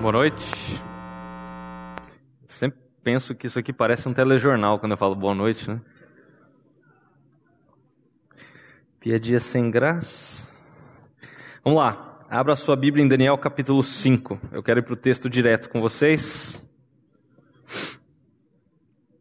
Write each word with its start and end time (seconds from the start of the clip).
Boa 0.00 0.12
noite. 0.12 0.82
Sempre 2.46 2.80
penso 3.02 3.34
que 3.34 3.46
isso 3.46 3.58
aqui 3.58 3.70
parece 3.70 4.08
um 4.08 4.14
telejornal 4.14 4.80
quando 4.80 4.92
eu 4.92 4.96
falo 4.96 5.14
boa 5.14 5.34
noite, 5.34 5.68
né? 5.68 5.78
Piadinha 8.98 9.38
sem 9.38 9.70
graça. 9.70 10.50
Vamos 11.62 11.78
lá. 11.78 12.24
Abra 12.30 12.56
sua 12.56 12.76
Bíblia 12.76 13.04
em 13.04 13.08
Daniel 13.08 13.36
capítulo 13.36 13.82
5. 13.82 14.40
Eu 14.50 14.62
quero 14.62 14.80
ir 14.80 14.84
para 14.84 14.94
o 14.94 14.96
texto 14.96 15.28
direto 15.28 15.68
com 15.68 15.82
vocês. 15.82 16.58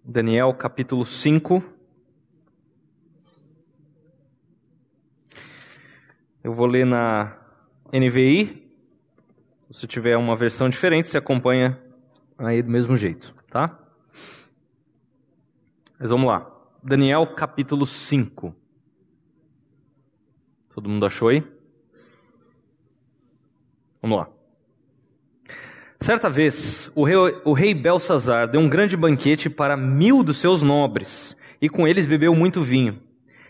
Daniel 0.02 0.54
capítulo 0.54 1.04
5. 1.04 1.62
Eu 6.42 6.54
vou 6.54 6.66
ler 6.66 6.86
na 6.86 7.38
NVI. 7.92 8.69
Se 9.72 9.86
tiver 9.86 10.18
uma 10.18 10.36
versão 10.36 10.68
diferente, 10.68 11.08
você 11.08 11.18
acompanha 11.18 11.80
aí 12.38 12.62
do 12.62 12.72
mesmo 12.72 12.98
jeito, 12.98 13.36
tá? 13.52 13.78
Mas 16.00 16.10
vamos 16.10 16.28
lá. 16.28 16.50
Daniel 16.82 17.28
capítulo 17.36 17.86
5. 17.86 18.56
Todo 20.74 20.90
mundo 20.90 21.06
achou 21.06 21.28
aí? 21.28 21.44
Vamos 24.02 24.18
lá. 24.18 24.30
Certa 26.02 26.30
vez, 26.30 26.92
o 26.96 27.04
rei, 27.04 27.16
o 27.44 27.54
rei 27.54 27.74
Belsazar 27.74 28.50
deu 28.50 28.62
um 28.62 28.70
grande 28.70 28.98
banquete 28.98 29.50
para 29.50 29.78
mil 29.78 30.24
dos 30.24 30.38
seus 30.38 30.64
nobres, 30.64 31.36
e 31.62 31.70
com 31.70 31.88
eles 31.88 32.08
bebeu 32.08 32.34
muito 32.34 32.64
vinho. 32.64 33.02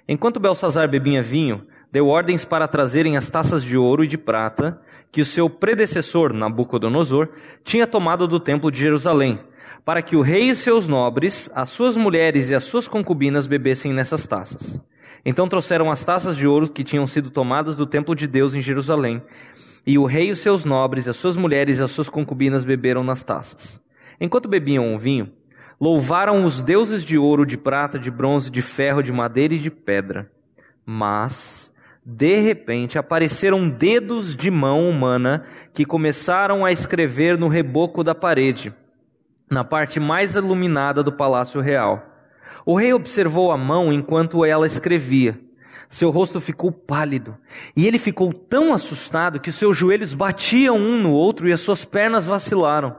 Enquanto 0.07 0.39
Belsazar 0.39 0.89
bebia 0.89 1.21
vinho, 1.21 1.65
deu 1.91 2.07
ordens 2.07 2.43
para 2.43 2.67
trazerem 2.67 3.15
as 3.15 3.29
taças 3.29 3.63
de 3.63 3.77
ouro 3.77 4.03
e 4.03 4.07
de 4.07 4.17
prata 4.17 4.81
que 5.11 5.21
o 5.21 5.25
seu 5.25 5.49
predecessor, 5.49 6.33
Nabucodonosor, 6.33 7.29
tinha 7.63 7.87
tomado 7.87 8.27
do 8.27 8.39
templo 8.39 8.71
de 8.71 8.79
Jerusalém, 8.79 9.39
para 9.83 10.01
que 10.01 10.15
o 10.15 10.21
rei 10.21 10.49
e 10.49 10.55
seus 10.55 10.87
nobres, 10.87 11.49
as 11.53 11.69
suas 11.69 11.97
mulheres 11.97 12.49
e 12.49 12.55
as 12.55 12.63
suas 12.63 12.87
concubinas 12.87 13.47
bebessem 13.47 13.93
nessas 13.93 14.27
taças. 14.27 14.79
Então 15.25 15.47
trouxeram 15.47 15.91
as 15.91 16.03
taças 16.03 16.37
de 16.37 16.47
ouro 16.47 16.69
que 16.69 16.83
tinham 16.83 17.07
sido 17.07 17.29
tomadas 17.29 17.75
do 17.75 17.85
templo 17.85 18.15
de 18.15 18.27
Deus 18.27 18.53
em 18.53 18.61
Jerusalém, 18.61 19.21
e 19.85 19.97
o 19.97 20.05
rei 20.05 20.29
e 20.29 20.35
seus 20.35 20.65
nobres, 20.65 21.07
as 21.07 21.17
suas 21.17 21.35
mulheres 21.35 21.79
e 21.79 21.83
as 21.83 21.91
suas 21.91 22.09
concubinas 22.09 22.63
beberam 22.63 23.03
nas 23.03 23.23
taças. 23.23 23.79
Enquanto 24.19 24.49
bebiam 24.49 24.93
o 24.93 24.99
vinho, 24.99 25.31
louvaram 25.79 26.43
os 26.43 26.61
deuses 26.61 27.03
de 27.03 27.17
ouro, 27.17 27.45
de 27.45 27.57
prata, 27.57 27.97
de 27.97 28.11
bronze, 28.11 28.51
de 28.51 28.61
ferro, 28.61 29.01
de 29.01 29.11
madeira 29.11 29.53
e 29.53 29.59
de 29.59 29.71
pedra. 29.71 30.29
Mas 30.85 31.68
de 32.11 32.37
repente 32.39 32.97
apareceram 32.97 33.69
dedos 33.69 34.35
de 34.35 34.49
mão 34.49 34.89
humana 34.89 35.45
que 35.71 35.85
começaram 35.85 36.65
a 36.65 36.71
escrever 36.71 37.37
no 37.37 37.47
reboco 37.47 38.03
da 38.03 38.15
parede, 38.15 38.73
na 39.47 39.63
parte 39.63 39.99
mais 39.99 40.35
iluminada 40.35 41.03
do 41.03 41.11
palácio 41.11 41.61
real. 41.61 42.03
O 42.65 42.75
rei 42.75 42.93
observou 42.93 43.51
a 43.51 43.57
mão 43.57 43.93
enquanto 43.93 44.43
ela 44.43 44.65
escrevia. 44.65 45.39
Seu 45.87 46.09
rosto 46.09 46.41
ficou 46.41 46.71
pálido, 46.71 47.37
e 47.75 47.87
ele 47.87 47.99
ficou 47.99 48.33
tão 48.33 48.73
assustado 48.73 49.39
que 49.39 49.51
seus 49.51 49.77
joelhos 49.77 50.15
batiam 50.15 50.77
um 50.77 50.99
no 50.99 51.11
outro 51.11 51.47
e 51.47 51.53
as 51.53 51.61
suas 51.61 51.85
pernas 51.85 52.25
vacilaram. 52.25 52.95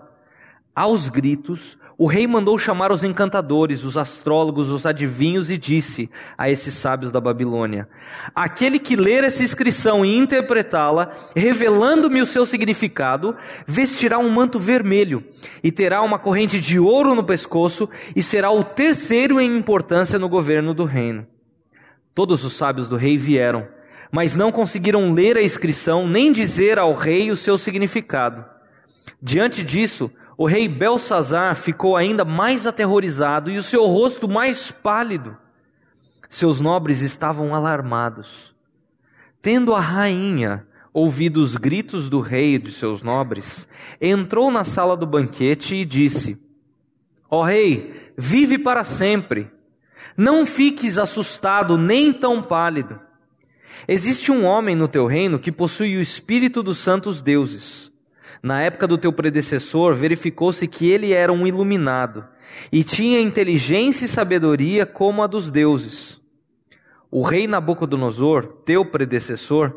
Aos 0.74 1.08
gritos, 1.08 1.76
o 2.02 2.06
rei 2.06 2.26
mandou 2.26 2.56
chamar 2.58 2.90
os 2.90 3.04
encantadores, 3.04 3.84
os 3.84 3.98
astrólogos, 3.98 4.70
os 4.70 4.86
adivinhos 4.86 5.50
e 5.50 5.58
disse 5.58 6.08
a 6.38 6.48
esses 6.48 6.72
sábios 6.72 7.12
da 7.12 7.20
Babilônia: 7.20 7.86
Aquele 8.34 8.78
que 8.78 8.96
ler 8.96 9.22
essa 9.22 9.42
inscrição 9.42 10.02
e 10.02 10.16
interpretá-la, 10.16 11.12
revelando-me 11.36 12.22
o 12.22 12.26
seu 12.26 12.46
significado, 12.46 13.36
vestirá 13.66 14.18
um 14.18 14.30
manto 14.30 14.58
vermelho 14.58 15.22
e 15.62 15.70
terá 15.70 16.00
uma 16.00 16.18
corrente 16.18 16.58
de 16.58 16.78
ouro 16.78 17.14
no 17.14 17.22
pescoço 17.22 17.86
e 18.16 18.22
será 18.22 18.50
o 18.50 18.64
terceiro 18.64 19.38
em 19.38 19.54
importância 19.54 20.18
no 20.18 20.26
governo 20.26 20.72
do 20.72 20.86
reino. 20.86 21.26
Todos 22.14 22.42
os 22.46 22.54
sábios 22.54 22.88
do 22.88 22.96
rei 22.96 23.18
vieram, 23.18 23.68
mas 24.10 24.34
não 24.34 24.50
conseguiram 24.50 25.12
ler 25.12 25.36
a 25.36 25.42
inscrição 25.42 26.08
nem 26.08 26.32
dizer 26.32 26.78
ao 26.78 26.94
rei 26.94 27.30
o 27.30 27.36
seu 27.36 27.58
significado. 27.58 28.42
Diante 29.22 29.62
disso, 29.62 30.10
o 30.40 30.46
rei 30.46 30.66
Belsazar 30.68 31.54
ficou 31.54 31.98
ainda 31.98 32.24
mais 32.24 32.66
aterrorizado 32.66 33.50
e 33.50 33.58
o 33.58 33.62
seu 33.62 33.84
rosto 33.84 34.26
mais 34.26 34.70
pálido. 34.70 35.36
Seus 36.30 36.58
nobres 36.58 37.02
estavam 37.02 37.54
alarmados. 37.54 38.54
Tendo 39.42 39.74
a 39.74 39.80
rainha 39.80 40.66
ouvido 40.94 41.42
os 41.42 41.58
gritos 41.58 42.08
do 42.08 42.22
rei 42.22 42.54
e 42.54 42.58
de 42.58 42.72
seus 42.72 43.02
nobres, 43.02 43.68
entrou 44.00 44.50
na 44.50 44.64
sala 44.64 44.96
do 44.96 45.06
banquete 45.06 45.76
e 45.76 45.84
disse: 45.84 46.38
Ó 47.28 47.40
oh, 47.40 47.42
rei, 47.42 48.10
vive 48.16 48.58
para 48.58 48.82
sempre. 48.82 49.50
Não 50.16 50.46
fiques 50.46 50.96
assustado 50.96 51.76
nem 51.76 52.14
tão 52.14 52.40
pálido. 52.40 52.98
Existe 53.86 54.32
um 54.32 54.46
homem 54.46 54.74
no 54.74 54.88
teu 54.88 55.06
reino 55.06 55.38
que 55.38 55.52
possui 55.52 55.98
o 55.98 56.02
espírito 56.02 56.62
dos 56.62 56.78
santos 56.78 57.20
deuses. 57.20 57.89
Na 58.42 58.62
época 58.62 58.86
do 58.86 58.96
teu 58.96 59.12
predecessor, 59.12 59.94
verificou-se 59.94 60.66
que 60.66 60.90
ele 60.90 61.12
era 61.12 61.32
um 61.32 61.46
iluminado 61.46 62.24
e 62.72 62.82
tinha 62.82 63.20
inteligência 63.20 64.06
e 64.06 64.08
sabedoria 64.08 64.86
como 64.86 65.22
a 65.22 65.26
dos 65.26 65.50
deuses. 65.50 66.18
O 67.10 67.22
rei 67.22 67.46
Nabucodonosor, 67.46 68.46
teu 68.64 68.84
predecessor, 68.84 69.74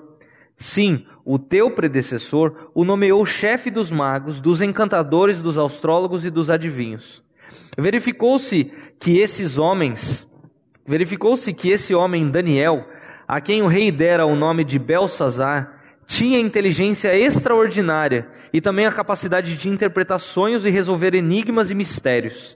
sim, 0.56 1.06
o 1.26 1.38
teu 1.38 1.72
predecessor, 1.72 2.70
o 2.74 2.86
nomeou 2.86 3.26
chefe 3.26 3.70
dos 3.70 3.92
magos, 3.92 4.40
dos 4.40 4.62
encantadores, 4.62 5.42
dos 5.42 5.58
astrólogos 5.58 6.26
e 6.26 6.30
dos 6.30 6.50
adivinhos. 6.50 7.24
Verificou-se 7.78 8.72
que 9.00 9.20
esses 9.20 9.58
homens, 9.58 10.28
verificou-se 10.86 11.52
que 11.54 11.70
esse 11.70 11.94
homem 11.94 12.30
Daniel, 12.30 12.88
a 13.28 13.42
quem 13.42 13.62
o 13.62 13.68
rei 13.68 13.92
dera 13.92 14.26
o 14.26 14.36
nome 14.36 14.64
de 14.64 14.78
Belsazar, 14.78 15.82
tinha 16.06 16.40
inteligência 16.40 17.18
extraordinária 17.18 18.28
e 18.54 18.62
também 18.62 18.86
a 18.86 18.92
capacidade 18.92 19.58
de 19.58 19.68
interpretar 19.68 20.20
sonhos 20.20 20.64
e 20.64 20.70
resolver 20.70 21.16
enigmas 21.16 21.72
e 21.72 21.76
mistérios. 21.76 22.56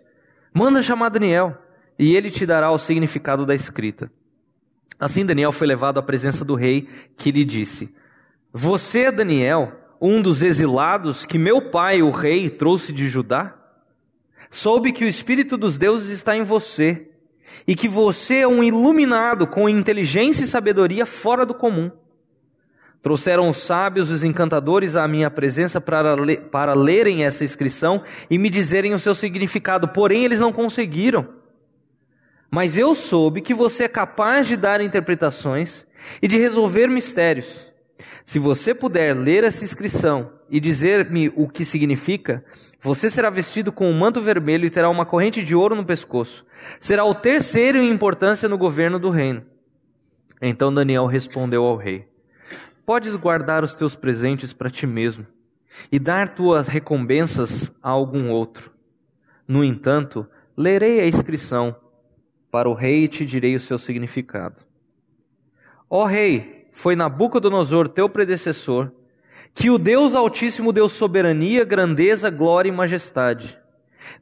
Manda 0.53 0.83
chamar 0.83 1.09
Daniel, 1.09 1.57
e 1.97 2.15
ele 2.15 2.29
te 2.29 2.45
dará 2.45 2.71
o 2.71 2.77
significado 2.77 3.47
da 3.47 3.55
escrita. 3.55 4.11
Assim 4.99 5.25
Daniel 5.25 5.51
foi 5.51 5.65
levado 5.65 5.99
à 5.99 6.03
presença 6.03 6.45
do 6.45 6.53
rei, 6.53 6.87
que 7.17 7.31
lhe 7.31 7.43
disse: 7.43 7.93
Você 8.53 9.05
é 9.05 9.11
Daniel, 9.11 9.73
um 9.99 10.21
dos 10.21 10.43
exilados 10.43 11.25
que 11.25 11.39
meu 11.39 11.71
pai, 11.71 12.03
o 12.03 12.11
rei, 12.11 12.49
trouxe 12.49 12.93
de 12.93 13.07
Judá? 13.07 13.55
Soube 14.51 14.91
que 14.91 15.03
o 15.03 15.07
espírito 15.07 15.57
dos 15.57 15.77
deuses 15.77 16.09
está 16.09 16.37
em 16.37 16.43
você, 16.43 17.09
e 17.67 17.75
que 17.75 17.87
você 17.87 18.37
é 18.37 18.47
um 18.47 18.63
iluminado 18.63 19.47
com 19.47 19.67
inteligência 19.67 20.43
e 20.43 20.47
sabedoria 20.47 21.05
fora 21.05 21.45
do 21.45 21.55
comum. 21.55 21.91
Trouxeram 23.01 23.49
os 23.49 23.57
sábios 23.57 24.09
e 24.09 24.13
os 24.13 24.23
encantadores 24.23 24.95
à 24.95 25.07
minha 25.07 25.29
presença 25.29 25.79
para, 25.79 26.15
le 26.15 26.37
para 26.37 26.73
lerem 26.73 27.23
essa 27.23 27.43
inscrição 27.43 28.03
e 28.29 28.37
me 28.37 28.49
dizerem 28.49 28.93
o 28.93 28.99
seu 28.99 29.15
significado, 29.15 29.87
porém 29.87 30.25
eles 30.25 30.39
não 30.39 30.51
conseguiram. 30.51 31.27
Mas 32.49 32.77
eu 32.77 32.95
soube 32.95 33.41
que 33.41 33.53
você 33.53 33.83
é 33.83 33.89
capaz 33.89 34.47
de 34.47 34.57
dar 34.57 34.81
interpretações 34.81 35.85
e 36.21 36.27
de 36.27 36.37
resolver 36.37 36.87
mistérios. 36.87 37.47
Se 38.25 38.39
você 38.39 38.73
puder 38.73 39.13
ler 39.15 39.43
essa 39.43 39.63
inscrição 39.63 40.31
e 40.49 40.59
dizer-me 40.59 41.31
o 41.35 41.47
que 41.47 41.63
significa, 41.63 42.43
você 42.81 43.09
será 43.09 43.29
vestido 43.29 43.71
com 43.71 43.89
um 43.89 43.97
manto 43.97 44.21
vermelho 44.21 44.65
e 44.65 44.69
terá 44.69 44.89
uma 44.89 45.05
corrente 45.05 45.43
de 45.43 45.55
ouro 45.55 45.75
no 45.75 45.85
pescoço. 45.85 46.45
Será 46.79 47.05
o 47.05 47.15
terceiro 47.15 47.77
em 47.77 47.89
importância 47.89 48.49
no 48.49 48.57
governo 48.57 48.99
do 48.99 49.09
reino. 49.09 49.45
Então 50.41 50.73
Daniel 50.73 51.05
respondeu 51.05 51.63
ao 51.63 51.77
rei: 51.77 52.05
podes 52.87 53.17
guardar 53.17 53.65
os 53.65 53.75
teus 53.75 53.95
presentes 53.95 54.53
para 54.53 54.69
ti 54.69 54.87
mesmo 54.87 55.25
e 55.91 55.99
dar 55.99 56.33
tuas 56.33 56.69
recompensas 56.69 57.69
a 57.83 57.89
algum 57.89 58.29
outro. 58.29 58.71
No 59.45 59.61
entanto, 59.61 60.25
lerei 60.55 61.01
a 61.01 61.05
inscrição 61.05 61.75
para 62.49 62.69
o 62.69 62.73
rei 62.73 63.03
e 63.03 63.07
te 63.09 63.25
direi 63.25 63.57
o 63.57 63.59
seu 63.59 63.77
significado. 63.77 64.61
Ó 65.89 66.05
rei, 66.05 66.69
foi 66.71 66.95
Nabucodonosor 66.95 67.89
teu 67.89 68.07
predecessor, 68.07 68.89
que 69.53 69.69
o 69.69 69.77
Deus 69.77 70.15
Altíssimo 70.15 70.71
deu 70.71 70.87
soberania, 70.87 71.65
grandeza, 71.65 72.29
glória 72.29 72.69
e 72.69 72.71
majestade. 72.71 73.59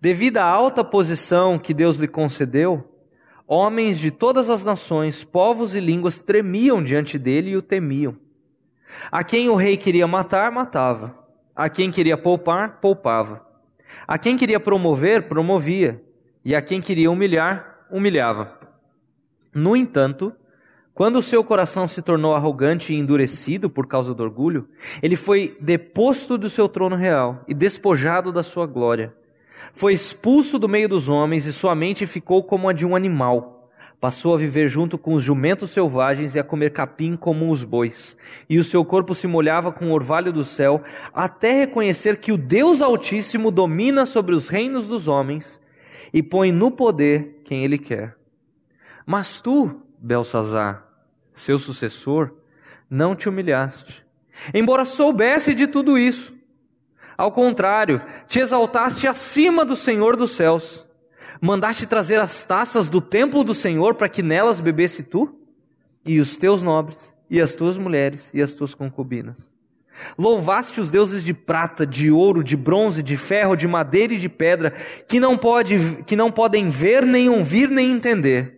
Devido 0.02 0.38
à 0.38 0.44
alta 0.44 0.84
posição 0.84 1.60
que 1.60 1.72
Deus 1.72 1.98
lhe 1.98 2.08
concedeu, 2.08 2.84
homens 3.48 4.00
de 4.00 4.10
todas 4.10 4.50
as 4.50 4.66
nações, 4.66 5.24
povos 5.24 5.76
e 5.76 5.80
línguas 5.80 6.20
tremiam 6.20 6.84
diante 6.84 7.20
dele 7.20 7.52
e 7.52 7.58
o 7.58 7.62
temiam. 7.62 8.25
A 9.12 9.24
quem 9.24 9.50
o 9.50 9.56
rei 9.56 9.78
queria 9.78 10.08
matar, 10.08 10.52
matava. 10.52 11.18
A 11.56 11.70
quem 11.70 11.92
queria 11.92 12.18
poupar, 12.18 12.80
poupava. 12.80 13.46
A 14.08 14.18
quem 14.18 14.36
queria 14.36 14.60
promover, 14.60 15.28
promovia. 15.28 16.04
E 16.44 16.56
a 16.56 16.62
quem 16.62 16.82
queria 16.82 17.10
humilhar, 17.10 17.86
humilhava. 17.90 18.60
No 19.54 19.76
entanto, 19.76 20.34
Quando 20.96 21.18
o 21.18 21.22
seu 21.22 21.44
coração 21.44 21.90
se 21.90 22.02
tornou 22.02 22.34
arrogante 22.34 22.94
e 22.94 22.98
endurecido 22.98 23.70
por 23.70 23.86
causa 23.86 24.14
do 24.14 24.24
orgulho, 24.24 24.70
ele 25.04 25.18
foi 25.18 25.58
deposto 25.60 26.38
do 26.38 26.50
seu 26.50 26.70
trono 26.70 26.96
real 26.96 27.44
e 27.50 27.54
despojado 27.54 28.32
da 28.32 28.42
sua 28.42 28.66
glória. 28.66 29.14
Foi 29.74 29.92
expulso 29.92 30.58
do 30.58 30.70
meio 30.70 30.88
dos 30.88 31.10
homens 31.10 31.46
e 31.46 31.52
sua 31.52 31.76
mente 31.76 32.06
ficou 32.06 32.42
como 32.46 32.70
a 32.70 32.74
de 32.74 32.86
um 32.86 32.96
animal. 32.96 33.55
Passou 34.00 34.34
a 34.34 34.38
viver 34.38 34.68
junto 34.68 34.98
com 34.98 35.14
os 35.14 35.24
jumentos 35.24 35.72
selvagens 35.72 36.36
e 36.36 36.40
a 36.40 36.44
comer 36.44 36.72
capim 36.72 37.16
como 37.16 37.52
os 37.52 37.64
bois. 37.64 38.16
E 38.50 38.60
o 38.60 38.64
seu 38.64 38.84
corpo 38.84 39.16
se 39.16 39.26
molhava 39.28 39.72
com 39.72 39.88
o 39.88 39.94
orvalho 39.94 40.32
do 40.32 40.44
céu, 40.44 40.84
até 41.14 41.54
reconhecer 41.54 42.18
que 42.18 42.32
o 42.32 42.38
Deus 42.38 42.82
Altíssimo 42.82 43.50
domina 43.50 44.06
sobre 44.06 44.36
os 44.36 44.50
reinos 44.50 44.88
dos 44.88 45.08
homens 45.08 45.60
e 46.14 46.22
põe 46.22 46.52
no 46.52 46.72
poder 46.72 47.42
quem 47.44 47.64
ele 47.64 47.78
quer. 47.78 48.16
Mas 49.06 49.42
tu, 49.42 49.82
Belsazar, 49.98 50.86
seu 51.34 51.60
sucessor, 51.60 52.32
não 52.90 53.16
te 53.16 53.28
humilhaste, 53.28 54.06
embora 54.54 54.86
soubesse 54.86 55.54
de 55.54 55.68
tudo 55.68 55.98
isso. 55.98 56.34
Ao 57.18 57.32
contrário, 57.32 58.02
te 58.28 58.40
exaltaste 58.40 59.08
acima 59.08 59.66
do 59.66 59.76
Senhor 59.76 60.16
dos 60.18 60.32
céus. 60.32 60.85
Mandaste 61.42 61.86
trazer 61.86 62.20
as 62.20 62.44
taças 62.44 62.90
do 62.90 63.02
templo 63.02 63.44
do 63.44 63.54
Senhor 63.54 63.96
para 63.96 64.10
que 64.10 64.24
nelas 64.24 64.62
bebesse 64.62 65.04
tu, 65.04 65.36
e 66.06 66.20
os 66.20 66.38
teus 66.38 66.62
nobres, 66.62 67.14
e 67.30 67.42
as 67.42 67.56
tuas 67.56 67.78
mulheres, 67.78 68.30
e 68.34 68.42
as 68.42 68.54
tuas 68.54 68.74
concubinas. 68.74 69.50
Louvaste 70.18 70.82
os 70.82 70.90
deuses 70.90 71.24
de 71.24 71.34
prata, 71.34 71.86
de 71.86 72.12
ouro, 72.12 72.44
de 72.44 72.56
bronze, 72.56 73.02
de 73.02 73.16
ferro, 73.16 73.56
de 73.56 73.68
madeira 73.68 74.14
e 74.14 74.20
de 74.20 74.30
pedra, 74.30 74.72
que 75.08 75.20
não, 75.20 75.38
pode, 75.38 76.04
que 76.06 76.16
não 76.16 76.32
podem 76.32 76.70
ver, 76.70 77.06
nem 77.06 77.30
ouvir, 77.30 77.70
nem 77.70 77.92
entender 77.92 78.56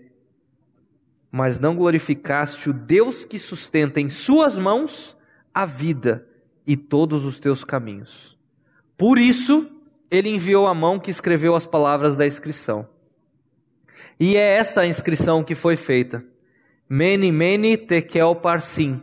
mas 1.32 1.60
não 1.60 1.76
glorificaste 1.76 2.70
o 2.70 2.74
Deus 2.74 3.26
que 3.26 3.38
sustenta 3.38 4.00
em 4.00 4.10
suas 4.10 4.58
mãos 4.58 5.16
a 5.54 5.66
vida 5.66 6.28
e 6.66 6.76
todos 6.76 7.26
os 7.26 7.40
teus 7.40 7.64
caminhos. 7.64 8.38
Por 8.98 9.20
isso, 9.20 9.70
ele 10.10 10.30
enviou 10.30 10.68
a 10.68 10.74
mão 10.74 11.00
que 11.00 11.12
escreveu 11.12 11.56
as 11.56 11.66
palavras 11.66 12.16
da 12.16 12.26
inscrição. 12.26 12.88
E 14.20 14.36
é 14.36 14.58
esta 14.58 14.82
a 14.82 14.88
inscrição 14.88 15.44
que 15.44 15.54
foi 15.54 15.76
feita. 15.76 16.24
Mene, 16.90 17.32
mene, 17.32 17.78
tekel, 17.78 18.36
parsim. 18.36 19.02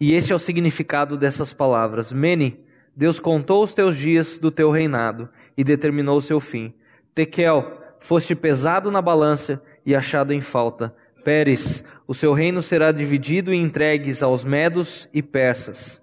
E 0.00 0.14
este 0.14 0.32
é 0.32 0.36
o 0.36 0.38
significado 0.38 1.16
dessas 1.16 1.52
palavras. 1.52 2.12
Mene, 2.12 2.60
Deus 2.96 3.20
contou 3.20 3.62
os 3.62 3.72
teus 3.72 3.96
dias 3.96 4.38
do 4.38 4.50
teu 4.50 4.70
reinado 4.70 5.28
e 5.56 5.62
determinou 5.62 6.18
o 6.18 6.22
seu 6.22 6.40
fim. 6.40 6.74
Tekel, 7.14 7.78
foste 8.00 8.34
pesado 8.34 8.90
na 8.90 9.02
balança 9.02 9.62
e 9.84 9.94
achado 9.94 10.32
em 10.32 10.40
falta. 10.40 10.94
Pérez, 11.24 11.84
o 12.06 12.14
seu 12.14 12.32
reino 12.32 12.62
será 12.62 12.90
dividido 12.90 13.52
e 13.52 13.56
entregues 13.56 14.22
aos 14.22 14.44
medos 14.44 15.08
e 15.12 15.22
persas. 15.22 16.02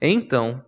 Então, 0.00 0.62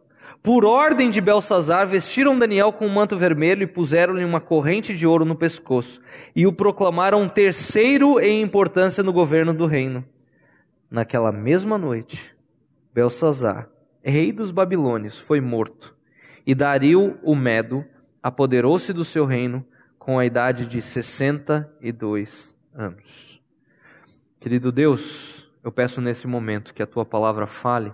por 0.46 0.64
ordem 0.64 1.10
de 1.10 1.20
Belsazar, 1.20 1.88
vestiram 1.88 2.38
Daniel 2.38 2.72
com 2.72 2.86
um 2.86 2.88
manto 2.88 3.18
vermelho 3.18 3.64
e 3.64 3.66
puseram-lhe 3.66 4.24
uma 4.24 4.40
corrente 4.40 4.96
de 4.96 5.04
ouro 5.04 5.24
no 5.24 5.34
pescoço, 5.34 6.00
e 6.36 6.46
o 6.46 6.52
proclamaram 6.52 7.28
terceiro 7.28 8.20
em 8.20 8.42
importância 8.42 9.02
no 9.02 9.12
governo 9.12 9.52
do 9.52 9.66
reino. 9.66 10.04
Naquela 10.88 11.32
mesma 11.32 11.76
noite, 11.76 12.32
Belsazar, 12.94 13.68
rei 14.00 14.30
dos 14.30 14.52
babilônios, 14.52 15.18
foi 15.18 15.40
morto, 15.40 15.96
e 16.46 16.54
Dario 16.54 17.18
o 17.24 17.34
Medo 17.34 17.84
apoderou-se 18.22 18.92
do 18.92 19.04
seu 19.04 19.24
reino 19.24 19.66
com 19.98 20.16
a 20.16 20.24
idade 20.24 20.64
de 20.64 20.80
sessenta 20.80 21.68
e 21.80 21.90
dois 21.90 22.54
anos. 22.72 23.42
Querido 24.38 24.70
Deus, 24.70 25.50
eu 25.64 25.72
peço 25.72 26.00
nesse 26.00 26.28
momento 26.28 26.72
que 26.72 26.84
a 26.84 26.86
tua 26.86 27.04
palavra 27.04 27.48
fale 27.48 27.92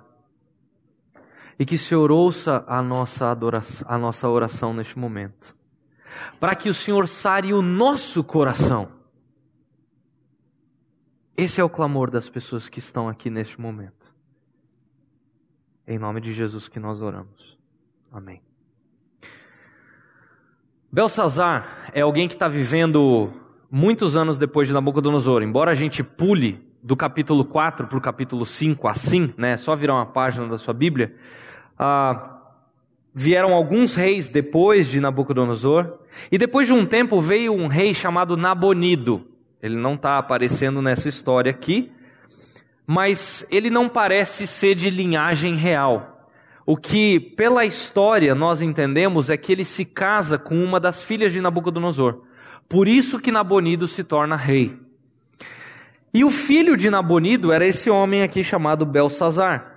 e 1.63 1.65
que 1.65 1.77
o 1.77 1.79
Senhor 1.79 2.11
ouça 2.11 2.65
a 2.67 2.83
nossa, 2.83 3.31
adoração, 3.31 3.87
a 3.89 3.97
nossa 3.97 4.29
oração 4.29 4.75
neste 4.75 4.99
momento, 4.99 5.55
para 6.41 6.57
que 6.57 6.69
o 6.69 6.75
Senhor 6.75 7.07
sare 7.07 7.55
o 7.55 7.63
nosso 7.63 8.25
coração. 8.25 8.89
Esse 11.37 11.61
é 11.61 11.65
o 11.65 11.71
clamor 11.71 12.11
das 12.11 12.29
pessoas 12.29 12.69
que 12.69 12.81
estão 12.81 13.09
aqui 13.09 13.31
neste 13.31 13.61
momento. 13.61 14.13
Em 15.87 16.01
nome 16.01 16.21
de 16.21 16.35
Jesus 16.35 16.69
que 16.69 16.81
nós 16.81 17.01
oramos. 17.01 17.57
Amém. 18.11 18.43
Belsazar 20.91 21.93
é 21.95 22.01
alguém 22.01 22.27
que 22.27 22.35
está 22.35 22.49
vivendo 22.49 23.33
muitos 23.71 24.17
anos 24.17 24.37
depois 24.37 24.67
de 24.67 24.75
Nabucodonosor, 24.75 25.45
embora 25.45 25.71
a 25.71 25.77
gente 25.77 26.03
pule 26.03 26.69
do 26.83 26.97
capítulo 26.97 27.45
4 27.45 27.87
para 27.87 27.99
o 27.99 28.01
capítulo 28.01 28.45
5 28.45 28.89
assim, 28.89 29.33
né, 29.37 29.57
só 29.57 29.77
virar 29.77 29.95
uma 29.95 30.07
página 30.07 30.49
da 30.49 30.59
sua 30.59 30.75
Bíblia, 30.75 31.15
ah, 31.85 32.39
vieram 33.13 33.53
alguns 33.53 33.97
reis 33.97 34.29
depois 34.29 34.87
de 34.87 35.01
Nabucodonosor, 35.01 35.99
e 36.31 36.39
depois 36.39 36.69
de 36.69 36.73
um 36.73 36.87
tempo 36.87 37.21
veio 37.21 37.53
um 37.53 37.67
rei 37.67 37.93
chamado 37.93 38.37
Nabonido. 38.37 39.27
Ele 39.61 39.77
não 39.77 39.95
está 39.95 40.17
aparecendo 40.17 40.81
nessa 40.81 41.09
história 41.09 41.51
aqui, 41.51 41.91
mas 42.87 43.45
ele 43.51 43.69
não 43.69 43.89
parece 43.89 44.47
ser 44.47 44.77
de 44.77 44.91
linhagem 44.91 45.57
real. 45.57 46.29
O 46.65 46.77
que, 46.77 47.19
pela 47.19 47.65
história, 47.65 48.33
nós 48.33 48.63
entendemos 48.63 49.29
é 49.29 49.37
que 49.37 49.51
ele 49.51 49.65
se 49.65 49.85
casa 49.85 50.39
com 50.39 50.63
uma 50.63 50.79
das 50.79 51.03
filhas 51.03 51.33
de 51.33 51.41
Nabucodonosor. 51.41 52.23
Por 52.69 52.87
isso 52.87 53.19
que 53.19 53.33
Nabonido 53.33 53.89
se 53.89 54.05
torna 54.05 54.37
rei. 54.37 54.79
E 56.15 56.25
o 56.25 56.31
filho 56.31 56.77
de 56.77 56.89
Nabonido 56.91 57.51
era 57.51 57.67
esse 57.67 57.91
homem 57.91 58.23
aqui 58.23 58.45
chamado 58.45 58.87
Belsazar. 58.87 59.72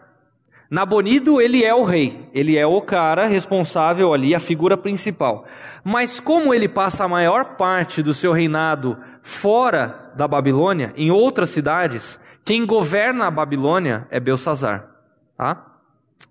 Nabonido, 0.70 1.40
ele 1.40 1.64
é 1.64 1.74
o 1.74 1.84
rei, 1.84 2.28
ele 2.34 2.58
é 2.58 2.66
o 2.66 2.82
cara 2.82 3.28
responsável 3.28 4.14
ali, 4.14 4.34
a 4.34 4.40
figura 4.40 4.76
principal. 4.76 5.46
Mas 5.84 6.20
como 6.20 6.54
ele 6.54 6.68
passa 6.68 7.06
a 7.06 7.08
maior 7.08 7.56
parte 7.56 8.02
do 8.02 8.14
seu 8.14 8.32
reinado 8.32 8.98
fora 9.22 10.12
da 10.16 10.28
Babilônia, 10.28 10.94
em 10.98 11.12
outras 11.12 11.50
cidades, 11.50 12.20
quem 12.44 12.66
governa 12.66 13.28
a 13.28 13.32
Babilônia 13.32 14.08
é 14.10 14.20
Belsazar. 14.20 14.90
Tá? 15.38 15.66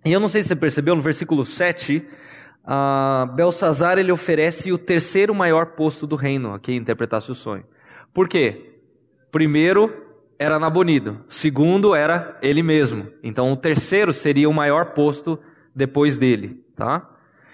E 0.04 0.12
eu 0.12 0.20
não 0.20 0.28
sei 0.28 0.42
se 0.42 0.48
você 0.48 0.56
percebeu, 0.56 0.96
no 0.96 1.02
versículo 1.02 1.44
7, 1.44 2.06
uh, 2.64 3.32
Belsazar 3.34 3.98
ele 3.98 4.12
oferece 4.12 4.72
o 4.72 4.78
terceiro 4.78 5.34
maior 5.34 5.66
posto 5.74 6.06
do 6.06 6.16
reino 6.16 6.52
a 6.52 6.58
quem 6.58 6.76
interpretasse 6.76 7.30
o 7.30 7.34
sonho. 7.34 7.64
Por 8.12 8.28
quê? 8.28 8.78
Primeiro 9.30 10.03
era 10.44 10.58
Nabonido, 10.58 11.24
segundo 11.26 11.94
era 11.94 12.38
ele 12.42 12.62
mesmo. 12.62 13.08
Então 13.22 13.50
o 13.50 13.56
terceiro 13.56 14.12
seria 14.12 14.48
o 14.48 14.52
maior 14.52 14.92
posto 14.92 15.38
depois 15.74 16.18
dele, 16.18 16.62
tá? 16.76 17.10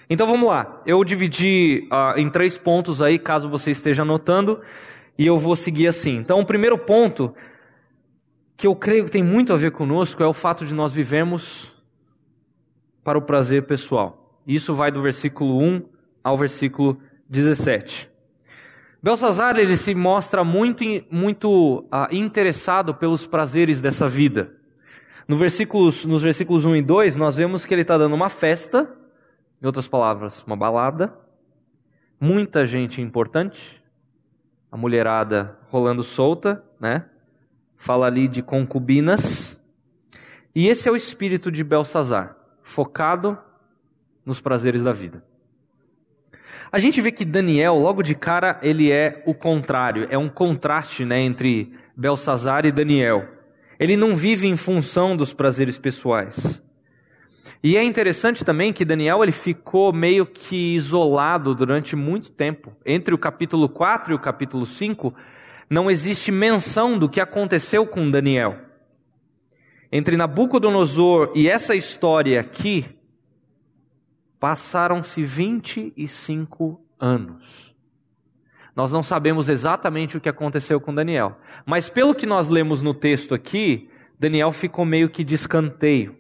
Então 0.08 0.26
vamos 0.26 0.48
lá. 0.48 0.82
Eu 0.84 1.04
dividi 1.04 1.88
uh, 1.92 2.18
em 2.18 2.28
três 2.28 2.58
pontos 2.58 3.00
aí, 3.00 3.16
caso 3.16 3.48
você 3.48 3.70
esteja 3.70 4.02
anotando, 4.02 4.60
e 5.16 5.24
eu 5.24 5.38
vou 5.38 5.54
seguir 5.54 5.86
assim. 5.86 6.16
Então 6.16 6.40
o 6.40 6.44
primeiro 6.44 6.76
ponto 6.76 7.32
que 8.56 8.66
eu 8.66 8.74
creio 8.74 9.04
que 9.04 9.12
tem 9.12 9.22
muito 9.22 9.52
a 9.52 9.56
ver 9.56 9.70
conosco 9.70 10.20
é 10.20 10.26
o 10.26 10.34
fato 10.34 10.66
de 10.66 10.74
nós 10.74 10.92
vivemos 10.92 11.72
para 13.04 13.16
o 13.16 13.22
prazer 13.22 13.62
pessoal. 13.66 14.42
Isso 14.44 14.74
vai 14.74 14.90
do 14.90 15.00
versículo 15.00 15.62
1 15.62 15.82
ao 16.24 16.36
versículo 16.36 17.00
17. 17.28 18.09
Belsazar 19.02 19.56
ele 19.56 19.78
se 19.78 19.94
mostra 19.94 20.44
muito, 20.44 20.84
muito 21.10 21.78
uh, 21.86 22.14
interessado 22.14 22.94
pelos 22.94 23.26
prazeres 23.26 23.80
dessa 23.80 24.06
vida. 24.06 24.52
No 25.26 25.36
versículos, 25.36 26.04
nos 26.04 26.22
versículos 26.22 26.66
1 26.66 26.76
e 26.76 26.82
2, 26.82 27.16
nós 27.16 27.36
vemos 27.36 27.64
que 27.64 27.72
ele 27.72 27.82
está 27.82 27.96
dando 27.96 28.14
uma 28.14 28.28
festa, 28.28 28.94
em 29.62 29.66
outras 29.66 29.88
palavras, 29.88 30.42
uma 30.44 30.56
balada, 30.56 31.16
muita 32.20 32.66
gente 32.66 33.00
importante, 33.00 33.82
a 34.70 34.76
mulherada 34.76 35.58
rolando 35.68 36.02
solta, 36.02 36.62
né? 36.78 37.06
Fala 37.76 38.06
ali 38.06 38.28
de 38.28 38.42
concubinas. 38.42 39.58
E 40.54 40.68
esse 40.68 40.88
é 40.88 40.92
o 40.92 40.96
espírito 40.96 41.50
de 41.50 41.64
Belsazar, 41.64 42.36
focado 42.62 43.38
nos 44.26 44.40
prazeres 44.40 44.84
da 44.84 44.92
vida. 44.92 45.29
A 46.72 46.78
gente 46.78 47.00
vê 47.00 47.10
que 47.10 47.24
Daniel, 47.24 47.74
logo 47.74 48.02
de 48.02 48.14
cara, 48.14 48.58
ele 48.62 48.92
é 48.92 49.22
o 49.26 49.34
contrário, 49.34 50.06
é 50.08 50.16
um 50.16 50.28
contraste 50.28 51.04
né, 51.04 51.20
entre 51.20 51.72
Belsazar 51.96 52.64
e 52.64 52.70
Daniel. 52.70 53.26
Ele 53.78 53.96
não 53.96 54.14
vive 54.14 54.46
em 54.46 54.56
função 54.56 55.16
dos 55.16 55.32
prazeres 55.32 55.78
pessoais. 55.78 56.62
E 57.62 57.76
é 57.76 57.82
interessante 57.82 58.44
também 58.44 58.72
que 58.72 58.84
Daniel 58.84 59.22
ele 59.22 59.32
ficou 59.32 59.92
meio 59.92 60.24
que 60.24 60.76
isolado 60.76 61.54
durante 61.54 61.96
muito 61.96 62.30
tempo. 62.30 62.72
Entre 62.86 63.12
o 63.12 63.18
capítulo 63.18 63.68
4 63.68 64.12
e 64.12 64.16
o 64.16 64.20
capítulo 64.20 64.64
5, 64.64 65.12
não 65.68 65.90
existe 65.90 66.30
menção 66.30 66.98
do 66.98 67.08
que 67.08 67.20
aconteceu 67.20 67.84
com 67.86 68.10
Daniel. 68.10 68.56
Entre 69.90 70.16
Nabucodonosor 70.16 71.32
e 71.34 71.48
essa 71.48 71.74
história 71.74 72.40
aqui, 72.40 72.86
Passaram-se 74.40 75.22
25 75.22 76.82
anos. 76.98 77.76
Nós 78.74 78.90
não 78.90 79.02
sabemos 79.02 79.48
exatamente 79.48 80.16
o 80.16 80.20
que 80.20 80.28
aconteceu 80.28 80.80
com 80.80 80.94
Daniel. 80.94 81.38
Mas 81.66 81.90
pelo 81.90 82.14
que 82.14 82.24
nós 82.26 82.48
lemos 82.48 82.80
no 82.80 82.94
texto 82.94 83.34
aqui, 83.34 83.90
Daniel 84.18 84.50
ficou 84.50 84.84
meio 84.84 85.10
que 85.10 85.22
de 85.22 85.34
escanteio. 85.34 86.16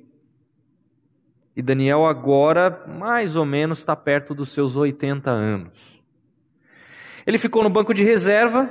E 1.56 1.62
Daniel 1.62 2.06
agora, 2.06 2.84
mais 2.86 3.36
ou 3.36 3.44
menos, 3.44 3.78
está 3.78 3.96
perto 3.96 4.34
dos 4.34 4.50
seus 4.50 4.76
80 4.76 5.30
anos. 5.30 6.02
Ele 7.26 7.38
ficou 7.38 7.62
no 7.62 7.70
banco 7.70 7.92
de 7.92 8.04
reserva 8.04 8.68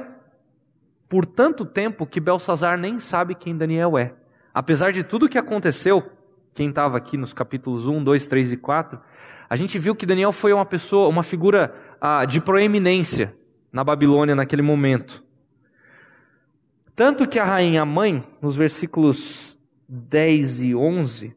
por 1.07 1.25
tanto 1.25 1.65
tempo 1.65 2.05
que 2.05 2.19
Belsazar 2.19 2.77
nem 2.77 2.99
sabe 2.99 3.33
quem 3.33 3.57
Daniel 3.57 3.97
é. 3.97 4.13
Apesar 4.53 4.91
de 4.91 5.03
tudo 5.03 5.25
o 5.25 5.29
que 5.29 5.37
aconteceu, 5.37 6.11
quem 6.53 6.69
estava 6.69 6.97
aqui 6.97 7.17
nos 7.17 7.33
capítulos 7.33 7.87
1, 7.87 8.03
2, 8.03 8.27
3 8.27 8.51
e 8.53 8.57
4, 8.57 8.99
a 9.49 9.55
gente 9.55 9.79
viu 9.79 9.95
que 9.95 10.05
Daniel 10.05 10.31
foi 10.31 10.53
uma 10.53 10.65
pessoa, 10.65 11.09
uma 11.09 11.23
figura 11.23 11.73
ah, 11.99 12.23
de 12.23 12.39
proeminência 12.39 13.35
na 13.71 13.83
Babilônia 13.83 14.35
naquele 14.35 14.61
momento. 14.61 15.23
Tanto 16.95 17.27
que 17.27 17.39
a 17.39 17.45
rainha 17.45 17.83
mãe, 17.83 18.23
nos 18.41 18.55
versículos 18.55 19.57
10 19.87 20.61
e 20.61 20.75
11, 20.75 21.35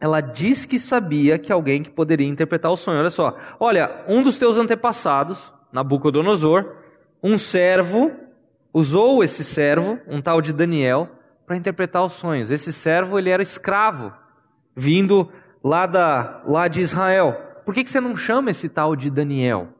ela 0.00 0.20
diz 0.20 0.66
que 0.66 0.78
sabia 0.78 1.38
que 1.38 1.52
alguém 1.52 1.82
que 1.82 1.90
poderia 1.90 2.26
interpretar 2.26 2.72
o 2.72 2.76
sonho. 2.76 2.98
Olha 2.98 3.10
só, 3.10 3.36
olha, 3.60 4.04
um 4.08 4.22
dos 4.22 4.36
teus 4.36 4.56
antepassados, 4.56 5.52
Nabucodonosor, 5.72 6.76
um 7.22 7.38
servo, 7.38 8.10
usou 8.72 9.22
esse 9.22 9.44
servo, 9.44 9.98
um 10.08 10.20
tal 10.20 10.42
de 10.42 10.52
Daniel, 10.52 11.08
para 11.46 11.56
interpretar 11.56 12.04
os 12.04 12.14
sonhos. 12.14 12.50
Esse 12.50 12.72
servo, 12.72 13.18
ele 13.18 13.30
era 13.30 13.42
escravo, 13.42 14.12
vindo 14.74 15.30
lá, 15.64 15.86
da, 15.86 16.42
lá 16.46 16.68
de 16.68 16.82
Israel. 16.82 17.40
Por 17.64 17.72
que, 17.72 17.82
que 17.82 17.90
você 17.90 18.00
não 18.00 18.14
chama 18.14 18.50
esse 18.50 18.68
tal 18.68 18.94
de 18.94 19.08
Daniel? 19.08 19.70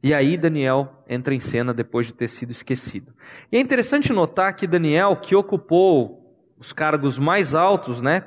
E 0.00 0.14
aí 0.14 0.36
Daniel 0.36 1.02
entra 1.08 1.34
em 1.34 1.40
cena 1.40 1.74
depois 1.74 2.06
de 2.06 2.14
ter 2.14 2.28
sido 2.28 2.52
esquecido. 2.52 3.12
E 3.50 3.56
é 3.56 3.60
interessante 3.60 4.12
notar 4.12 4.54
que 4.54 4.66
Daniel, 4.66 5.16
que 5.16 5.34
ocupou 5.34 6.18
os 6.56 6.72
cargos 6.72 7.18
mais 7.18 7.54
altos, 7.54 8.00
né, 8.00 8.24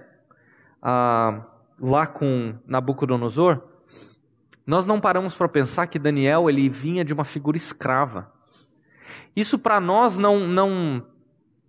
ah, 0.82 1.46
lá 1.80 2.06
com 2.06 2.56
Nabucodonosor, 2.68 3.62
nós 4.68 4.86
não 4.86 5.00
paramos 5.00 5.34
para 5.36 5.48
pensar 5.48 5.88
que 5.88 5.98
Daniel 5.98 6.50
ele 6.50 6.70
vinha 6.70 7.04
de 7.04 7.14
uma 7.14 7.24
figura 7.24 7.58
escrava. 7.58 8.32
Isso 9.36 9.58
para 9.58 9.80
nós 9.80 10.18
não, 10.18 10.48
não, 10.48 11.06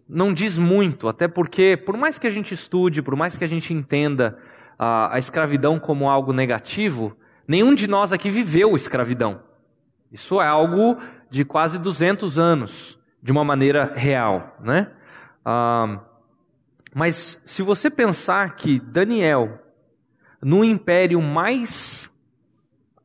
não 0.09 0.33
diz 0.33 0.59
muito, 0.59 1.09
até 1.09 1.27
porque, 1.27 1.77
por 1.77 1.97
mais 1.97 2.19
que 2.19 2.27
a 2.27 2.31
gente 2.31 2.53
estude, 2.53 3.03
por 3.03 3.17
mais 3.17 3.37
que 3.37 3.45
a 3.45 3.49
gente 3.49 3.73
entenda 3.73 4.39
a, 4.79 5.15
a 5.15 5.19
escravidão 5.19 5.79
como 5.79 6.09
algo 6.09 6.33
negativo, 6.33 7.17
nenhum 7.47 7.75
de 7.75 7.89
nós 7.89 8.13
aqui 8.13 8.31
viveu 8.31 8.75
escravidão. 8.77 9.41
Isso 10.11 10.41
é 10.41 10.47
algo 10.47 10.99
de 11.31 11.45
quase 11.45 11.79
200 11.79 12.39
anos, 12.39 12.99
de 13.23 13.33
uma 13.33 13.45
maneira 13.45 13.93
real, 13.95 14.57
né? 14.61 14.91
Ah, 15.45 16.01
mas 16.95 17.43
se 17.45 17.63
você 17.63 17.91
pensar 17.91 18.55
que 18.55 18.79
Daniel, 18.79 19.59
no 20.41 20.65
império 20.65 21.21
mais 21.21 22.09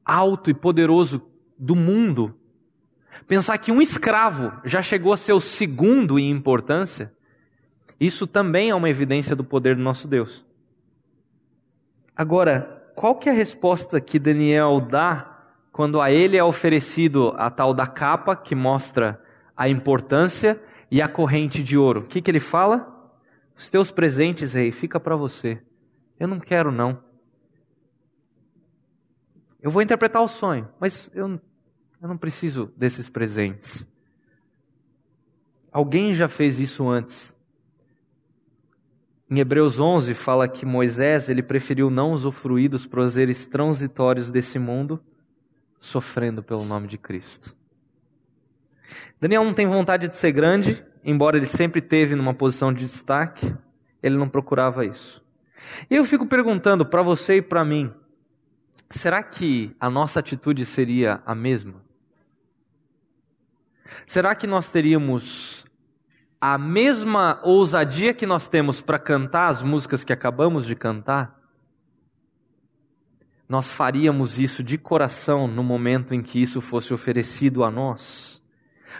alto 0.05 0.51
e 0.51 0.53
poderoso 0.53 1.21
do 1.57 1.75
mundo, 1.75 2.35
pensar 3.27 3.57
que 3.57 3.71
um 3.71 3.81
escravo 3.81 4.53
já 4.63 4.81
chegou 4.81 5.11
a 5.11 5.17
ser 5.17 5.33
o 5.33 5.41
segundo 5.41 6.19
em 6.19 6.29
importância, 6.29 7.11
isso 7.99 8.27
também 8.27 8.69
é 8.69 8.75
uma 8.75 8.89
evidência 8.89 9.35
do 9.35 9.43
poder 9.43 9.75
do 9.75 9.81
nosso 9.81 10.07
Deus. 10.07 10.45
Agora, 12.19 12.91
qual 12.95 13.15
que 13.15 13.29
é 13.29 13.31
a 13.31 13.35
resposta 13.35 14.01
que 14.01 14.19
Daniel 14.19 14.81
dá 14.81 15.41
quando 15.71 16.01
a 16.01 16.11
ele 16.11 16.35
é 16.35 16.43
oferecido 16.43 17.33
a 17.37 17.49
tal 17.49 17.73
da 17.73 17.87
capa 17.87 18.35
que 18.35 18.53
mostra 18.53 19.23
a 19.55 19.69
importância 19.69 20.61
e 20.91 21.01
a 21.01 21.07
corrente 21.07 21.63
de 21.63 21.77
ouro? 21.77 22.01
O 22.01 22.05
que, 22.05 22.21
que 22.21 22.29
ele 22.29 22.41
fala? 22.41 23.09
Os 23.55 23.69
teus 23.69 23.89
presentes, 23.89 24.51
rei, 24.51 24.69
fica 24.73 24.99
para 24.99 25.15
você. 25.15 25.63
Eu 26.19 26.27
não 26.27 26.41
quero 26.41 26.73
não. 26.73 27.01
Eu 29.61 29.71
vou 29.71 29.81
interpretar 29.81 30.21
o 30.21 30.27
sonho, 30.27 30.67
mas 30.77 31.09
eu, 31.13 31.39
eu 32.01 32.07
não 32.09 32.17
preciso 32.17 32.69
desses 32.75 33.09
presentes. 33.09 33.87
Alguém 35.71 36.13
já 36.13 36.27
fez 36.27 36.59
isso 36.59 36.85
antes. 36.89 37.33
Em 39.29 39.39
Hebreus 39.39 39.79
11 39.79 40.15
fala 40.15 40.47
que 40.47 40.65
Moisés 40.65 41.29
ele 41.29 41.43
preferiu 41.43 41.91
não 41.91 42.13
usufruir 42.13 42.67
dos 42.67 42.87
prazeres 42.87 43.45
transitórios 43.47 44.31
desse 44.31 44.57
mundo, 44.57 44.99
sofrendo 45.79 46.41
pelo 46.41 46.65
nome 46.65 46.87
de 46.87 46.97
Cristo. 46.97 47.55
Daniel 49.21 49.43
não 49.43 49.53
tem 49.53 49.67
vontade 49.67 50.07
de 50.07 50.15
ser 50.15 50.31
grande, 50.31 50.83
embora 51.03 51.37
ele 51.37 51.45
sempre 51.45 51.79
teve 51.79 52.15
numa 52.15 52.33
posição 52.33 52.73
de 52.73 52.79
destaque, 52.79 53.55
ele 54.01 54.17
não 54.17 54.27
procurava 54.27 54.83
isso. 54.83 55.23
E 55.91 55.95
eu 55.95 56.03
fico 56.03 56.25
perguntando 56.25 56.83
para 56.83 57.03
você 57.03 57.37
e 57.37 57.41
para 57.41 57.63
mim, 57.63 57.93
será 58.89 59.21
que 59.21 59.75
a 59.79 59.91
nossa 59.91 60.19
atitude 60.19 60.65
seria 60.65 61.21
a 61.23 61.35
mesma? 61.35 61.75
Será 64.07 64.33
que 64.33 64.47
nós 64.47 64.71
teríamos 64.71 65.58
a 66.41 66.57
mesma 66.57 67.39
ousadia 67.43 68.13
que 68.13 68.25
nós 68.25 68.47
temos 68.47 68.79
para 68.79 68.97
cantar 68.97 69.49
as 69.49 69.61
músicas 69.61 70.03
que 70.03 70.13
acabamos 70.13 70.65
de 70.65 70.75
cantar, 70.75 71.37
nós 73.47 73.69
faríamos 73.69 74.39
isso 74.39 74.63
de 74.63 74.77
coração 74.77 75.47
no 75.47 75.63
momento 75.63 76.13
em 76.13 76.21
que 76.21 76.41
isso 76.41 76.61
fosse 76.61 76.93
oferecido 76.93 77.63
a 77.63 77.71
nós, 77.71 78.41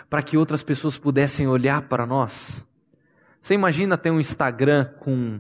para 0.10 0.24
que 0.24 0.38
outras 0.38 0.64
pessoas 0.64 0.98
pudessem 0.98 1.48
olhar 1.48 1.84
para 1.84 2.06
nós. 2.06 2.66
Você 3.42 3.54
imagina 3.54 3.98
ter 3.98 4.12
um 4.12 4.20
Instagram 4.20 4.86
com 5.00 5.40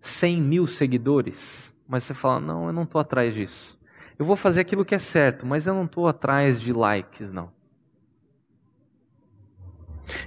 100 0.00 0.40
mil 0.40 0.66
seguidores, 0.66 1.72
mas 1.86 2.04
você 2.04 2.14
fala: 2.14 2.40
não, 2.40 2.66
eu 2.66 2.72
não 2.72 2.82
estou 2.82 3.00
atrás 3.00 3.34
disso. 3.34 3.78
Eu 4.18 4.24
vou 4.24 4.34
fazer 4.34 4.62
aquilo 4.62 4.84
que 4.84 4.94
é 4.94 4.98
certo, 4.98 5.46
mas 5.46 5.66
eu 5.66 5.74
não 5.74 5.84
estou 5.84 6.08
atrás 6.08 6.60
de 6.60 6.72
likes, 6.72 7.32
não. 7.32 7.52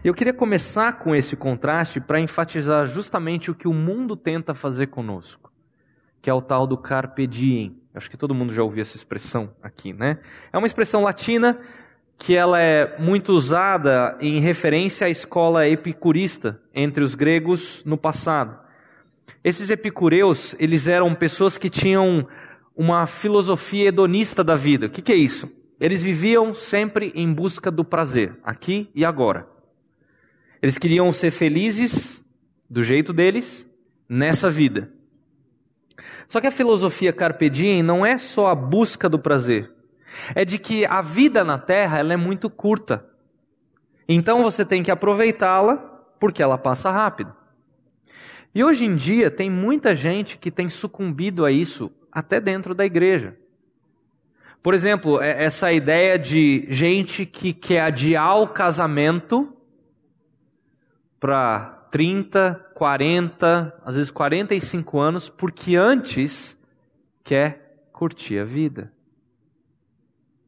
Eu 0.03 0.13
queria 0.13 0.33
começar 0.33 0.99
com 0.99 1.15
esse 1.15 1.35
contraste 1.35 1.99
para 1.99 2.19
enfatizar 2.19 2.85
justamente 2.87 3.51
o 3.51 3.55
que 3.55 3.67
o 3.67 3.73
mundo 3.73 4.15
tenta 4.15 4.53
fazer 4.53 4.87
conosco, 4.87 5.51
que 6.21 6.29
é 6.29 6.33
o 6.33 6.41
tal 6.41 6.65
do 6.65 6.77
carpe 6.77 7.27
diem. 7.27 7.75
Acho 7.93 8.09
que 8.09 8.17
todo 8.17 8.35
mundo 8.35 8.53
já 8.53 8.63
ouviu 8.63 8.81
essa 8.81 8.95
expressão 8.95 9.51
aqui, 9.61 9.93
né? 9.93 10.19
É 10.51 10.57
uma 10.57 10.67
expressão 10.67 11.03
latina 11.03 11.59
que 12.17 12.35
ela 12.35 12.59
é 12.59 12.97
muito 12.99 13.33
usada 13.33 14.17
em 14.19 14.39
referência 14.39 15.07
à 15.07 15.09
escola 15.09 15.67
epicurista 15.67 16.61
entre 16.73 17.03
os 17.03 17.15
gregos 17.15 17.83
no 17.85 17.97
passado. 17.97 18.57
Esses 19.43 19.69
epicureus, 19.69 20.55
eles 20.57 20.87
eram 20.87 21.13
pessoas 21.13 21.57
que 21.57 21.69
tinham 21.69 22.27
uma 22.75 23.05
filosofia 23.05 23.89
hedonista 23.89 24.43
da 24.43 24.55
vida. 24.55 24.87
O 24.87 24.89
que, 24.89 25.01
que 25.01 25.11
é 25.11 25.15
isso? 25.15 25.51
Eles 25.79 26.01
viviam 26.01 26.53
sempre 26.53 27.11
em 27.15 27.31
busca 27.31 27.69
do 27.69 27.83
prazer, 27.83 28.37
aqui 28.43 28.89
e 28.95 29.05
agora. 29.05 29.54
Eles 30.61 30.77
queriam 30.77 31.11
ser 31.11 31.31
felizes 31.31 32.23
do 32.69 32.83
jeito 32.83 33.13
deles 33.13 33.67
nessa 34.07 34.49
vida. 34.49 34.91
Só 36.27 36.41
que 36.41 36.47
a 36.47 36.51
filosofia 36.51 37.13
carpe 37.13 37.49
diem 37.49 37.83
não 37.83 38.05
é 38.05 38.17
só 38.17 38.47
a 38.47 38.55
busca 38.55 39.07
do 39.07 39.19
prazer. 39.19 39.71
É 40.33 40.45
de 40.45 40.57
que 40.57 40.85
a 40.85 41.01
vida 41.01 41.43
na 41.43 41.57
terra 41.57 41.99
ela 41.99 42.13
é 42.13 42.17
muito 42.17 42.49
curta. 42.49 43.05
Então 44.07 44.43
você 44.43 44.63
tem 44.63 44.83
que 44.83 44.91
aproveitá-la 44.91 45.77
porque 46.19 46.41
ela 46.41 46.57
passa 46.57 46.91
rápido. 46.91 47.33
E 48.53 48.63
hoje 48.63 48.85
em 48.85 48.95
dia 48.95 49.29
tem 49.29 49.49
muita 49.49 49.93
gente 49.93 50.37
que 50.37 50.49
tem 50.49 50.69
sucumbido 50.69 51.43
a 51.45 51.51
isso 51.51 51.91
até 52.11 52.39
dentro 52.39 52.73
da 52.73 52.85
igreja. 52.85 53.35
Por 54.63 54.73
exemplo, 54.73 55.21
é, 55.21 55.43
essa 55.43 55.71
ideia 55.71 56.17
de 56.17 56.65
gente 56.69 57.25
que 57.25 57.53
quer 57.53 57.81
adiar 57.81 58.39
o 58.39 58.47
casamento 58.47 59.54
para 61.19 61.87
30, 61.91 62.71
40, 62.73 63.81
às 63.85 63.95
vezes 63.95 64.11
45 64.11 64.99
anos, 64.99 65.29
porque 65.29 65.75
antes 65.75 66.57
quer 67.23 67.87
curtir 67.91 68.39
a 68.39 68.43
vida, 68.43 68.91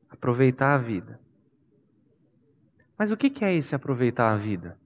aproveitar 0.09 0.73
a 0.73 0.77
vida. 0.77 1.19
Mas 2.97 3.11
o 3.11 3.17
que 3.17 3.43
é 3.45 3.53
esse 3.53 3.75
aproveitar 3.75 4.31
a 4.31 4.37
vida? 4.37 4.77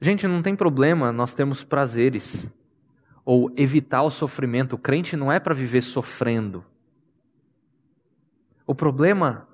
Gente, 0.00 0.26
não 0.28 0.42
tem 0.42 0.54
problema 0.54 1.10
nós 1.10 1.34
temos 1.34 1.64
prazeres 1.64 2.46
ou 3.24 3.50
evitar 3.56 4.02
o 4.02 4.10
sofrimento. 4.10 4.74
O 4.74 4.78
crente 4.78 5.16
não 5.16 5.32
é 5.32 5.40
para 5.40 5.54
viver 5.54 5.80
sofrendo. 5.80 6.64
O 8.66 8.74
problema 8.74 9.48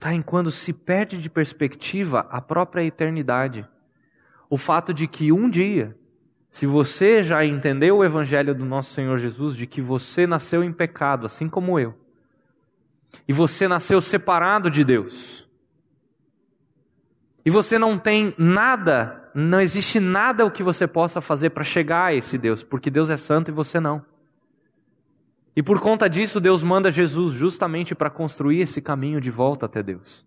está 0.00 0.14
em 0.14 0.22
quando 0.22 0.50
se 0.50 0.72
perde 0.72 1.18
de 1.18 1.28
perspectiva 1.28 2.26
a 2.30 2.40
própria 2.40 2.82
eternidade. 2.82 3.68
O 4.48 4.56
fato 4.56 4.94
de 4.94 5.06
que 5.06 5.30
um 5.30 5.48
dia, 5.48 5.94
se 6.50 6.64
você 6.64 7.22
já 7.22 7.44
entendeu 7.44 7.98
o 7.98 8.04
evangelho 8.04 8.54
do 8.54 8.64
nosso 8.64 8.94
Senhor 8.94 9.18
Jesus, 9.18 9.54
de 9.54 9.66
que 9.66 9.82
você 9.82 10.26
nasceu 10.26 10.64
em 10.64 10.72
pecado, 10.72 11.26
assim 11.26 11.50
como 11.50 11.78
eu, 11.78 11.94
e 13.28 13.32
você 13.34 13.68
nasceu 13.68 14.00
separado 14.00 14.70
de 14.70 14.84
Deus. 14.84 15.46
E 17.44 17.50
você 17.50 17.78
não 17.78 17.98
tem 17.98 18.32
nada, 18.38 19.30
não 19.34 19.60
existe 19.60 20.00
nada 20.00 20.46
o 20.46 20.50
que 20.50 20.62
você 20.62 20.86
possa 20.86 21.20
fazer 21.20 21.50
para 21.50 21.62
chegar 21.62 22.06
a 22.06 22.14
esse 22.14 22.38
Deus, 22.38 22.62
porque 22.62 22.90
Deus 22.90 23.10
é 23.10 23.18
santo 23.18 23.50
e 23.50 23.52
você 23.52 23.78
não. 23.78 24.02
E 25.60 25.62
por 25.62 25.78
conta 25.78 26.08
disso, 26.08 26.40
Deus 26.40 26.62
manda 26.62 26.90
Jesus 26.90 27.34
justamente 27.34 27.94
para 27.94 28.08
construir 28.08 28.60
esse 28.60 28.80
caminho 28.80 29.20
de 29.20 29.30
volta 29.30 29.66
até 29.66 29.82
Deus. 29.82 30.24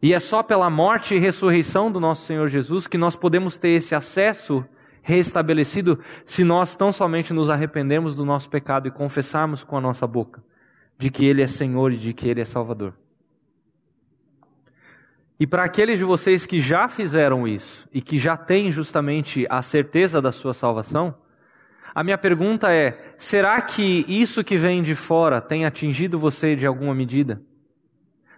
E 0.00 0.14
é 0.14 0.20
só 0.20 0.44
pela 0.44 0.70
morte 0.70 1.16
e 1.16 1.18
ressurreição 1.18 1.90
do 1.90 1.98
nosso 1.98 2.24
Senhor 2.24 2.46
Jesus 2.46 2.86
que 2.86 2.96
nós 2.96 3.16
podemos 3.16 3.58
ter 3.58 3.70
esse 3.70 3.92
acesso 3.92 4.64
restabelecido 5.02 5.98
se 6.24 6.44
nós 6.44 6.76
tão 6.76 6.92
somente 6.92 7.32
nos 7.32 7.50
arrependermos 7.50 8.14
do 8.14 8.24
nosso 8.24 8.48
pecado 8.48 8.86
e 8.86 8.92
confessarmos 8.92 9.64
com 9.64 9.76
a 9.76 9.80
nossa 9.80 10.06
boca 10.06 10.40
de 10.96 11.10
que 11.10 11.26
Ele 11.26 11.42
é 11.42 11.48
Senhor 11.48 11.92
e 11.92 11.96
de 11.96 12.12
que 12.12 12.28
Ele 12.28 12.42
é 12.42 12.44
Salvador. 12.44 12.94
E 15.40 15.48
para 15.48 15.64
aqueles 15.64 15.98
de 15.98 16.04
vocês 16.04 16.46
que 16.46 16.60
já 16.60 16.88
fizeram 16.88 17.44
isso 17.44 17.88
e 17.92 18.00
que 18.00 18.20
já 18.20 18.36
têm 18.36 18.70
justamente 18.70 19.44
a 19.50 19.62
certeza 19.62 20.22
da 20.22 20.30
sua 20.30 20.54
salvação, 20.54 21.23
a 21.94 22.02
minha 22.02 22.18
pergunta 22.18 22.72
é: 22.72 23.14
será 23.16 23.60
que 23.62 24.04
isso 24.08 24.42
que 24.42 24.56
vem 24.56 24.82
de 24.82 24.94
fora 24.94 25.40
tem 25.40 25.64
atingido 25.64 26.18
você 26.18 26.56
de 26.56 26.66
alguma 26.66 26.94
medida? 26.94 27.40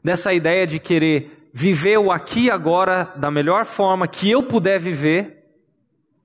Dessa 0.04 0.32
ideia 0.32 0.66
de 0.66 0.78
querer 0.78 1.50
viver 1.52 1.96
o 1.96 2.12
aqui 2.12 2.44
e 2.44 2.50
agora 2.50 3.04
da 3.16 3.30
melhor 3.30 3.64
forma 3.64 4.06
que 4.06 4.30
eu 4.30 4.42
puder 4.42 4.78
viver, 4.78 5.56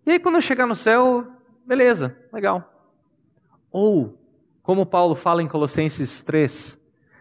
e 0.05 0.11
aí 0.11 0.19
quando 0.19 0.35
eu 0.35 0.41
chegar 0.41 0.67
no 0.67 0.75
céu, 0.75 1.25
beleza, 1.65 2.17
legal. 2.33 2.69
Ou, 3.71 4.19
como 4.61 4.85
Paulo 4.85 5.15
fala 5.15 5.41
em 5.41 5.47
Colossenses 5.47 6.21
3, 6.21 6.77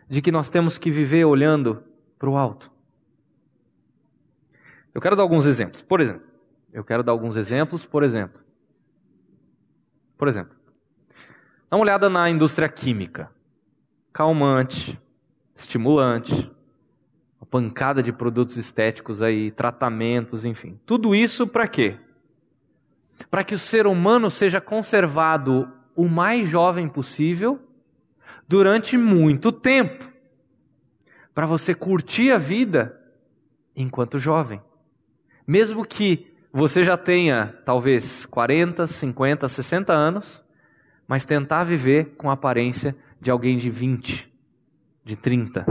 de 0.08 0.20
que 0.20 0.32
nós 0.32 0.50
temos 0.50 0.76
que 0.76 0.90
viver 0.90 1.24
olhando 1.24 1.84
para 2.18 2.28
o 2.28 2.36
alto. 2.36 2.70
Eu 4.92 5.00
quero 5.00 5.14
dar 5.14 5.22
alguns 5.22 5.46
exemplos. 5.46 5.82
Por 5.82 6.00
exemplo, 6.00 6.26
eu 6.72 6.82
quero 6.82 7.04
dar 7.04 7.12
alguns 7.12 7.36
exemplos, 7.36 7.86
por 7.86 8.02
exemplo. 8.02 8.40
Por 10.20 10.28
exemplo, 10.28 10.54
dá 11.70 11.78
uma 11.78 11.82
olhada 11.82 12.10
na 12.10 12.28
indústria 12.28 12.68
química. 12.68 13.32
Calmante, 14.12 15.00
estimulante, 15.56 16.52
uma 17.40 17.46
pancada 17.46 18.02
de 18.02 18.12
produtos 18.12 18.58
estéticos 18.58 19.22
aí, 19.22 19.50
tratamentos, 19.50 20.44
enfim. 20.44 20.78
Tudo 20.84 21.14
isso 21.14 21.46
para 21.46 21.66
quê? 21.66 21.96
Para 23.30 23.42
que 23.42 23.54
o 23.54 23.58
ser 23.58 23.86
humano 23.86 24.28
seja 24.28 24.60
conservado 24.60 25.72
o 25.96 26.06
mais 26.06 26.46
jovem 26.46 26.86
possível 26.86 27.58
durante 28.46 28.98
muito 28.98 29.50
tempo. 29.50 30.04
Para 31.34 31.46
você 31.46 31.74
curtir 31.74 32.30
a 32.30 32.36
vida 32.36 32.94
enquanto 33.74 34.18
jovem. 34.18 34.60
Mesmo 35.46 35.82
que 35.82 36.29
você 36.52 36.82
já 36.82 36.96
tenha 36.96 37.54
talvez 37.64 38.26
40, 38.26 38.86
50, 38.86 39.48
60 39.48 39.92
anos, 39.92 40.42
mas 41.06 41.24
tentar 41.24 41.64
viver 41.64 42.14
com 42.16 42.28
a 42.28 42.32
aparência 42.32 42.96
de 43.20 43.30
alguém 43.30 43.56
de 43.56 43.70
20, 43.70 44.32
de 45.04 45.16
30. 45.16 45.66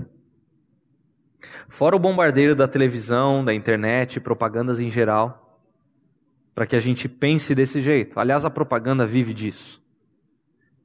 Fora 1.68 1.96
o 1.96 2.00
bombardeio 2.00 2.56
da 2.56 2.68
televisão, 2.68 3.44
da 3.44 3.54
internet, 3.54 4.20
propagandas 4.20 4.80
em 4.80 4.90
geral, 4.90 5.62
para 6.56 6.66
que 6.66 6.76
a 6.76 6.80
gente 6.80 7.08
pense 7.08 7.54
desse 7.54 7.82
jeito. 7.82 8.20
Aliás, 8.20 8.46
a 8.46 8.50
propaganda 8.50 9.06
vive 9.06 9.34
disso. 9.34 9.82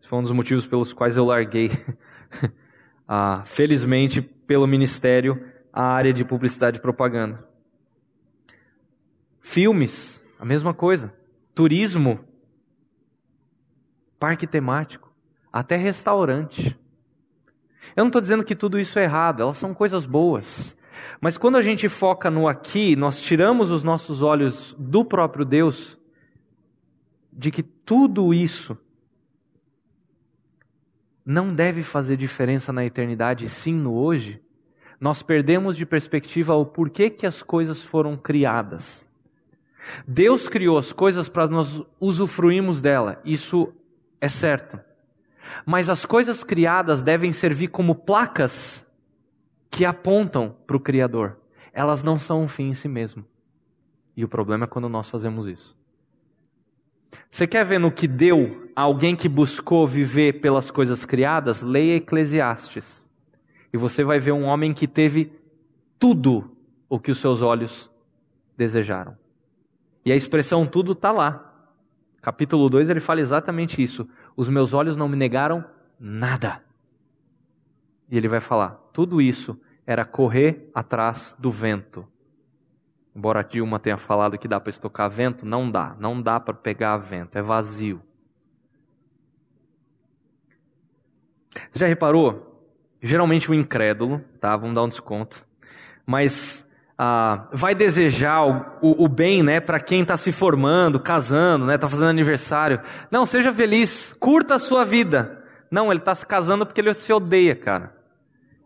Esse 0.01 0.09
foi 0.09 0.19
um 0.19 0.23
dos 0.23 0.33
motivos 0.33 0.67
pelos 0.67 0.93
quais 0.93 1.17
eu 1.17 1.25
larguei, 1.25 1.71
ah, 3.09 3.43
felizmente, 3.45 4.21
pelo 4.21 4.67
ministério, 4.67 5.43
a 5.73 5.85
área 5.85 6.13
de 6.13 6.25
publicidade 6.25 6.79
e 6.79 6.81
propaganda. 6.81 7.54
Filmes, 9.47 10.25
a 10.39 10.45
mesma 10.45 10.73
coisa. 10.73 11.15
Turismo, 11.55 12.19
parque 14.19 14.47
temático, 14.47 15.13
até 15.53 15.77
restaurante. 15.77 16.75
Eu 17.95 18.05
não 18.05 18.07
estou 18.07 18.23
dizendo 18.23 18.43
que 18.43 18.57
tudo 18.57 18.79
isso 18.79 18.99
é 18.99 19.05
errado, 19.05 19.43
elas 19.43 19.59
são 19.59 19.75
coisas 19.75 20.07
boas. 20.07 20.75
Mas 21.21 21.37
quando 21.37 21.57
a 21.57 21.63
gente 21.63 21.91
foca 21.91 22.31
no 22.31 22.49
aqui, 22.49 22.97
nós 22.97 23.21
tiramos 23.21 23.71
os 23.71 23.85
nossos 23.85 24.23
olhos 24.23 24.75
do 24.79 25.05
próprio 25.05 25.45
Deus, 25.45 25.99
de 27.31 27.51
que 27.51 27.63
tudo 27.63 28.33
isso 28.33 28.77
não 31.25 31.55
deve 31.55 31.83
fazer 31.83 32.17
diferença 32.17 32.73
na 32.73 32.83
eternidade, 32.83 33.51
sim 33.51 33.75
no 33.75 33.95
hoje, 33.95 34.43
nós 34.99 35.23
perdemos 35.23 35.77
de 35.77 35.85
perspectiva 35.85 36.55
o 36.55 36.65
porquê 36.65 37.11
que 37.11 37.27
as 37.27 37.43
coisas 37.43 37.83
foram 37.83 38.17
criadas. 38.17 39.05
Deus 40.07 40.49
criou 40.49 40.79
as 40.79 40.93
coisas 40.93 41.29
para 41.29 41.47
nós 41.47 41.83
usufruirmos 42.01 42.81
dela, 42.81 43.21
isso 43.25 43.73
é 44.21 44.29
certo. 44.29 44.79
Mas 45.67 45.91
as 45.91 46.05
coisas 46.07 46.43
criadas 46.43 47.03
devem 47.03 47.33
servir 47.33 47.69
como 47.69 47.95
placas 47.95 48.85
que 49.71 49.85
apontam 49.85 50.57
para 50.67 50.77
o 50.77 50.81
Criador. 50.81 51.37
Elas 51.73 52.03
não 52.03 52.17
são 52.17 52.43
um 52.43 52.49
fim 52.49 52.69
em 52.69 52.75
si 52.75 52.89
mesmo. 52.89 53.25
E 54.17 54.25
o 54.25 54.29
problema 54.29 54.65
é 54.65 54.69
quando 54.69 54.89
nós 54.89 55.11
fazemos 55.11 55.47
isso. 55.47 55.77
Você 57.31 57.47
quer 57.47 57.65
ver 57.65 57.81
no 57.81 57.91
que 57.91 58.07
deu 58.07 58.71
alguém 58.77 59.17
que 59.17 59.29
buscou 59.29 59.87
viver 59.87 60.35
pelas 60.41 60.71
coisas 60.71 61.05
criadas? 61.05 61.63
Leia 61.63 61.97
Eclesiastes. 61.97 63.11
E 63.73 63.77
você 63.77 64.05
vai 64.05 64.21
ver 64.21 64.33
um 64.33 64.45
homem 64.45 64.73
que 64.73 64.87
teve 64.87 65.33
tudo 65.99 66.57
o 66.89 67.01
que 67.01 67.11
os 67.11 67.19
seus 67.19 67.43
olhos 67.43 67.91
desejaram. 68.57 69.17
E 70.05 70.13
a 70.13 70.17
expressão 70.17 70.67
tudo 70.67 70.93
está 70.93 71.11
lá. 71.11 71.51
Capítulo 72.21 72.69
2 72.69 72.91
ele 72.91 73.01
fala 73.01 73.21
exatamente 73.21 73.83
isso. 73.83 74.09
Os 74.37 74.49
meus 74.49 74.73
olhos 74.73 74.97
não 74.97 75.09
me 75.09 75.17
negaram 75.17 75.65
nada. 75.99 76.63
E 78.11 78.17
ele 78.17 78.29
vai 78.29 78.41
falar: 78.41 78.71
tudo 78.93 79.21
isso 79.21 79.59
era 79.87 80.05
correr 80.05 80.71
atrás 80.75 81.37
do 81.39 81.51
vento. 81.51 82.07
Embora 83.15 83.45
Dilma 83.45 83.79
tenha 83.79 83.97
falado 83.97 84.39
que 84.39 84.49
dá 84.49 84.59
para 84.59 84.71
estocar 84.71 85.09
vento, 85.09 85.47
não 85.47 85.71
dá. 85.71 85.95
Não 85.99 86.21
dá 86.21 86.41
para 86.41 86.55
pegar 86.55 86.97
vento, 86.97 87.37
é 87.37 87.43
vazio. 87.43 88.03
Você 91.71 91.79
já 91.81 91.87
reparou? 91.87 92.69
Geralmente 93.01 93.51
o 93.51 93.55
incrédulo, 93.55 94.21
tá? 94.41 94.57
Vamos 94.57 94.75
dar 94.75 94.83
um 94.83 94.89
desconto. 94.89 95.47
Mas 96.05 96.67
ah, 96.97 97.49
vai 97.53 97.75
desejar 97.75 98.45
o, 98.45 99.05
o 99.05 99.09
bem 99.09 99.43
né, 99.43 99.61
para 99.61 99.81
quem 99.81 100.03
está 100.03 100.17
se 100.17 100.31
formando, 100.31 101.01
casando, 101.01 101.65
está 101.65 101.73
né, 101.73 101.79
tá 101.79 101.89
fazendo 101.89 102.09
aniversário. 102.09 102.81
Não, 103.11 103.27
seja 103.27 103.53
feliz, 103.53 104.15
curta 104.21 104.55
a 104.55 104.59
sua 104.59 104.85
vida. 104.85 105.43
Não, 105.71 105.91
ele 105.91 106.01
está 106.01 106.15
se 106.15 106.25
casando 106.25 106.65
porque 106.65 106.81
ele 106.81 106.95
se 106.95 107.13
odeia, 107.13 107.57
cara. 107.57 107.95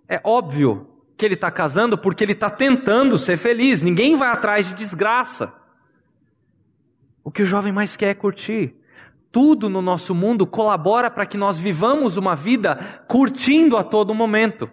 É 0.08 0.20
óbvio 0.22 0.88
que 1.16 1.24
ele 1.24 1.34
está 1.34 1.50
casando 1.50 1.96
porque 1.96 2.22
ele 2.22 2.32
está 2.32 2.50
tentando 2.50 3.18
ser 3.18 3.36
feliz. 3.36 3.82
Ninguém 3.82 4.14
vai 4.14 4.30
atrás 4.30 4.66
de 4.66 4.74
desgraça. 4.74 5.52
O 7.24 7.30
que 7.30 7.42
o 7.42 7.46
jovem 7.46 7.72
mais 7.72 7.96
quer 7.96 8.10
é 8.10 8.14
curtir. 8.14 8.74
Tudo 9.32 9.68
no 9.68 9.82
nosso 9.82 10.14
mundo 10.14 10.46
colabora 10.46 11.10
para 11.10 11.26
que 11.26 11.36
nós 11.36 11.58
vivamos 11.58 12.16
uma 12.16 12.36
vida 12.36 12.76
curtindo 13.06 13.76
a 13.76 13.82
todo 13.82 14.14
momento. 14.14 14.70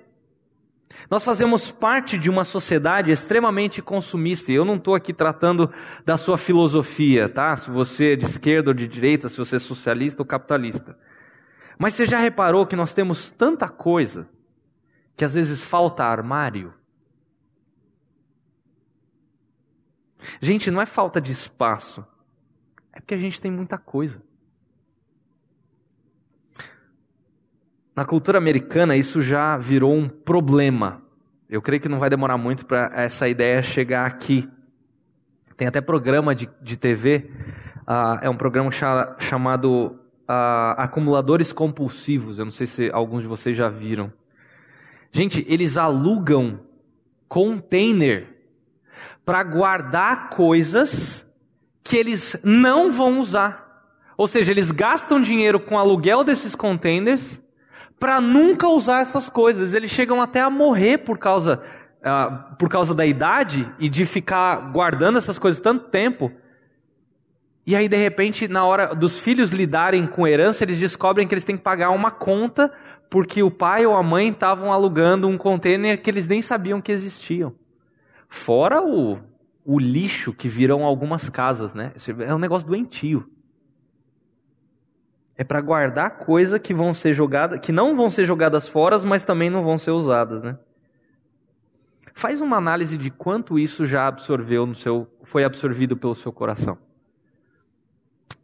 Nós 1.09 1.23
fazemos 1.23 1.71
parte 1.71 2.17
de 2.17 2.29
uma 2.29 2.43
sociedade 2.43 3.11
extremamente 3.11 3.81
consumista, 3.81 4.51
e 4.51 4.55
eu 4.55 4.65
não 4.65 4.75
estou 4.75 4.95
aqui 4.95 5.13
tratando 5.13 5.71
da 6.05 6.17
sua 6.17 6.37
filosofia, 6.37 7.29
tá? 7.29 7.55
Se 7.55 7.69
você 7.69 8.13
é 8.13 8.15
de 8.15 8.25
esquerda 8.25 8.71
ou 8.71 8.73
de 8.73 8.87
direita, 8.87 9.29
se 9.29 9.37
você 9.37 9.57
é 9.57 9.59
socialista 9.59 10.21
ou 10.21 10.25
capitalista. 10.25 10.97
Mas 11.77 11.93
você 11.93 12.05
já 12.05 12.17
reparou 12.17 12.65
que 12.65 12.75
nós 12.75 12.93
temos 12.93 13.29
tanta 13.29 13.67
coisa 13.67 14.27
que 15.15 15.25
às 15.25 15.33
vezes 15.33 15.61
falta 15.61 16.03
armário? 16.03 16.73
Gente, 20.41 20.71
não 20.71 20.81
é 20.81 20.85
falta 20.85 21.21
de 21.21 21.31
espaço, 21.31 22.05
é 22.91 22.99
porque 22.99 23.13
a 23.13 23.17
gente 23.17 23.39
tem 23.39 23.51
muita 23.51 23.77
coisa. 23.77 24.23
Na 27.95 28.03
cultura 28.03 28.37
americana, 28.37 28.97
isso 28.97 29.21
já 29.21 29.57
virou 29.57 29.95
um 29.95 30.09
problema. 30.09 31.01
Eu 31.49 31.61
creio 31.61 31.81
que 31.81 31.87
não 31.87 31.97
vai 31.97 32.09
demorar 32.09 32.37
muito 32.37 32.65
para 32.65 32.91
essa 32.93 33.25
ideia 33.25 33.63
chegar 33.63 34.05
aqui. 34.05 34.49
Tem 35.55 35.65
até 35.65 35.79
programa 35.79 36.35
de, 36.35 36.49
de 36.61 36.75
TV, 36.75 37.29
uh, 37.29 37.83
ah, 37.87 38.19
é 38.21 38.29
um 38.29 38.35
programa 38.35 38.69
cha, 38.69 39.15
chamado 39.17 39.97
uh, 40.29 40.75
Acumuladores 40.75 41.53
Compulsivos. 41.53 42.37
Eu 42.37 42.43
não 42.43 42.51
sei 42.51 42.67
se 42.67 42.91
alguns 42.91 43.21
de 43.21 43.29
vocês 43.29 43.55
já 43.55 43.69
viram. 43.69 44.11
Gente, 45.13 45.45
eles 45.47 45.77
alugam 45.77 46.59
container 47.29 48.27
para 49.23 49.41
guardar 49.41 50.29
coisas 50.31 51.25
que 51.81 51.95
eles 51.95 52.37
não 52.43 52.91
vão 52.91 53.19
usar. 53.19 53.63
Ou 54.17 54.27
seja, 54.27 54.51
eles 54.51 54.69
gastam 54.71 55.21
dinheiro 55.21 55.61
com 55.61 55.79
aluguel 55.79 56.25
desses 56.25 56.55
containers 56.55 57.41
para 57.99 58.19
nunca 58.19 58.67
usar 58.67 59.01
essas 59.01 59.29
coisas. 59.29 59.73
Eles 59.73 59.89
chegam 59.89 60.21
até 60.21 60.41
a 60.41 60.49
morrer 60.49 60.99
por 60.99 61.17
causa, 61.17 61.61
uh, 62.01 62.55
por 62.55 62.69
causa 62.69 62.93
da 62.93 63.05
idade 63.05 63.71
e 63.79 63.89
de 63.89 64.05
ficar 64.05 64.71
guardando 64.71 65.17
essas 65.17 65.39
coisas 65.39 65.59
tanto 65.59 65.89
tempo. 65.89 66.31
E 67.65 67.75
aí, 67.75 67.87
de 67.87 67.97
repente, 67.97 68.47
na 68.47 68.63
hora 68.63 68.93
dos 68.93 69.17
filhos 69.17 69.49
lidarem 69.49 70.05
com 70.05 70.27
herança, 70.27 70.63
eles 70.63 70.79
descobrem 70.79 71.27
que 71.27 71.33
eles 71.33 71.45
têm 71.45 71.57
que 71.57 71.63
pagar 71.63 71.89
uma 71.89 72.11
conta 72.11 72.71
porque 73.09 73.41
o 73.41 73.49
pai 73.49 73.85
ou 73.85 73.95
a 73.95 74.03
mãe 74.03 74.29
estavam 74.29 74.71
alugando 74.71 75.27
um 75.27 75.37
container 75.37 76.01
que 76.01 76.09
eles 76.09 76.27
nem 76.27 76.41
sabiam 76.41 76.81
que 76.81 76.91
existiam. 76.91 77.55
Fora 78.29 78.83
o, 78.83 79.17
o 79.63 79.79
lixo 79.79 80.33
que 80.33 80.47
viram 80.47 80.83
algumas 80.83 81.29
casas, 81.29 81.73
né? 81.73 81.93
É 82.27 82.33
um 82.35 82.39
negócio 82.39 82.67
doentio. 82.67 83.27
É 85.37 85.43
para 85.43 85.59
guardar 85.59 86.17
coisa 86.17 86.57
que 86.57 86.73
vão 86.73 86.93
ser 86.93 87.13
jogadas, 87.13 87.59
que 87.59 87.71
não 87.71 87.95
vão 87.95 88.09
ser 88.09 88.25
jogadas 88.25 88.67
fora, 88.67 88.97
mas 88.99 89.25
também 89.25 89.49
não 89.49 89.63
vão 89.63 89.77
ser 89.77 89.91
usadas, 89.91 90.41
né? 90.41 90.57
Faz 92.13 92.39
uma 92.39 92.55
análise 92.55 92.97
de 92.97 93.09
quanto 93.09 93.59
isso 93.59 93.85
já 93.85 94.07
absorveu 94.07 94.65
no 94.65 94.73
seu, 94.73 95.05
foi 95.23 95.43
absorvido 95.43 95.97
pelo 95.97 96.15
seu 96.15 96.31
coração. 96.31 96.77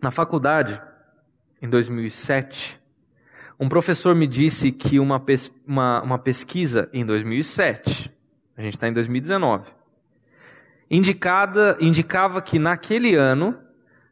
Na 0.01 0.11
faculdade, 0.11 0.81
em 1.61 1.69
2007, 1.69 2.81
um 3.57 3.69
professor 3.69 4.13
me 4.13 4.27
disse 4.27 4.71
que 4.71 4.99
uma, 4.99 5.19
pes 5.19 5.53
uma, 5.65 6.01
uma 6.01 6.19
pesquisa 6.19 6.89
em 6.91 7.05
2007, 7.05 8.11
a 8.57 8.61
gente 8.61 8.73
está 8.73 8.87
em 8.89 8.93
2019, 8.93 9.71
indicada, 10.89 11.77
indicava 11.79 12.41
que 12.41 12.59
naquele 12.59 13.15
ano 13.15 13.57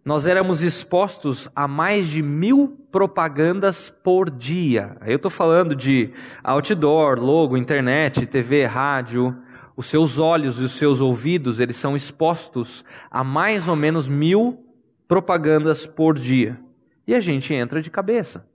nós 0.10 0.26
éramos 0.26 0.64
expostos 0.64 1.48
a 1.56 1.68
mais 1.68 2.08
de 2.10 2.24
mil 2.24 2.84
propagandas 2.92 3.92
por 3.92 4.28
dia. 4.28 4.98
Eu 5.06 5.18
estou 5.18 5.30
falando 5.30 5.76
de 5.76 6.12
outdoor, 6.44 7.20
logo, 7.20 7.56
internet, 7.56 8.26
TV, 8.26 8.66
rádio. 8.66 9.38
Os 9.78 9.86
seus 9.86 10.18
olhos 10.18 10.60
e 10.60 10.64
os 10.64 10.72
seus 10.72 11.00
ouvidos, 11.00 11.60
eles 11.60 11.76
são 11.76 11.96
expostos 11.96 12.84
a 13.12 13.24
mais 13.24 13.68
ou 13.68 13.76
menos 13.76 14.08
mil 14.08 14.66
propagandas 15.08 15.86
por 15.86 16.18
dia. 16.18 16.60
E 17.06 17.14
a 17.14 17.20
gente 17.20 17.54
entra 17.54 17.80
de 17.80 17.92
cabeça. 17.92 18.50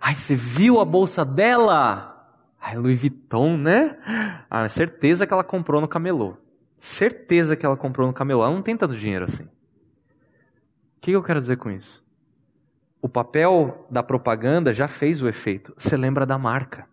Ai, 0.00 0.14
você 0.14 0.36
viu 0.36 0.78
a 0.78 0.84
bolsa 0.84 1.24
dela? 1.24 2.32
Ai, 2.60 2.76
Louis 2.76 3.00
Vuitton, 3.00 3.56
né? 3.56 3.98
Ah, 4.48 4.68
certeza 4.68 5.26
que 5.26 5.32
ela 5.34 5.42
comprou 5.42 5.80
no 5.80 5.88
camelô. 5.88 6.36
Certeza 6.82 7.54
que 7.54 7.64
ela 7.64 7.76
comprou 7.76 8.08
no 8.08 8.12
camelô. 8.12 8.42
Ela 8.42 8.52
não 8.52 8.60
tem 8.60 8.76
tanto 8.76 8.96
dinheiro 8.96 9.24
assim. 9.24 9.44
O 9.44 11.00
que 11.00 11.12
eu 11.12 11.22
quero 11.22 11.38
dizer 11.38 11.56
com 11.56 11.70
isso? 11.70 12.04
O 13.00 13.08
papel 13.08 13.86
da 13.88 14.02
propaganda 14.02 14.72
já 14.72 14.88
fez 14.88 15.22
o 15.22 15.28
efeito. 15.28 15.72
Você 15.78 15.96
lembra 15.96 16.26
da 16.26 16.36
marca. 16.36 16.88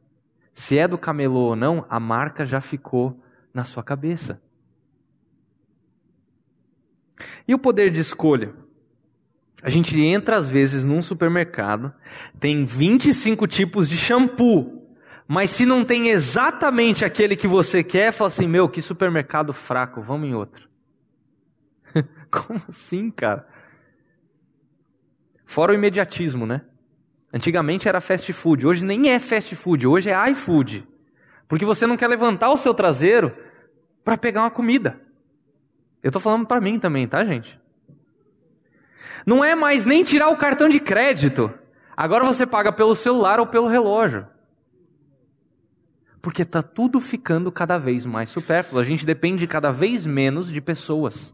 Se 0.53 0.77
é 0.77 0.87
do 0.87 0.95
camelô 0.95 1.39
ou 1.39 1.55
não, 1.55 1.87
a 1.89 1.99
marca 1.99 2.45
já 2.45 2.61
ficou 2.61 3.19
na 3.51 3.65
sua 3.65 3.81
cabeça. 3.81 4.39
E 7.47 7.55
o 7.55 7.57
poder 7.57 7.89
de 7.89 7.99
escolha? 7.99 8.53
A 9.63 9.71
gente 9.71 9.99
entra 9.99 10.37
às 10.37 10.47
vezes 10.47 10.85
num 10.85 11.01
supermercado, 11.01 11.91
tem 12.39 12.63
25 12.63 13.47
tipos 13.47 13.89
de 13.89 13.97
shampoo, 13.97 14.78
mas 15.31 15.51
se 15.51 15.63
não 15.63 15.85
tem 15.85 16.09
exatamente 16.09 17.05
aquele 17.05 17.35
que 17.35 17.45
você 17.45 17.83
quer, 17.83 18.11
fala 18.11 18.29
assim: 18.29 18.47
meu, 18.47 18.67
que 18.67 18.81
supermercado 18.81 19.53
fraco, 19.53 20.01
vamos 20.01 20.27
em 20.27 20.33
outro. 20.33 20.67
Como 22.31 22.59
assim, 22.67 23.11
cara? 23.11 23.47
Fora 25.45 25.71
o 25.71 25.75
imediatismo, 25.75 26.47
né? 26.47 26.61
Antigamente 27.31 27.87
era 27.87 28.01
fast 28.01 28.33
food, 28.33 28.65
hoje 28.65 28.83
nem 28.83 29.11
é 29.11 29.19
fast 29.19 29.55
food, 29.55 29.85
hoje 29.85 30.09
é 30.09 30.31
iFood. 30.31 30.87
Porque 31.47 31.63
você 31.63 31.85
não 31.85 31.95
quer 31.95 32.07
levantar 32.07 32.49
o 32.49 32.57
seu 32.57 32.73
traseiro 32.73 33.31
para 34.03 34.17
pegar 34.17 34.41
uma 34.41 34.49
comida. 34.49 34.99
Eu 36.01 36.11
tô 36.11 36.19
falando 36.19 36.47
para 36.47 36.59
mim 36.59 36.79
também, 36.79 37.07
tá, 37.07 37.23
gente? 37.23 37.59
Não 39.27 39.45
é 39.45 39.53
mais 39.53 39.85
nem 39.85 40.03
tirar 40.03 40.29
o 40.29 40.37
cartão 40.37 40.67
de 40.67 40.79
crédito. 40.79 41.53
Agora 41.95 42.25
você 42.25 42.47
paga 42.47 42.71
pelo 42.71 42.95
celular 42.95 43.39
ou 43.39 43.45
pelo 43.45 43.67
relógio. 43.67 44.25
Porque 46.21 46.41
está 46.41 46.61
tudo 46.61 46.99
ficando 46.99 47.51
cada 47.51 47.77
vez 47.77 48.05
mais 48.05 48.29
supérfluo. 48.29 48.81
A 48.81 48.83
gente 48.83 49.05
depende 49.05 49.47
cada 49.47 49.71
vez 49.71 50.05
menos 50.05 50.51
de 50.51 50.59
pessoas. 50.59 51.33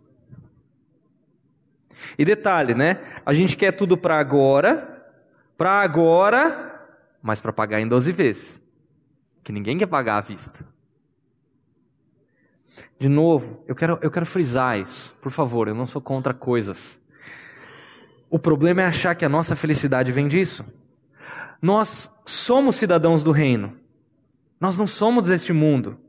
E 2.17 2.23
detalhe, 2.23 2.75
né? 2.75 3.01
A 3.25 3.33
gente 3.33 3.57
quer 3.57 3.71
tudo 3.71 3.97
para 3.97 4.19
agora, 4.19 5.05
para 5.57 5.81
agora, 5.81 6.87
mas 7.21 7.41
para 7.41 7.51
pagar 7.51 7.81
em 7.81 7.87
12 7.87 8.11
vezes. 8.11 8.61
Que 9.43 9.51
ninguém 9.51 9.77
quer 9.77 9.87
pagar 9.87 10.17
à 10.17 10.21
vista. 10.21 10.65
De 12.99 13.09
novo, 13.09 13.63
eu 13.67 13.75
quero, 13.75 13.97
eu 14.01 14.11
quero 14.11 14.25
frisar 14.25 14.79
isso. 14.79 15.15
Por 15.21 15.31
favor, 15.31 15.67
eu 15.67 15.75
não 15.75 15.87
sou 15.87 16.01
contra 16.01 16.33
coisas. 16.33 17.01
O 18.29 18.39
problema 18.39 18.81
é 18.81 18.85
achar 18.85 19.15
que 19.15 19.25
a 19.25 19.29
nossa 19.29 19.55
felicidade 19.55 20.11
vem 20.11 20.27
disso. 20.27 20.65
Nós 21.61 22.11
somos 22.25 22.75
cidadãos 22.75 23.23
do 23.23 23.31
reino. 23.31 23.77
Nós 24.59 24.77
não 24.77 24.87
somos 24.87 25.25
deste 25.25 25.53
mundo. 25.53 25.99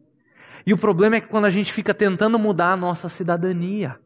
E 0.66 0.72
o 0.72 0.78
problema 0.78 1.16
é 1.16 1.20
que 1.20 1.28
quando 1.28 1.44
a 1.44 1.50
gente 1.50 1.72
fica 1.72 1.94
tentando 1.94 2.38
mudar 2.38 2.72
a 2.72 2.76
nossa 2.76 3.08
cidadania, 3.08 3.98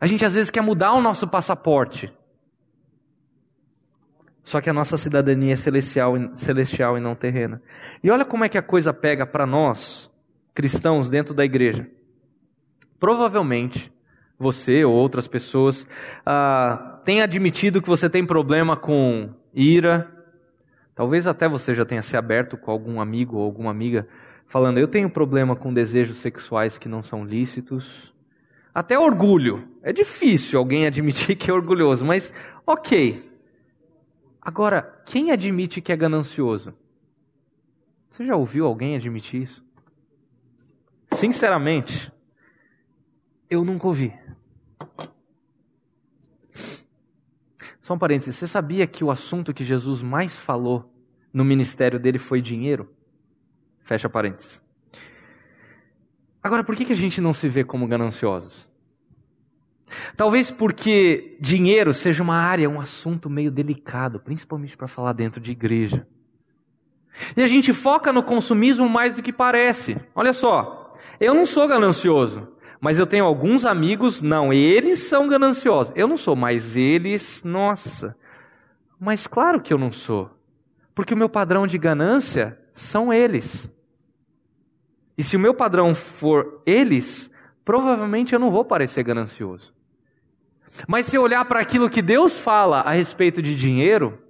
a 0.00 0.06
gente 0.06 0.24
às 0.24 0.34
vezes 0.34 0.50
quer 0.50 0.60
mudar 0.60 0.92
o 0.92 1.00
nosso 1.00 1.26
passaporte. 1.26 2.12
Só 4.44 4.60
que 4.60 4.70
a 4.70 4.72
nossa 4.72 4.96
cidadania 4.96 5.52
é 5.52 5.56
celestial, 5.56 6.14
celestial 6.34 6.96
e 6.96 7.00
não 7.00 7.14
terrena. 7.14 7.60
E 8.02 8.10
olha 8.10 8.24
como 8.24 8.44
é 8.44 8.48
que 8.48 8.56
a 8.56 8.62
coisa 8.62 8.94
pega 8.94 9.26
para 9.26 9.44
nós, 9.44 10.10
cristãos, 10.54 11.10
dentro 11.10 11.34
da 11.34 11.44
igreja. 11.44 11.86
Provavelmente, 12.98 13.92
você 14.38 14.84
ou 14.84 14.94
outras 14.94 15.26
pessoas 15.26 15.86
ah, 16.24 17.00
admitido 17.22 17.82
que 17.82 17.88
você 17.88 18.08
tem 18.08 18.24
problema 18.24 18.76
com 18.76 19.34
ira. 19.52 20.17
Talvez 20.98 21.28
até 21.28 21.48
você 21.48 21.72
já 21.72 21.84
tenha 21.84 22.02
se 22.02 22.16
aberto 22.16 22.56
com 22.56 22.72
algum 22.72 23.00
amigo 23.00 23.36
ou 23.36 23.44
alguma 23.44 23.70
amiga 23.70 24.08
falando: 24.48 24.78
Eu 24.78 24.88
tenho 24.88 25.08
problema 25.08 25.54
com 25.54 25.72
desejos 25.72 26.16
sexuais 26.16 26.76
que 26.76 26.88
não 26.88 27.04
são 27.04 27.24
lícitos. 27.24 28.12
Até 28.74 28.98
orgulho. 28.98 29.68
É 29.80 29.92
difícil 29.92 30.58
alguém 30.58 30.86
admitir 30.90 31.36
que 31.36 31.52
é 31.52 31.54
orgulhoso, 31.54 32.04
mas 32.04 32.34
ok. 32.66 33.30
Agora, 34.42 35.00
quem 35.06 35.30
admite 35.30 35.80
que 35.80 35.92
é 35.92 35.96
ganancioso? 35.96 36.74
Você 38.10 38.24
já 38.24 38.34
ouviu 38.34 38.66
alguém 38.66 38.96
admitir 38.96 39.42
isso? 39.42 39.64
Sinceramente, 41.12 42.12
eu 43.48 43.64
nunca 43.64 43.86
ouvi. 43.86 44.12
Só 47.88 47.94
um 47.94 47.98
parênteses, 47.98 48.36
você 48.36 48.46
sabia 48.46 48.86
que 48.86 49.02
o 49.02 49.10
assunto 49.10 49.54
que 49.54 49.64
Jesus 49.64 50.02
mais 50.02 50.36
falou 50.36 50.92
no 51.32 51.42
ministério 51.42 51.98
dele 51.98 52.18
foi 52.18 52.42
dinheiro? 52.42 52.92
Fecha 53.82 54.10
parênteses. 54.10 54.60
Agora, 56.42 56.62
por 56.62 56.76
que, 56.76 56.84
que 56.84 56.92
a 56.92 56.94
gente 56.94 57.18
não 57.18 57.32
se 57.32 57.48
vê 57.48 57.64
como 57.64 57.86
gananciosos? 57.86 58.68
Talvez 60.18 60.50
porque 60.50 61.38
dinheiro 61.40 61.94
seja 61.94 62.22
uma 62.22 62.36
área, 62.36 62.68
um 62.68 62.78
assunto 62.78 63.30
meio 63.30 63.50
delicado, 63.50 64.20
principalmente 64.20 64.76
para 64.76 64.86
falar 64.86 65.14
dentro 65.14 65.40
de 65.40 65.52
igreja. 65.52 66.06
E 67.34 67.42
a 67.42 67.46
gente 67.46 67.72
foca 67.72 68.12
no 68.12 68.22
consumismo 68.22 68.86
mais 68.86 69.16
do 69.16 69.22
que 69.22 69.32
parece. 69.32 69.96
Olha 70.14 70.34
só, 70.34 70.92
eu 71.18 71.32
não 71.32 71.46
sou 71.46 71.66
ganancioso. 71.66 72.48
Mas 72.80 72.98
eu 72.98 73.06
tenho 73.06 73.24
alguns 73.24 73.64
amigos, 73.64 74.22
não, 74.22 74.52
eles 74.52 75.00
são 75.00 75.26
gananciosos. 75.26 75.92
Eu 75.96 76.06
não 76.06 76.16
sou, 76.16 76.36
mas 76.36 76.76
eles, 76.76 77.42
nossa. 77.42 78.16
Mas 79.00 79.26
claro 79.26 79.60
que 79.60 79.72
eu 79.72 79.78
não 79.78 79.90
sou. 79.90 80.30
Porque 80.94 81.14
o 81.14 81.16
meu 81.16 81.28
padrão 81.28 81.66
de 81.66 81.78
ganância 81.78 82.58
são 82.74 83.12
eles. 83.12 83.68
E 85.16 85.24
se 85.24 85.36
o 85.36 85.40
meu 85.40 85.52
padrão 85.52 85.94
for 85.94 86.62
eles, 86.64 87.30
provavelmente 87.64 88.32
eu 88.32 88.38
não 88.38 88.50
vou 88.50 88.64
parecer 88.64 89.02
ganancioso. 89.02 89.74
Mas 90.86 91.06
se 91.06 91.16
eu 91.16 91.22
olhar 91.22 91.44
para 91.46 91.60
aquilo 91.60 91.90
que 91.90 92.02
Deus 92.02 92.38
fala 92.38 92.80
a 92.80 92.92
respeito 92.92 93.42
de 93.42 93.56
dinheiro, 93.56 94.22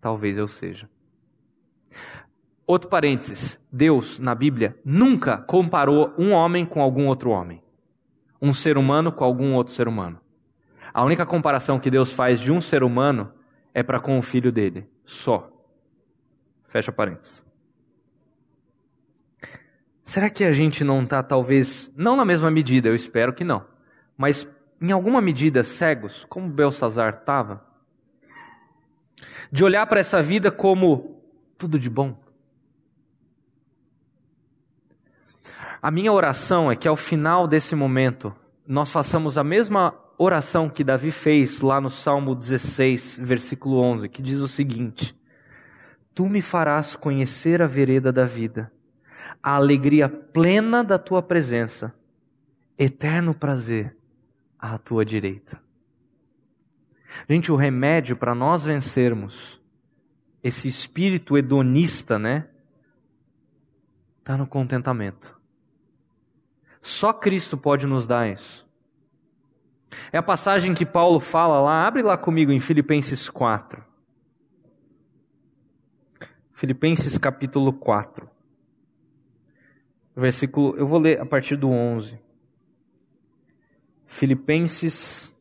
talvez 0.00 0.36
eu 0.36 0.48
seja. 0.48 0.88
Outro 2.66 2.88
parênteses: 2.88 3.58
Deus, 3.70 4.18
na 4.18 4.34
Bíblia, 4.34 4.78
nunca 4.84 5.38
comparou 5.38 6.12
um 6.18 6.32
homem 6.32 6.64
com 6.66 6.80
algum 6.80 7.06
outro 7.06 7.30
homem, 7.30 7.62
um 8.40 8.52
ser 8.52 8.76
humano 8.76 9.12
com 9.12 9.24
algum 9.24 9.54
outro 9.54 9.72
ser 9.72 9.88
humano. 9.88 10.20
A 10.92 11.04
única 11.04 11.26
comparação 11.26 11.78
que 11.78 11.90
Deus 11.90 12.12
faz 12.12 12.40
de 12.40 12.50
um 12.50 12.60
ser 12.60 12.82
humano 12.82 13.32
é 13.74 13.82
para 13.82 14.00
com 14.00 14.18
o 14.18 14.22
filho 14.22 14.52
dele, 14.52 14.88
só. 15.04 15.50
Fecha 16.68 16.90
parênteses. 16.90 17.44
Será 20.04 20.30
que 20.30 20.44
a 20.44 20.52
gente 20.52 20.82
não 20.84 21.02
está, 21.02 21.22
talvez, 21.22 21.92
não 21.96 22.16
na 22.16 22.24
mesma 22.24 22.50
medida, 22.50 22.88
eu 22.88 22.94
espero 22.94 23.32
que 23.32 23.44
não, 23.44 23.66
mas 24.16 24.48
em 24.80 24.92
alguma 24.92 25.20
medida 25.20 25.64
cegos, 25.64 26.24
como 26.28 26.48
Belsazar 26.48 27.14
estava? 27.14 27.66
de 29.50 29.64
olhar 29.64 29.86
para 29.86 30.00
essa 30.00 30.22
vida 30.22 30.50
como 30.50 31.22
tudo 31.58 31.78
de 31.78 31.88
bom. 31.88 32.18
A 35.86 35.90
minha 35.92 36.12
oração 36.12 36.68
é 36.68 36.74
que 36.74 36.88
ao 36.88 36.96
final 36.96 37.46
desse 37.46 37.76
momento 37.76 38.34
nós 38.66 38.90
façamos 38.90 39.38
a 39.38 39.44
mesma 39.44 39.96
oração 40.18 40.68
que 40.68 40.82
Davi 40.82 41.12
fez 41.12 41.60
lá 41.60 41.80
no 41.80 41.92
Salmo 41.92 42.34
16, 42.34 43.20
versículo 43.22 43.78
11, 43.78 44.08
que 44.08 44.20
diz 44.20 44.40
o 44.40 44.48
seguinte: 44.48 45.16
Tu 46.12 46.28
me 46.28 46.42
farás 46.42 46.96
conhecer 46.96 47.62
a 47.62 47.68
vereda 47.68 48.12
da 48.12 48.24
vida, 48.24 48.72
a 49.40 49.54
alegria 49.54 50.08
plena 50.08 50.82
da 50.82 50.98
tua 50.98 51.22
presença, 51.22 51.94
eterno 52.76 53.32
prazer 53.32 53.96
à 54.58 54.76
tua 54.78 55.04
direita. 55.04 55.62
Gente, 57.30 57.52
o 57.52 57.54
remédio 57.54 58.16
para 58.16 58.34
nós 58.34 58.64
vencermos 58.64 59.62
esse 60.42 60.66
espírito 60.66 61.38
hedonista, 61.38 62.18
né? 62.18 62.48
Está 64.18 64.36
no 64.36 64.48
contentamento. 64.48 65.36
Só 66.86 67.12
Cristo 67.12 67.58
pode 67.58 67.84
nos 67.84 68.06
dar 68.06 68.32
isso. 68.32 68.64
É 70.12 70.18
a 70.18 70.22
passagem 70.22 70.72
que 70.72 70.86
Paulo 70.86 71.18
fala 71.18 71.60
lá, 71.60 71.84
abre 71.84 72.00
lá 72.00 72.16
comigo 72.16 72.52
em 72.52 72.60
Filipenses 72.60 73.28
4. 73.28 73.84
Filipenses 76.52 77.18
capítulo 77.18 77.72
4. 77.72 78.30
Versículo, 80.14 80.76
eu 80.76 80.86
vou 80.86 81.00
ler 81.00 81.20
a 81.20 81.26
partir 81.26 81.56
do 81.56 81.68
11. 81.68 82.20
Filipenses 84.06 85.34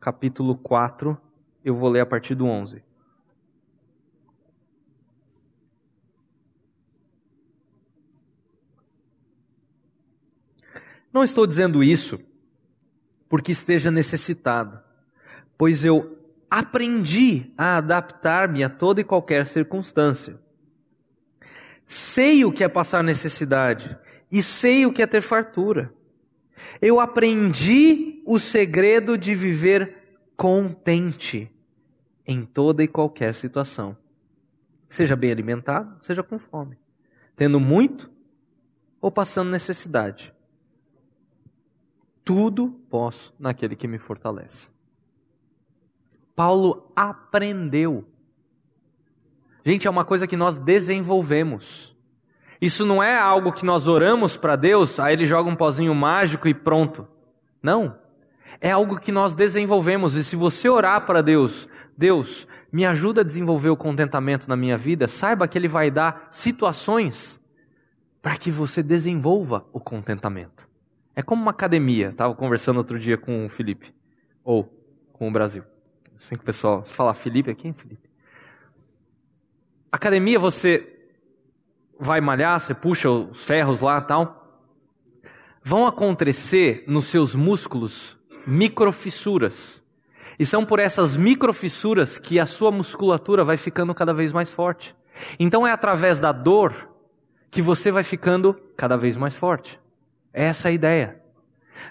capítulo 0.00 0.56
4, 0.56 1.20
eu 1.62 1.74
vou 1.74 1.90
ler 1.90 2.00
a 2.00 2.06
partir 2.06 2.34
do 2.34 2.46
11. 2.46 2.82
Não 11.16 11.24
estou 11.24 11.46
dizendo 11.46 11.82
isso 11.82 12.20
porque 13.26 13.50
esteja 13.50 13.90
necessitado, 13.90 14.78
pois 15.56 15.82
eu 15.82 16.18
aprendi 16.50 17.54
a 17.56 17.78
adaptar-me 17.78 18.62
a 18.62 18.68
toda 18.68 19.00
e 19.00 19.04
qualquer 19.04 19.46
circunstância. 19.46 20.38
Sei 21.86 22.44
o 22.44 22.52
que 22.52 22.62
é 22.62 22.68
passar 22.68 23.02
necessidade 23.02 23.98
e 24.30 24.42
sei 24.42 24.84
o 24.84 24.92
que 24.92 25.00
é 25.00 25.06
ter 25.06 25.22
fartura. 25.22 25.90
Eu 26.82 27.00
aprendi 27.00 28.22
o 28.26 28.38
segredo 28.38 29.16
de 29.16 29.34
viver 29.34 30.18
contente 30.36 31.50
em 32.26 32.44
toda 32.44 32.84
e 32.84 32.88
qualquer 32.88 33.34
situação. 33.34 33.96
Seja 34.86 35.16
bem 35.16 35.32
alimentado, 35.32 35.96
seja 36.04 36.22
com 36.22 36.38
fome, 36.38 36.76
tendo 37.34 37.58
muito 37.58 38.10
ou 39.00 39.10
passando 39.10 39.50
necessidade. 39.50 40.35
Tudo 42.26 42.70
posso 42.90 43.32
naquele 43.38 43.76
que 43.76 43.86
me 43.86 43.98
fortalece. 43.98 44.68
Paulo 46.34 46.90
aprendeu. 46.96 48.04
Gente, 49.64 49.86
é 49.86 49.90
uma 49.90 50.04
coisa 50.04 50.26
que 50.26 50.36
nós 50.36 50.58
desenvolvemos. 50.58 51.96
Isso 52.60 52.84
não 52.84 53.00
é 53.00 53.16
algo 53.16 53.52
que 53.52 53.64
nós 53.64 53.86
oramos 53.86 54.36
para 54.36 54.56
Deus, 54.56 54.98
aí 54.98 55.12
ele 55.12 55.24
joga 55.24 55.48
um 55.48 55.54
pozinho 55.54 55.94
mágico 55.94 56.48
e 56.48 56.52
pronto. 56.52 57.06
Não. 57.62 57.96
É 58.60 58.72
algo 58.72 58.98
que 58.98 59.12
nós 59.12 59.32
desenvolvemos. 59.32 60.14
E 60.14 60.24
se 60.24 60.34
você 60.34 60.68
orar 60.68 61.06
para 61.06 61.22
Deus, 61.22 61.68
Deus, 61.96 62.48
me 62.72 62.84
ajuda 62.84 63.20
a 63.20 63.24
desenvolver 63.24 63.70
o 63.70 63.76
contentamento 63.76 64.48
na 64.48 64.56
minha 64.56 64.76
vida, 64.76 65.06
saiba 65.06 65.46
que 65.46 65.56
Ele 65.56 65.68
vai 65.68 65.92
dar 65.92 66.26
situações 66.32 67.40
para 68.20 68.36
que 68.36 68.50
você 68.50 68.82
desenvolva 68.82 69.64
o 69.72 69.78
contentamento. 69.78 70.66
É 71.16 71.22
como 71.22 71.40
uma 71.40 71.50
academia. 71.50 72.10
Estava 72.10 72.34
conversando 72.34 72.76
outro 72.76 72.98
dia 72.98 73.16
com 73.16 73.46
o 73.46 73.48
Felipe. 73.48 73.94
Ou 74.44 74.64
com 75.14 75.26
o 75.26 75.32
Brasil. 75.32 75.64
Assim 76.16 76.34
que 76.36 76.42
o 76.42 76.44
pessoal 76.46 76.84
fala 76.84 77.14
Felipe, 77.14 77.50
é 77.50 77.54
quem 77.54 77.70
é 77.70 77.74
Felipe? 77.74 78.08
Academia, 79.90 80.38
você 80.38 80.92
vai 81.98 82.20
malhar, 82.20 82.60
você 82.60 82.74
puxa 82.74 83.08
os 83.08 83.42
ferros 83.44 83.80
lá 83.80 83.98
tal. 84.00 84.62
Vão 85.62 85.86
acontecer 85.86 86.84
nos 86.86 87.06
seus 87.06 87.34
músculos 87.34 88.16
microfissuras. 88.46 89.82
E 90.38 90.44
são 90.44 90.66
por 90.66 90.78
essas 90.78 91.16
microfissuras 91.16 92.18
que 92.18 92.38
a 92.38 92.44
sua 92.44 92.70
musculatura 92.70 93.42
vai 93.42 93.56
ficando 93.56 93.94
cada 93.94 94.12
vez 94.12 94.32
mais 94.32 94.50
forte. 94.50 94.94
Então 95.38 95.66
é 95.66 95.72
através 95.72 96.20
da 96.20 96.30
dor 96.30 96.90
que 97.50 97.62
você 97.62 97.90
vai 97.90 98.02
ficando 98.02 98.52
cada 98.76 98.98
vez 98.98 99.16
mais 99.16 99.34
forte. 99.34 99.80
Essa 100.36 100.68
é 100.68 100.70
a 100.70 100.74
ideia. 100.74 101.22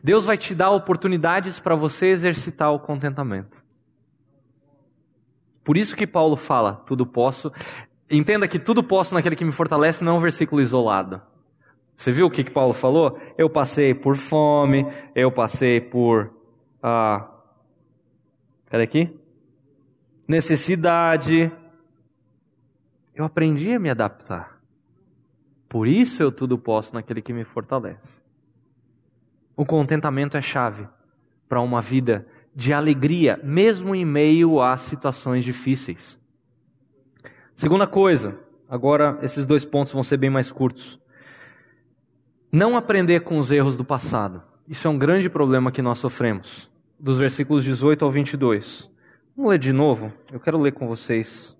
Deus 0.03 0.23
vai 0.23 0.37
te 0.37 0.53
dar 0.53 0.69
oportunidades 0.69 1.59
para 1.59 1.73
você 1.73 2.09
exercitar 2.09 2.71
o 2.71 2.79
contentamento. 2.79 3.65
Por 5.63 5.75
isso 5.75 5.95
que 5.95 6.05
Paulo 6.05 6.35
fala, 6.35 6.75
tudo 6.85 7.07
posso. 7.07 7.51
Entenda 8.07 8.47
que 8.47 8.59
tudo 8.59 8.83
posso 8.83 9.15
naquele 9.15 9.35
que 9.35 9.43
me 9.43 9.51
fortalece 9.51 10.03
não 10.03 10.13
é 10.13 10.15
um 10.17 10.21
versículo 10.21 10.61
isolado. 10.61 11.19
Você 11.97 12.11
viu 12.11 12.27
o 12.27 12.29
que, 12.29 12.43
que 12.43 12.51
Paulo 12.51 12.71
falou? 12.71 13.19
Eu 13.35 13.49
passei 13.49 13.95
por 13.95 14.15
fome, 14.15 14.85
eu 15.15 15.31
passei 15.31 15.81
por. 15.81 16.31
Ah, 16.83 17.27
cadê 18.67 18.83
aqui? 18.83 19.19
Necessidade. 20.27 21.51
Eu 23.15 23.25
aprendi 23.25 23.73
a 23.73 23.79
me 23.79 23.89
adaptar. 23.89 24.61
Por 25.67 25.87
isso 25.87 26.21
eu 26.21 26.31
tudo 26.31 26.59
posso 26.59 26.93
naquele 26.93 27.23
que 27.23 27.33
me 27.33 27.43
fortalece. 27.43 28.24
O 29.55 29.65
contentamento 29.65 30.35
é 30.35 30.41
chave 30.41 30.87
para 31.47 31.61
uma 31.61 31.81
vida 31.81 32.27
de 32.53 32.73
alegria, 32.73 33.39
mesmo 33.43 33.95
em 33.95 34.05
meio 34.05 34.61
a 34.61 34.77
situações 34.77 35.43
difíceis. 35.43 36.19
Segunda 37.53 37.87
coisa, 37.87 38.37
agora 38.69 39.17
esses 39.21 39.45
dois 39.45 39.63
pontos 39.63 39.93
vão 39.93 40.03
ser 40.03 40.17
bem 40.17 40.29
mais 40.29 40.51
curtos. 40.51 40.99
Não 42.51 42.77
aprender 42.77 43.21
com 43.21 43.37
os 43.37 43.51
erros 43.51 43.77
do 43.77 43.83
passado. 43.83 44.41
Isso 44.67 44.87
é 44.87 44.91
um 44.91 44.97
grande 44.97 45.29
problema 45.29 45.71
que 45.71 45.81
nós 45.81 45.99
sofremos. 45.99 46.69
Dos 46.99 47.17
versículos 47.17 47.63
18 47.63 48.03
ao 48.03 48.11
22. 48.11 48.89
Vamos 49.35 49.51
ler 49.51 49.59
de 49.59 49.73
novo? 49.73 50.11
Eu 50.31 50.39
quero 50.39 50.59
ler 50.59 50.71
com 50.71 50.87
vocês. 50.87 51.55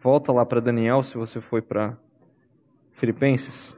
Volta 0.00 0.32
lá 0.32 0.44
para 0.44 0.60
Daniel, 0.60 1.02
se 1.02 1.16
você 1.16 1.40
foi 1.40 1.62
para 1.62 1.96
Filipenses. 2.92 3.76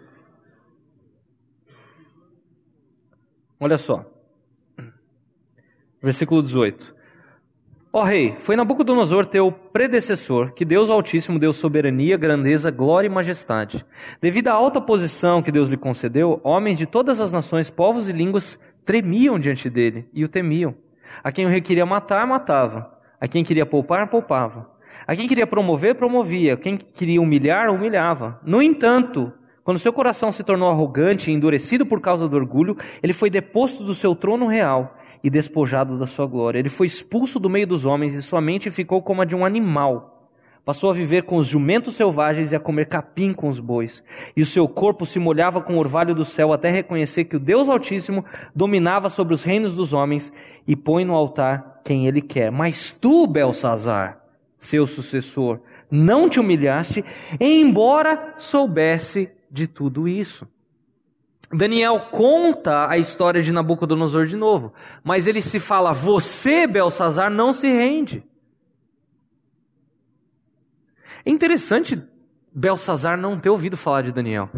Olha 3.59 3.79
só. 3.79 4.05
Versículo 6.03 6.43
18. 6.43 6.95
Ó 7.93 8.03
rei, 8.03 8.37
foi 8.39 8.57
Nabucodonosor 8.57 9.25
teu 9.25 9.51
predecessor 9.51 10.53
que 10.53 10.67
Deus 10.67 10.91
Altíssimo 10.91 11.39
deu 11.39 11.51
soberania, 11.53 12.19
grandeza, 12.19 12.71
glória 12.71 13.07
e 13.07 13.11
majestade. 13.11 13.87
Devido 14.21 14.49
à 14.49 14.53
alta 14.53 14.81
posição 14.83 15.43
que 15.43 15.51
Deus 15.51 15.71
lhe 15.71 15.79
concedeu, 15.79 16.39
homens 16.45 16.77
de 16.77 16.85
todas 16.85 17.21
as 17.21 17.33
nações, 17.33 17.71
povos 17.71 18.07
e 18.07 18.13
línguas 18.13 18.59
tremiam 18.85 19.39
diante 19.39 19.71
dele 19.71 20.07
e 20.13 20.23
o 20.25 20.29
temiam. 20.29 20.75
A 21.25 21.33
quem 21.33 21.47
o 21.47 21.63
queria 21.63 21.87
matar, 21.87 22.27
matava. 22.27 22.93
A 23.19 23.27
quem 23.27 23.43
queria 23.43 23.65
poupar, 23.65 24.09
poupava. 24.09 24.71
A 25.07 25.17
quem 25.17 25.27
queria 25.27 25.47
promover, 25.47 25.95
promovia. 25.95 26.53
A 26.53 26.57
quem 26.59 26.77
queria 26.77 27.23
humilhar, 27.23 27.71
humilhava. 27.71 28.39
No 28.45 28.61
entanto, 28.61 29.33
quando 29.67 29.81
seu 29.81 29.93
coração 29.93 30.31
se 30.31 30.45
tornou 30.45 30.71
arrogante 30.71 31.29
e 31.29 31.35
endurecido 31.35 31.85
por 31.85 32.01
causa 32.01 32.29
do 32.29 32.37
orgulho, 32.37 32.77
ele 33.03 33.13
foi 33.13 33.29
deposto 33.29 33.83
do 33.83 33.97
seu 33.97 34.15
trono 34.15 34.47
real 34.47 34.97
e 35.25 35.29
despojado 35.29 35.99
da 35.99 36.07
sua 36.07 36.25
glória. 36.25 36.61
Ele 36.61 36.69
foi 36.69 36.87
expulso 36.87 37.41
do 37.41 37.51
meio 37.51 37.67
dos 37.67 37.85
homens 37.85 38.15
e 38.15 38.23
sua 38.23 38.41
mente 38.41 38.71
ficou 38.71 39.03
como 39.03 39.23
a 39.23 39.25
de 39.25 39.35
um 39.35 39.45
animal. 39.45 40.31
Passou 40.65 40.89
a 40.89 40.95
viver 40.95 41.25
com 41.25 41.35
os 41.35 41.49
jumentos 41.49 41.97
selvagens 41.97 42.53
e 42.53 42.55
a 42.55 42.61
comer 42.61 42.87
capim 42.87 43.33
com 43.33 43.49
os 43.49 43.59
bois. 43.59 44.05
E 44.37 44.43
o 44.43 44.47
seu 44.47 44.69
corpo 44.69 45.05
se 45.05 45.19
molhava 45.19 45.61
com 45.61 45.75
o 45.75 45.81
orvalho 45.81 46.15
do 46.15 46.25
céu 46.25 46.53
até 46.53 46.71
reconhecer 46.71 47.25
que 47.25 47.35
o 47.35 47.41
Deus 47.41 47.69
Altíssimo 47.69 48.25
dominava 48.55 49.11
sobre 49.11 49.35
os 49.35 49.43
reinos 49.43 49.75
dos 49.75 49.93
homens 49.93 50.33
e 50.65 50.77
põe 50.77 51.05
no 51.05 51.13
altar 51.13 51.81
quem 51.85 52.07
ele 52.07 52.23
quer. 52.23 52.53
Mas 52.53 52.93
tu, 52.93 53.27
Belsazar, 53.27 54.21
seu 54.61 54.87
sucessor, 54.87 55.59
não 55.91 56.29
te 56.29 56.39
humilhaste, 56.39 57.05
embora 57.41 58.35
soubesse 58.39 59.35
de 59.57 59.67
tudo 59.67 60.07
isso. 60.07 60.47
Daniel 61.51 62.09
conta 62.11 62.89
a 62.89 62.99
história 62.99 63.43
de 63.43 63.53
Nabucodonosor 63.53 64.27
de 64.27 64.37
novo, 64.37 64.73
mas 65.03 65.27
ele 65.27 65.41
se 65.41 65.59
fala: 65.59 65.93
Você, 65.93 66.67
Belsazar, 66.67 67.31
não 67.31 67.53
se 67.53 67.69
rende. 67.69 68.23
É 71.25 71.31
interessante 71.31 72.01
Belsazar 72.53 73.17
não 73.17 73.39
ter 73.39 73.49
ouvido 73.49 73.77
falar 73.77 74.03
de 74.03 74.13
Daniel, 74.13 74.51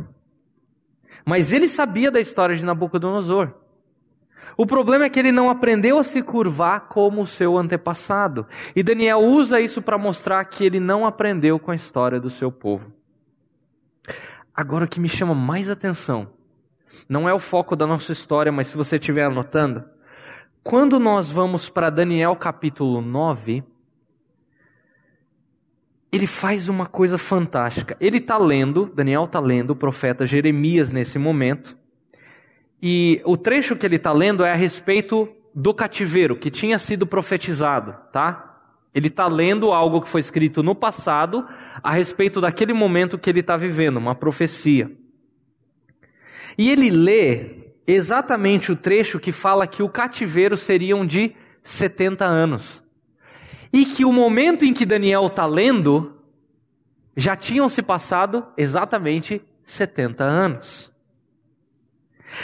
mas 1.25 1.53
ele 1.53 1.69
sabia 1.69 2.11
da 2.11 2.21
história 2.21 2.57
de 2.57 2.65
Nabucodonosor. 2.65 3.55
O 4.57 4.67
problema 4.67 5.05
é 5.05 5.09
que 5.09 5.21
ele 5.21 5.31
não 5.31 5.49
aprendeu 5.49 5.99
a 5.99 6.03
se 6.03 6.21
curvar 6.21 6.89
como 6.89 7.23
o 7.23 7.27
seu 7.27 7.57
antepassado. 7.57 8.45
E 8.75 8.83
Daniel 8.83 9.21
usa 9.21 9.61
isso 9.61 9.81
para 9.81 9.97
mostrar 9.97 10.45
que 10.47 10.65
ele 10.65 10.81
não 10.81 11.07
aprendeu 11.07 11.61
com 11.61 11.71
a 11.71 11.77
história 11.77 12.19
do 12.19 12.29
seu 12.29 12.51
povo. 12.51 12.98
Agora 14.59 14.87
o 14.87 14.89
que 14.89 14.99
me 14.99 15.09
chama 15.09 15.37
mais 15.37 15.71
atenção 15.71 16.31
não 17.09 17.29
é 17.29 17.33
o 17.33 17.39
foco 17.39 17.77
da 17.77 17.87
nossa 17.87 18.11
história, 18.11 18.51
mas 18.51 18.67
se 18.67 18.77
você 18.77 18.97
estiver 18.97 19.23
anotando, 19.23 19.85
quando 20.65 20.99
nós 20.99 21.31
vamos 21.31 21.71
para 21.71 21.91
Daniel 21.91 22.35
capítulo 22.35 23.01
9, 23.01 23.63
ele 26.11 26.27
faz 26.27 26.69
uma 26.69 26.87
coisa 26.87 27.17
fantástica. 27.17 27.97
Ele 28.01 28.19
está 28.19 28.37
lendo, 28.37 28.87
Daniel 28.93 29.27
está 29.27 29.39
lendo 29.39 29.71
o 29.71 29.77
profeta 29.77 30.27
Jeremias 30.27 30.91
nesse 30.91 31.21
momento, 31.21 31.79
e 32.83 33.23
o 33.25 33.37
trecho 33.37 33.77
que 33.77 33.87
ele 33.87 33.95
está 33.95 34.11
lendo 34.11 34.43
é 34.45 34.51
a 34.51 34.57
respeito 34.57 35.29
do 35.55 35.73
cativeiro 35.73 36.35
que 36.35 36.51
tinha 36.51 36.81
sido 36.81 37.07
profetizado, 37.07 37.95
tá? 38.11 38.48
Ele 38.95 39.09
está 39.09 39.27
lendo 39.27 39.71
algo 39.73 40.01
que 40.01 40.09
foi 40.09 40.21
escrito 40.21 40.63
no 40.63 40.75
passado 40.75 41.47
a 41.83 41.93
respeito 41.93 42.41
daquele 42.41 42.73
momento 42.73 43.19
que 43.19 43.29
ele 43.29 43.41
está 43.41 43.57
vivendo, 43.57 43.99
uma 43.99 44.15
profecia. 44.15 44.91
E 46.57 46.71
ele 46.71 46.91
lê 46.91 47.73
exatamente 47.87 48.73
o 48.73 48.77
trecho 48.77 49.21
que 49.21 49.31
fala 49.33 49.67
que 49.67 49.83
o 49.83 49.89
cativeiro 49.89 50.57
seriam 50.57 51.07
de 51.07 51.35
70 51.63 52.25
anos. 52.25 52.83
E 53.73 53.85
que 53.85 54.05
o 54.05 54.13
momento 54.13 54.65
em 54.65 54.73
que 54.73 54.87
Daniel 54.87 55.27
está 55.27 55.47
lendo, 55.47 56.19
já 57.17 57.37
tinham 57.37 57.69
se 57.69 57.83
passado 57.83 58.47
exatamente 58.57 59.43
70 59.65 60.25
anos. 60.25 60.91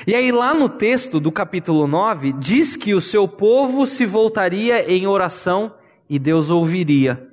E 0.06 0.14
aí, 0.14 0.32
lá 0.32 0.54
no 0.54 0.68
texto 0.68 1.20
do 1.20 1.30
capítulo 1.30 1.86
9, 1.86 2.32
diz 2.32 2.76
que 2.76 2.94
o 2.94 3.00
seu 3.00 3.28
povo 3.28 3.86
se 3.86 4.06
voltaria 4.06 4.90
em 4.90 5.06
oração 5.06 5.74
e 6.08 6.18
Deus 6.18 6.50
ouviria. 6.50 7.30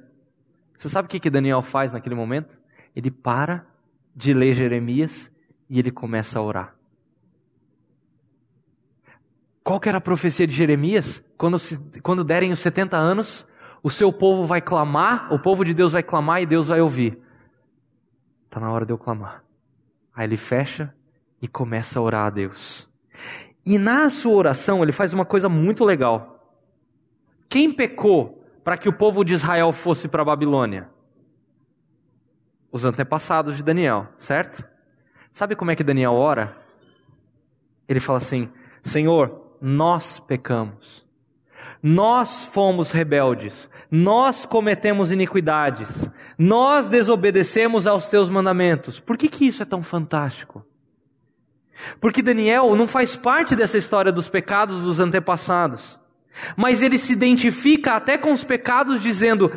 Você 0.77 0.89
sabe 0.89 1.05
o 1.05 1.10
que, 1.10 1.19
que 1.19 1.29
Daniel 1.29 1.62
faz 1.62 1.93
naquele 1.93 2.15
momento? 2.15 2.60
Ele 2.95 3.12
para 3.12 3.65
de 4.15 4.34
ler 4.34 4.53
Jeremias 4.53 5.31
e 5.69 5.79
ele 5.79 5.91
começa 5.91 6.39
a 6.39 6.41
orar. 6.41 6.75
Qual 9.63 9.79
que 9.79 9.88
era 9.88 9.99
a 9.99 10.01
profecia 10.01 10.47
de 10.47 10.55
Jeremias? 10.55 11.23
Quando, 11.38 11.60
se, 11.60 11.79
quando 12.01 12.23
derem 12.23 12.51
os 12.51 12.60
70 12.60 12.97
anos, 12.97 13.45
o 13.84 13.89
seu 13.89 14.12
povo 14.12 14.45
vai 14.45 14.60
clamar, 14.60 15.31
o 15.31 15.39
povo 15.39 15.63
de 15.63 15.73
Deus 15.73 15.91
vai 15.91 16.03
clamar 16.03 16.41
e 16.41 16.45
Deus 16.45 16.67
vai 16.67 16.81
ouvir. 16.81 17.19
Está 18.45 18.60
na 18.60 18.71
hora 18.71 18.86
de 18.86 18.91
eu 18.91 18.97
clamar. 18.97 19.43
Aí 20.13 20.25
ele 20.25 20.38
fecha 20.38 20.93
e 21.41 21.47
começa 21.47 21.99
a 21.99 22.01
orar 22.01 22.25
a 22.25 22.29
Deus. 22.29 22.89
E 23.65 23.77
na 23.77 24.10
sua 24.10 24.34
oração 24.34 24.81
ele 24.81 24.91
faz 24.91 25.13
uma 25.13 25.25
coisa 25.25 25.47
muito 25.47 25.86
legal. 25.86 26.57
Quem 27.47 27.69
pecou 27.71 28.40
para 28.63 28.78
que 28.78 28.89
o 28.89 28.93
povo 28.93 29.24
de 29.24 29.34
Israel 29.34 29.71
fosse 29.71 30.08
para 30.08 30.21
a 30.21 30.26
Babilônia? 30.26 30.89
Os 32.71 32.86
antepassados 32.86 33.58
de 33.58 33.63
Daniel, 33.63 34.08
certo? 34.17 34.63
Sabe 35.32 35.56
como 35.56 35.71
é 35.71 35.76
que 35.76 35.84
Daniel 35.84 36.13
ora? 36.13 36.58
Ele 37.88 38.00
fala 38.00 38.17
assim: 38.17 38.50
Senhor, 38.84 39.58
nós 39.62 40.19
pecamos. 40.19 41.06
Nós 41.84 42.43
fomos 42.43 42.91
rebeldes, 42.91 43.67
nós 43.89 44.45
cometemos 44.45 45.12
iniquidades, 45.12 45.89
nós 46.38 46.88
desobedecemos 46.88 47.88
aos 47.88 48.06
teus 48.08 48.30
mandamentos. 48.30 49.00
Por 49.00 49.17
que, 49.17 49.28
que 49.28 49.47
isso 49.47 49.63
é 49.63 49.65
tão 49.65 49.82
fantástico? 49.82 50.63
Porque 52.00 52.21
Daniel 52.21 52.76
não 52.76 52.88
faz 52.88 53.15
parte 53.15 53.56
dessa 53.56 53.80
história 53.80 54.12
dos 54.12 54.30
pecados 54.30 54.82
dos 54.82 55.00
antepassados, 55.00 55.97
mas 56.55 56.81
ele 56.81 56.97
se 56.97 57.13
identifica 57.13 57.93
até 57.93 58.17
com 58.17 58.31
os 58.31 58.43
pecados, 58.43 59.01
dizendo: 59.01 59.51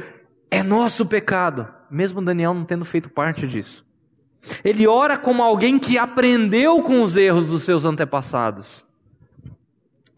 é 0.50 0.62
nosso 0.62 1.06
pecado, 1.06 1.68
mesmo 1.90 2.22
Daniel 2.22 2.54
não 2.54 2.64
tendo 2.64 2.84
feito 2.84 3.08
parte 3.08 3.46
disso. 3.46 3.84
Ele 4.62 4.86
ora 4.86 5.16
como 5.16 5.42
alguém 5.42 5.78
que 5.78 5.98
aprendeu 5.98 6.82
com 6.82 7.02
os 7.02 7.16
erros 7.16 7.46
dos 7.46 7.62
seus 7.62 7.84
antepassados. 7.84 8.84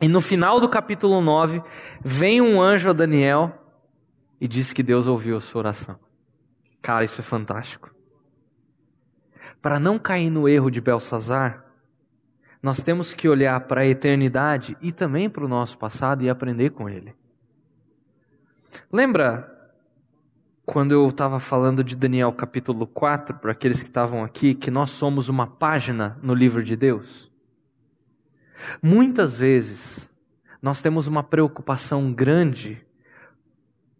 E 0.00 0.08
no 0.08 0.20
final 0.20 0.60
do 0.60 0.68
capítulo 0.68 1.20
9, 1.20 1.62
vem 2.04 2.40
um 2.40 2.60
anjo 2.60 2.90
a 2.90 2.92
Daniel 2.92 3.52
e 4.40 4.46
diz 4.46 4.72
que 4.72 4.82
Deus 4.82 5.06
ouviu 5.06 5.36
a 5.36 5.40
sua 5.40 5.60
oração. 5.60 5.98
Cara, 6.82 7.04
isso 7.04 7.20
é 7.20 7.24
fantástico. 7.24 7.94
Para 9.62 9.80
não 9.80 9.98
cair 9.98 10.30
no 10.30 10.48
erro 10.48 10.70
de 10.70 10.80
Belsazar, 10.80 11.64
nós 12.66 12.82
temos 12.82 13.14
que 13.14 13.28
olhar 13.28 13.60
para 13.60 13.82
a 13.82 13.86
eternidade 13.86 14.76
e 14.82 14.90
também 14.90 15.30
para 15.30 15.44
o 15.44 15.48
nosso 15.48 15.78
passado 15.78 16.24
e 16.24 16.28
aprender 16.28 16.70
com 16.70 16.88
ele. 16.88 17.14
Lembra 18.92 19.48
quando 20.64 20.90
eu 20.90 21.06
estava 21.06 21.38
falando 21.38 21.84
de 21.84 21.94
Daniel 21.94 22.32
capítulo 22.32 22.84
4, 22.84 23.36
para 23.36 23.52
aqueles 23.52 23.84
que 23.84 23.88
estavam 23.88 24.24
aqui, 24.24 24.52
que 24.52 24.68
nós 24.68 24.90
somos 24.90 25.28
uma 25.28 25.46
página 25.46 26.18
no 26.20 26.34
livro 26.34 26.60
de 26.60 26.74
Deus? 26.74 27.30
Muitas 28.82 29.38
vezes, 29.38 30.10
nós 30.60 30.82
temos 30.82 31.06
uma 31.06 31.22
preocupação 31.22 32.12
grande 32.12 32.84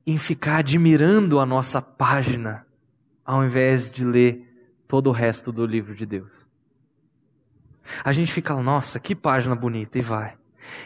em 0.05 0.19
ficar 0.19 0.57
admirando 0.57 1.39
a 1.39 1.47
nossa 1.47 1.81
página, 1.81 2.67
ao 3.25 3.45
invés 3.45 3.93
de 3.93 4.05
ler 4.05 4.45
todo 4.89 5.07
o 5.07 5.13
resto 5.13 5.53
do 5.53 5.65
livro 5.65 5.95
de 5.95 6.05
Deus. 6.05 6.46
A 8.05 8.13
gente 8.13 8.33
fica, 8.33 8.55
nossa, 8.63 8.99
que 8.99 9.15
página 9.15 9.55
bonita, 9.55 9.99
e 9.99 10.03
vai, 10.03 10.35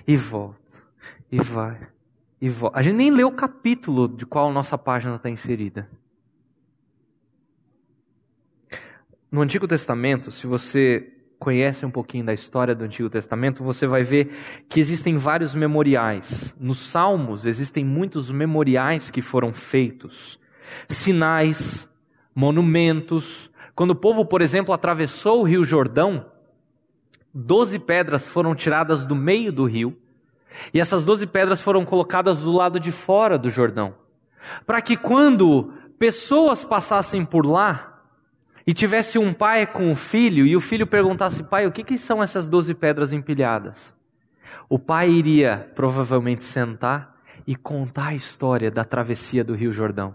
e 0.07 0.17
volta, 0.17 0.83
e 1.31 1.41
vai, 1.41 1.89
e 2.41 2.49
volta. 2.49 2.79
A 2.79 2.83
gente 2.83 2.97
nem 2.97 3.11
lê 3.11 3.25
o 3.25 3.33
capítulo 3.33 4.09
de 4.09 4.27
qual 4.27 4.53
nossa 4.53 4.77
página 4.79 5.17
está 5.17 5.29
inserida. 5.29 5.89
No 9.31 9.41
Antigo 9.41 9.69
Testamento, 9.69 10.33
se 10.33 10.47
você 10.47 11.13
conhece 11.39 11.87
um 11.87 11.91
pouquinho 11.91 12.25
da 12.25 12.35
história 12.35 12.75
do 12.75 12.85
Antigo 12.85 13.09
Testamento, 13.09 13.65
você 13.65 13.87
vai 13.87 14.05
ver 14.05 14.37
que 14.69 14.79
existem 14.79 15.17
vários 15.17 15.55
memoriais. 15.55 16.55
Nos 16.61 16.79
Salmos 16.79 17.47
existem 17.47 17.85
muitos 17.85 18.31
memoriais 18.31 19.11
que 19.11 19.23
foram 19.23 19.53
feitos, 19.53 20.39
sinais, 20.89 21.89
monumentos. 22.35 23.51
Quando 23.75 23.93
o 23.93 23.97
povo, 23.97 24.27
por 24.27 24.43
exemplo, 24.43 24.75
atravessou 24.75 25.41
o 25.41 25.45
Rio 25.45 25.65
Jordão, 25.65 26.30
doze 27.33 27.79
pedras 27.79 28.27
foram 28.27 28.55
tiradas 28.55 29.07
do 29.07 29.14
meio 29.14 29.53
do 29.53 29.64
rio, 29.64 29.97
e 30.75 30.81
essas 30.81 31.05
doze 31.05 31.27
pedras 31.27 31.61
foram 31.61 31.85
colocadas 31.85 32.38
do 32.38 32.53
lado 32.53 32.81
de 32.81 32.90
fora 32.90 33.38
do 33.38 33.51
Jordão, 33.51 33.95
para 34.66 34.81
que 34.81 34.97
quando 34.97 35.73
pessoas 35.99 36.64
passassem 36.64 37.25
por 37.25 37.47
lá, 37.47 37.90
e 38.66 38.73
tivesse 38.73 39.19
um 39.19 39.33
pai 39.33 39.66
com 39.66 39.90
o 39.90 39.97
filho, 39.97 40.47
e 40.47 40.55
o 40.55 40.61
filho 40.61 40.87
perguntasse, 40.87 41.43
pai, 41.43 41.66
o 41.66 41.73
que, 41.73 41.83
que 41.83 41.99
são 41.99 42.23
essas 42.23 42.49
doze 42.49 42.75
pedras 42.75 43.12
empilhadas? 43.12 43.95
O 44.69 44.79
pai 44.79 45.11
iria 45.11 45.71
provavelmente 45.75 46.45
sentar 46.45 47.16
e 47.47 47.57
contar 47.57 48.09
a 48.09 48.14
história 48.14 48.71
da 48.71 48.85
travessia 48.85 49.43
do 49.43 49.55
Rio 49.55 49.73
Jordão. 49.73 50.14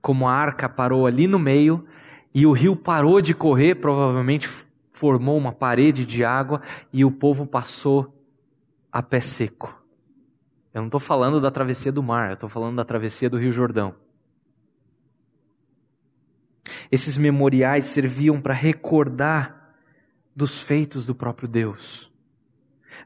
Como 0.00 0.28
a 0.28 0.32
arca 0.32 0.68
parou 0.68 1.06
ali 1.06 1.26
no 1.26 1.38
meio 1.38 1.84
e 2.32 2.46
o 2.46 2.52
rio 2.52 2.76
parou 2.76 3.20
de 3.20 3.34
correr, 3.34 3.74
provavelmente 3.74 4.48
formou 5.00 5.38
uma 5.38 5.50
parede 5.50 6.04
de 6.04 6.22
água 6.22 6.60
e 6.92 7.06
o 7.06 7.10
povo 7.10 7.46
passou 7.46 8.22
a 8.92 9.02
pé 9.02 9.18
seco. 9.18 9.82
Eu 10.74 10.82
não 10.82 10.88
estou 10.88 11.00
falando 11.00 11.40
da 11.40 11.50
travessia 11.50 11.90
do 11.90 12.02
mar, 12.02 12.28
eu 12.28 12.34
estou 12.34 12.50
falando 12.50 12.76
da 12.76 12.84
travessia 12.84 13.30
do 13.30 13.38
Rio 13.38 13.50
Jordão. 13.50 13.94
Esses 16.92 17.16
memoriais 17.16 17.86
serviam 17.86 18.42
para 18.42 18.52
recordar 18.52 19.74
dos 20.36 20.60
feitos 20.60 21.06
do 21.06 21.14
próprio 21.14 21.48
Deus. 21.48 22.12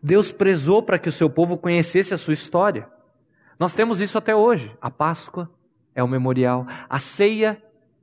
Deus 0.03 0.33
prezou 0.33 0.83
para 0.83 0.99
que 0.99 1.09
o 1.09 1.13
seu 1.13 1.31
povo 1.31 1.57
conhecesse 1.57 2.13
a 2.13 2.19
sua 2.19 2.35
história. 2.35 2.89
Nós 3.57 3.73
temos 3.73 4.01
isso 4.01 4.19
até 4.19 4.35
hoje. 4.35 4.77
A 4.81 4.91
Páscoa 4.91 5.49
é 5.95 6.03
o 6.03 6.09
memorial. 6.09 6.67
A 6.89 6.99
ceia 6.99 7.63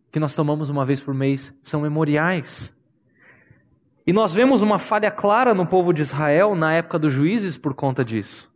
que 0.10 0.19
nós 0.19 0.34
tomamos 0.34 0.69
uma 0.69 0.86
vez 0.86 1.01
por 1.01 1.13
mês 1.13 1.54
são 1.62 1.82
memoriais. 1.82 2.73
E 4.05 4.11
nós 4.11 4.33
vemos 4.33 4.61
uma 4.61 4.80
falha 4.80 5.11
clara 5.11 5.53
no 5.53 5.65
povo 5.65 5.93
de 5.93 6.01
Israel 6.01 6.55
na 6.55 6.73
época 6.73 6.97
dos 6.97 7.13
juízes 7.13 7.57
por 7.57 7.73
conta 7.73 8.03
disso. 8.03 8.51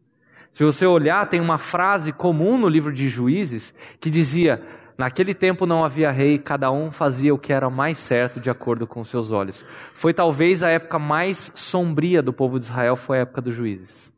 Se 0.51 0.63
você 0.63 0.85
olhar, 0.85 1.27
tem 1.27 1.41
uma 1.41 1.57
frase 1.57 2.11
comum 2.11 2.57
no 2.57 2.69
livro 2.69 2.93
de 2.93 3.09
Juízes 3.09 3.73
que 3.99 4.09
dizia: 4.09 4.65
Naquele 4.97 5.33
tempo 5.33 5.65
não 5.65 5.83
havia 5.83 6.09
rei, 6.09 6.39
cada 6.39 6.71
um 6.71 6.89
fazia 6.89 7.33
o 7.33 7.37
que 7.37 7.51
era 7.51 7.69
mais 7.69 7.97
certo 7.97 8.39
de 8.39 8.49
acordo 8.49 8.87
com 8.87 9.03
seus 9.03 9.31
olhos. 9.31 9.65
Foi 9.93 10.13
talvez 10.13 10.63
a 10.63 10.69
época 10.69 10.97
mais 10.97 11.51
sombria 11.53 12.21
do 12.21 12.31
povo 12.31 12.57
de 12.57 12.65
Israel, 12.65 12.95
foi 12.95 13.17
a 13.17 13.21
época 13.21 13.41
dos 13.41 13.53
juízes. 13.53 14.13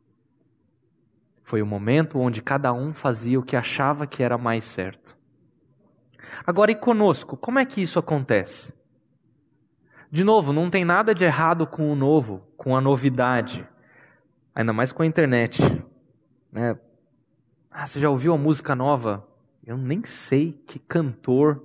Foi 1.42 1.60
o 1.60 1.66
momento 1.66 2.20
onde 2.20 2.40
cada 2.40 2.72
um 2.72 2.92
fazia 2.92 3.38
o 3.38 3.42
que 3.42 3.56
achava 3.56 4.06
que 4.06 4.22
era 4.22 4.38
mais 4.38 4.62
certo. 4.62 5.18
Agora, 6.46 6.70
e 6.70 6.76
conosco, 6.76 7.36
como 7.36 7.58
é 7.58 7.64
que 7.64 7.80
isso 7.80 7.98
acontece? 7.98 8.72
De 10.10 10.24
novo, 10.24 10.52
não 10.52 10.70
tem 10.70 10.84
nada 10.84 11.14
de 11.14 11.24
errado 11.24 11.66
com 11.66 11.92
o 11.92 11.94
novo, 11.94 12.46
com 12.56 12.74
a 12.76 12.80
novidade. 12.80 13.66
ainda 14.54 14.72
mais 14.72 14.90
com 14.90 15.02
a 15.02 15.06
internet. 15.06 15.62
Né? 16.50 16.78
Ah, 17.70 17.86
você 17.86 18.00
já 18.00 18.08
ouviu 18.08 18.32
a 18.32 18.38
música 18.38 18.74
nova? 18.74 19.28
Eu 19.64 19.76
nem 19.76 20.02
sei 20.04 20.52
que 20.66 20.78
cantor 20.78 21.62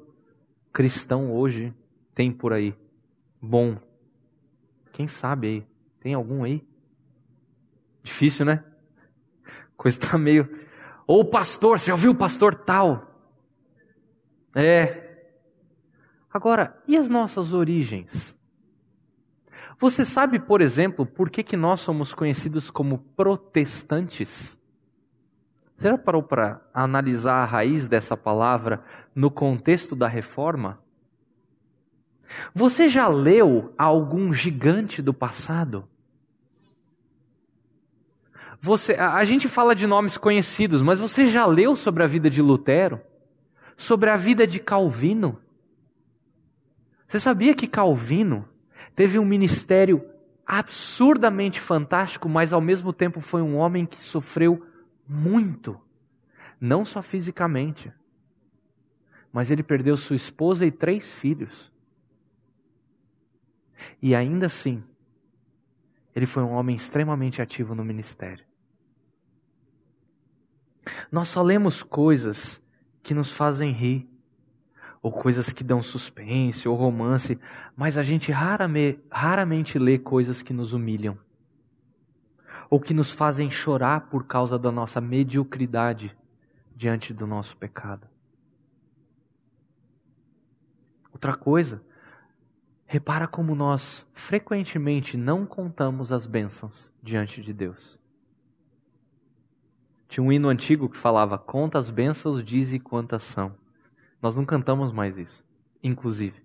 cristão 0.74 1.32
hoje 1.32 1.74
tem 2.14 2.32
por 2.32 2.52
aí. 2.52 2.76
Bom. 3.42 3.78
Quem 4.92 5.08
sabe 5.08 5.48
aí? 5.48 5.68
Tem 6.02 6.14
algum 6.14 6.44
aí? 6.44 6.68
Difícil, 8.04 8.46
né? 8.46 8.64
Coisa 9.78 10.00
tá 10.00 10.18
meio. 10.18 10.50
Ou 11.08 11.22
o 11.22 11.26
pastor, 11.26 11.80
você 11.80 11.88
já 11.88 11.94
ouviu 11.94 12.12
o 12.12 12.16
pastor 12.16 12.54
tal? 12.56 13.10
É. 14.54 15.03
Agora, 16.34 16.82
e 16.88 16.98
as 16.98 17.12
nossas 17.12 17.54
origens? 17.54 18.36
Você 19.78 20.04
sabe, 20.04 20.40
por 20.40 20.62
exemplo, 20.62 21.06
por 21.06 21.30
que, 21.30 21.44
que 21.44 21.56
nós 21.56 21.80
somos 21.82 22.14
conhecidos 22.14 22.72
como 22.72 22.98
protestantes? 23.16 24.58
Você 25.78 25.90
já 25.90 25.98
parou 25.98 26.24
para 26.24 26.62
analisar 26.74 27.36
a 27.36 27.46
raiz 27.46 27.88
dessa 27.88 28.18
palavra 28.18 28.84
no 29.14 29.30
contexto 29.30 29.96
da 29.96 30.08
reforma? 30.08 30.80
Você 32.54 32.88
já 32.88 33.08
leu 33.08 33.74
algum 33.78 34.34
gigante 34.34 35.02
do 35.02 35.14
passado? 35.14 35.88
Você, 38.60 38.94
a, 38.94 39.16
a 39.16 39.24
gente 39.24 39.48
fala 39.48 39.76
de 39.76 39.86
nomes 39.86 40.18
conhecidos, 40.18 40.82
mas 40.82 41.00
você 41.00 41.28
já 41.28 41.46
leu 41.46 41.76
sobre 41.76 42.02
a 42.02 42.08
vida 42.08 42.30
de 42.30 42.42
Lutero? 42.42 43.02
Sobre 43.76 44.10
a 44.10 44.16
vida 44.16 44.48
de 44.48 44.60
Calvino? 44.60 45.40
Você 47.14 47.20
sabia 47.20 47.54
que 47.54 47.68
Calvino 47.68 48.50
teve 48.96 49.20
um 49.20 49.26
ministério 49.26 50.04
absurdamente 50.44 51.60
fantástico, 51.60 52.28
mas 52.28 52.52
ao 52.52 52.60
mesmo 52.60 52.92
tempo 52.92 53.22
foi 53.22 53.40
um 53.40 53.56
homem 53.56 53.86
que 53.86 54.02
sofreu 54.04 54.66
muito, 55.08 55.80
não 56.60 56.84
só 56.84 57.04
fisicamente, 57.04 57.94
mas 59.32 59.52
ele 59.52 59.62
perdeu 59.62 59.96
sua 59.96 60.16
esposa 60.16 60.66
e 60.66 60.72
três 60.72 61.14
filhos. 61.14 61.72
E 64.02 64.16
ainda 64.16 64.48
assim, 64.48 64.82
ele 66.16 66.26
foi 66.26 66.42
um 66.42 66.54
homem 66.54 66.76
extremamente 66.76 67.44
ativo 67.44 67.76
no 67.76 67.86
ministério. 67.86 68.44
Nós 71.12 71.28
só 71.28 71.44
lemos 71.44 71.84
coisas 71.84 72.60
que 73.04 73.14
nos 73.14 73.30
fazem 73.30 73.72
rir, 73.72 74.10
ou 75.04 75.12
coisas 75.12 75.52
que 75.52 75.66
dão 75.66 75.82
suspense 75.82 76.66
ou 76.66 76.78
romance, 76.78 77.38
mas 77.76 77.98
a 77.98 78.02
gente 78.02 78.32
raramente, 78.32 79.78
lê 79.78 80.00
coisas 80.00 80.42
que 80.42 80.54
nos 80.54 80.72
humilham, 80.72 81.18
ou 82.70 82.80
que 82.80 82.94
nos 82.94 83.12
fazem 83.12 83.52
chorar 83.52 84.10
por 84.10 84.26
causa 84.26 84.58
da 84.58 84.72
nossa 84.72 85.02
mediocridade 85.02 86.16
diante 86.74 87.14
do 87.14 87.28
nosso 87.28 87.58
pecado. 87.58 88.08
Outra 91.12 91.36
coisa, 91.36 91.84
repara 92.86 93.28
como 93.28 93.54
nós 93.54 94.08
frequentemente 94.14 95.18
não 95.18 95.46
contamos 95.46 96.14
as 96.14 96.26
bênçãos 96.26 96.90
diante 97.04 97.42
de 97.42 97.52
Deus. 97.52 98.00
Tinha 100.08 100.24
um 100.24 100.32
hino 100.32 100.48
antigo 100.48 100.88
que 100.88 100.98
falava: 100.98 101.38
Conta 101.38 101.78
as 101.78 101.90
bênçãos, 101.90 102.44
dize 102.44 102.80
quantas 102.80 103.24
são. 103.24 103.63
Nós 104.24 104.38
não 104.38 104.46
cantamos 104.46 104.94
mais 104.94 105.18
isso, 105.18 105.44
inclusive. 105.84 106.42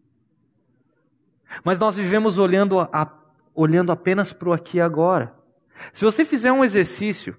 Mas 1.62 1.78
nós 1.78 1.96
vivemos 1.96 2.36
olhando, 2.36 2.80
a, 2.80 3.08
olhando 3.54 3.92
apenas 3.92 4.32
para 4.32 4.48
o 4.48 4.52
aqui 4.52 4.78
e 4.78 4.80
agora. 4.80 5.32
Se 5.92 6.04
você 6.04 6.24
fizer 6.24 6.50
um 6.50 6.64
exercício 6.64 7.38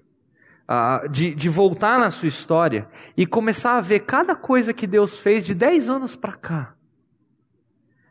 uh, 0.66 1.06
de, 1.10 1.34
de 1.34 1.48
voltar 1.50 1.98
na 1.98 2.10
sua 2.10 2.26
história 2.26 2.88
e 3.14 3.26
começar 3.26 3.76
a 3.76 3.82
ver 3.82 4.00
cada 4.00 4.34
coisa 4.34 4.72
que 4.72 4.86
Deus 4.86 5.20
fez 5.20 5.44
de 5.44 5.54
10 5.54 5.90
anos 5.90 6.16
para 6.16 6.32
cá, 6.32 6.74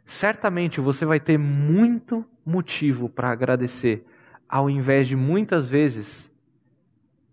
certamente 0.05 0.79
você 0.79 1.07
vai 1.07 1.19
ter 1.19 1.39
muito 1.39 2.23
motivo 2.45 3.09
para 3.09 3.31
agradecer, 3.31 4.05
ao 4.47 4.69
invés 4.69 5.07
de 5.07 5.15
muitas 5.15 5.67
vezes 5.67 6.31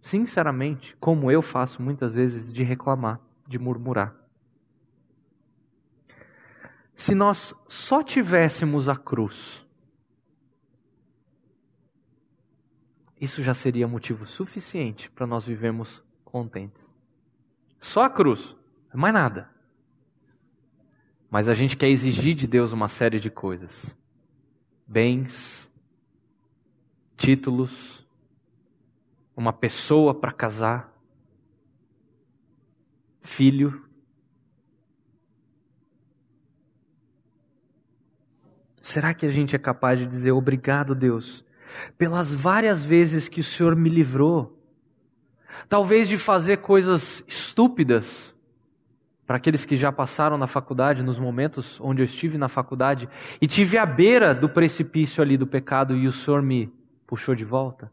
sinceramente, 0.01 0.97
como 0.99 1.30
eu 1.30 1.42
faço 1.42 1.82
muitas 1.82 2.14
vezes, 2.14 2.51
de 2.51 2.62
reclamar, 2.62 3.20
de 3.47 3.59
murmurar. 3.59 4.25
Se 6.97 7.14
nós 7.14 7.55
só 7.68 8.03
tivéssemos 8.03 8.88
a 8.88 8.97
cruz, 8.97 9.64
isso 13.20 13.42
já 13.42 13.53
seria 13.53 13.86
motivo 13.86 14.26
suficiente 14.26 15.11
para 15.11 15.26
nós 15.26 15.44
vivermos 15.44 16.03
contentes. 16.24 16.92
Só 17.78 18.03
a 18.05 18.11
cruz, 18.11 18.57
mais 18.94 19.12
nada. 19.12 19.51
Mas 21.30 21.49
a 21.49 21.55
gente 21.55 21.76
quer 21.76 21.90
exigir 21.90 22.34
de 22.34 22.47
Deus 22.47 22.72
uma 22.72 22.88
série 22.88 23.20
de 23.20 23.30
coisas: 23.30 23.97
bens, 24.86 25.70
títulos, 27.14 28.07
uma 29.36 29.53
pessoa 29.53 30.14
para 30.14 30.32
casar, 30.32 30.92
filho. 33.20 33.86
Será 38.87 39.12
que 39.12 39.26
a 39.26 39.30
gente 39.30 39.57
é 39.57 39.59
capaz 39.59 39.99
de 39.99 40.07
dizer 40.07 40.30
obrigado, 40.30 40.95
Deus, 40.95 41.45
pelas 41.99 42.32
várias 42.32 42.84
vezes 42.84 43.28
que 43.28 43.41
o 43.41 43.45
Senhor 43.45 43.74
me 43.74 43.91
livrou? 43.91 44.62
Talvez 45.68 46.09
de 46.09 46.16
fazer 46.16 46.59
coisas 46.59 47.24
estúpidas, 47.26 48.32
para 49.26 49.39
aqueles 49.39 49.64
que 49.64 49.76
já 49.76 49.91
passaram 49.91 50.39
na 50.39 50.47
faculdade, 50.47 51.03
nos 51.03 51.18
momentos 51.18 51.80
onde 51.80 52.01
eu 52.01 52.05
estive 52.05 52.39
na 52.39 52.49
faculdade 52.49 53.09
e 53.41 53.47
tive 53.49 53.76
à 53.76 53.84
beira 53.84 54.32
do 54.32 54.49
precipício 54.49 55.20
ali 55.20 55.37
do 55.37 55.49
pecado 55.49 55.97
e 55.97 56.07
o 56.07 56.12
Senhor 56.12 56.41
me 56.41 56.72
puxou 57.09 57.34
de 57.34 57.45
volta. 57.45 57.91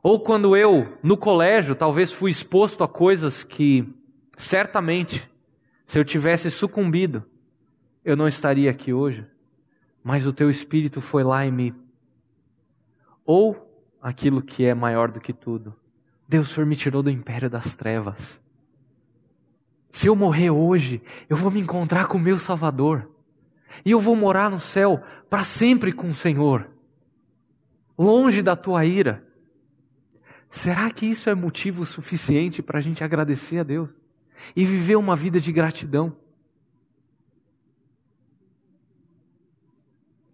Ou 0.00 0.20
quando 0.20 0.56
eu, 0.56 0.96
no 1.02 1.16
colégio, 1.16 1.74
talvez 1.74 2.12
fui 2.12 2.30
exposto 2.30 2.84
a 2.84 2.88
coisas 2.88 3.42
que, 3.42 3.92
certamente, 4.36 5.28
se 5.84 5.98
eu 5.98 6.04
tivesse 6.04 6.52
sucumbido, 6.52 7.24
eu 8.06 8.16
não 8.16 8.28
estaria 8.28 8.70
aqui 8.70 8.92
hoje. 8.92 9.26
Mas 10.02 10.24
o 10.24 10.32
teu 10.32 10.48
espírito 10.48 11.00
foi 11.00 11.24
lá 11.24 11.44
em 11.44 11.50
mim. 11.50 11.74
Ou 13.24 13.84
aquilo 14.00 14.40
que 14.40 14.64
é 14.64 14.72
maior 14.72 15.10
do 15.10 15.20
que 15.20 15.32
tudo. 15.32 15.74
Deus, 16.28 16.48
o 16.48 16.54
Senhor 16.54 16.66
me 16.66 16.76
tirou 16.76 17.02
do 17.02 17.10
império 17.10 17.50
das 17.50 17.74
trevas. 17.74 18.40
Se 19.90 20.06
eu 20.06 20.14
morrer 20.14 20.50
hoje, 20.50 21.02
eu 21.28 21.36
vou 21.36 21.50
me 21.50 21.60
encontrar 21.60 22.06
com 22.06 22.16
o 22.16 22.20
meu 22.20 22.38
Salvador. 22.38 23.10
E 23.84 23.90
eu 23.90 23.98
vou 23.98 24.14
morar 24.14 24.48
no 24.48 24.60
céu 24.60 25.02
para 25.28 25.42
sempre 25.42 25.92
com 25.92 26.06
o 26.06 26.14
Senhor. 26.14 26.70
Longe 27.98 28.40
da 28.40 28.54
tua 28.54 28.84
ira. 28.84 29.26
Será 30.48 30.88
que 30.92 31.06
isso 31.06 31.28
é 31.28 31.34
motivo 31.34 31.84
suficiente 31.84 32.62
para 32.62 32.78
a 32.78 32.82
gente 32.82 33.02
agradecer 33.02 33.58
a 33.58 33.62
Deus 33.64 33.88
e 34.54 34.64
viver 34.64 34.94
uma 34.94 35.16
vida 35.16 35.40
de 35.40 35.50
gratidão? 35.50 36.16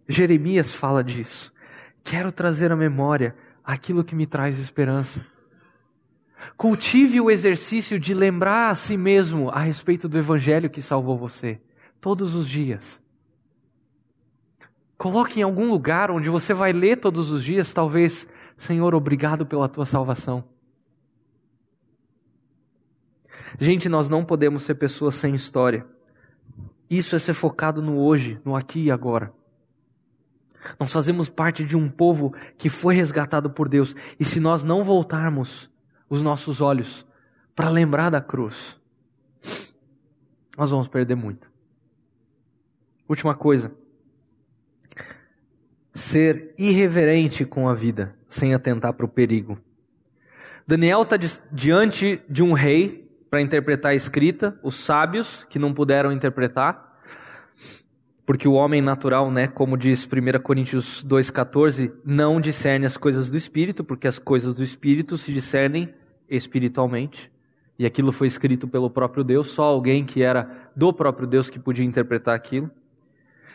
Jeremias 0.08 0.74
fala 0.74 1.02
disso. 1.02 1.52
Quero 2.04 2.32
trazer 2.32 2.72
à 2.72 2.76
memória 2.76 3.34
aquilo 3.64 4.04
que 4.04 4.14
me 4.14 4.26
traz 4.26 4.58
esperança. 4.58 5.24
Cultive 6.56 7.20
o 7.20 7.30
exercício 7.30 7.98
de 7.98 8.12
lembrar 8.12 8.70
a 8.70 8.74
si 8.74 8.96
mesmo 8.96 9.48
a 9.50 9.60
respeito 9.60 10.08
do 10.08 10.18
Evangelho 10.18 10.68
que 10.68 10.82
salvou 10.82 11.16
você, 11.16 11.60
todos 12.00 12.34
os 12.34 12.48
dias. 12.48 13.00
Coloque 14.98 15.40
em 15.40 15.42
algum 15.42 15.68
lugar 15.70 16.10
onde 16.10 16.28
você 16.28 16.52
vai 16.52 16.72
ler 16.72 16.96
todos 16.96 17.30
os 17.30 17.44
dias, 17.44 17.72
talvez 17.72 18.26
Senhor, 18.56 18.94
obrigado 18.94 19.44
pela 19.46 19.68
tua 19.68 19.86
salvação. 19.86 20.44
Gente, 23.58 23.88
nós 23.88 24.08
não 24.08 24.24
podemos 24.24 24.62
ser 24.62 24.76
pessoas 24.76 25.14
sem 25.14 25.34
história. 25.34 25.86
Isso 26.88 27.16
é 27.16 27.18
ser 27.18 27.34
focado 27.34 27.82
no 27.82 27.98
hoje, 27.98 28.40
no 28.44 28.54
aqui 28.54 28.84
e 28.84 28.90
agora. 28.90 29.32
Nós 30.78 30.92
fazemos 30.92 31.28
parte 31.28 31.64
de 31.64 31.76
um 31.76 31.88
povo 31.88 32.34
que 32.56 32.68
foi 32.68 32.94
resgatado 32.94 33.50
por 33.50 33.68
Deus. 33.68 33.94
E 34.18 34.24
se 34.24 34.40
nós 34.40 34.64
não 34.64 34.84
voltarmos 34.84 35.70
os 36.08 36.22
nossos 36.22 36.60
olhos 36.60 37.06
para 37.54 37.68
lembrar 37.68 38.10
da 38.10 38.20
cruz, 38.20 38.76
nós 40.56 40.70
vamos 40.70 40.88
perder 40.88 41.14
muito. 41.14 41.50
Última 43.08 43.34
coisa 43.34 43.72
ser 45.94 46.54
irreverente 46.58 47.44
com 47.44 47.68
a 47.68 47.74
vida, 47.74 48.14
sem 48.28 48.54
atentar 48.54 48.94
para 48.94 49.04
o 49.04 49.08
perigo. 49.08 49.58
Daniel 50.66 51.02
está 51.02 51.16
diante 51.50 52.22
de 52.28 52.42
um 52.42 52.52
rei 52.52 53.10
para 53.28 53.42
interpretar 53.42 53.92
a 53.92 53.94
escrita, 53.94 54.58
os 54.62 54.76
sábios 54.76 55.46
que 55.48 55.58
não 55.58 55.74
puderam 55.74 56.12
interpretar, 56.12 56.91
Porque 58.32 58.48
o 58.48 58.54
homem 58.54 58.80
natural, 58.80 59.30
né, 59.30 59.46
como 59.46 59.76
diz 59.76 60.08
1 60.10 60.40
Coríntios 60.40 61.04
2,14, 61.04 61.92
não 62.02 62.40
discerne 62.40 62.86
as 62.86 62.96
coisas 62.96 63.30
do 63.30 63.36
Espírito, 63.36 63.84
porque 63.84 64.08
as 64.08 64.18
coisas 64.18 64.54
do 64.54 64.64
Espírito 64.64 65.18
se 65.18 65.34
discernem 65.34 65.94
espiritualmente. 66.30 67.30
E 67.78 67.84
aquilo 67.84 68.10
foi 68.10 68.28
escrito 68.28 68.66
pelo 68.66 68.88
próprio 68.88 69.22
Deus, 69.22 69.48
só 69.50 69.64
alguém 69.64 70.02
que 70.06 70.22
era 70.22 70.70
do 70.74 70.94
próprio 70.94 71.26
Deus 71.26 71.50
que 71.50 71.58
podia 71.58 71.84
interpretar 71.84 72.34
aquilo. 72.34 72.70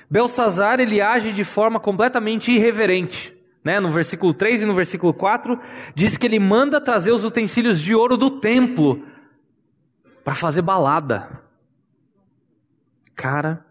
Belsazar, 0.07 0.79
ele 0.79 1.01
age 1.01 1.31
de 1.31 1.43
forma 1.43 1.79
completamente 1.79 2.51
irreverente. 2.51 3.35
Né? 3.63 3.79
No 3.79 3.89
versículo 3.89 4.31
3 4.31 4.61
e 4.61 4.65
no 4.65 4.75
versículo 4.75 5.11
4, 5.11 5.59
diz 5.95 6.17
que 6.17 6.27
ele 6.27 6.39
manda 6.39 6.79
trazer 6.79 7.09
os 7.09 7.23
utensílios 7.23 7.81
de 7.81 7.95
ouro 7.95 8.15
do 8.15 8.29
templo 8.29 9.03
para 10.23 10.35
fazer 10.35 10.61
balada. 10.61 11.41
Cara, 13.15 13.65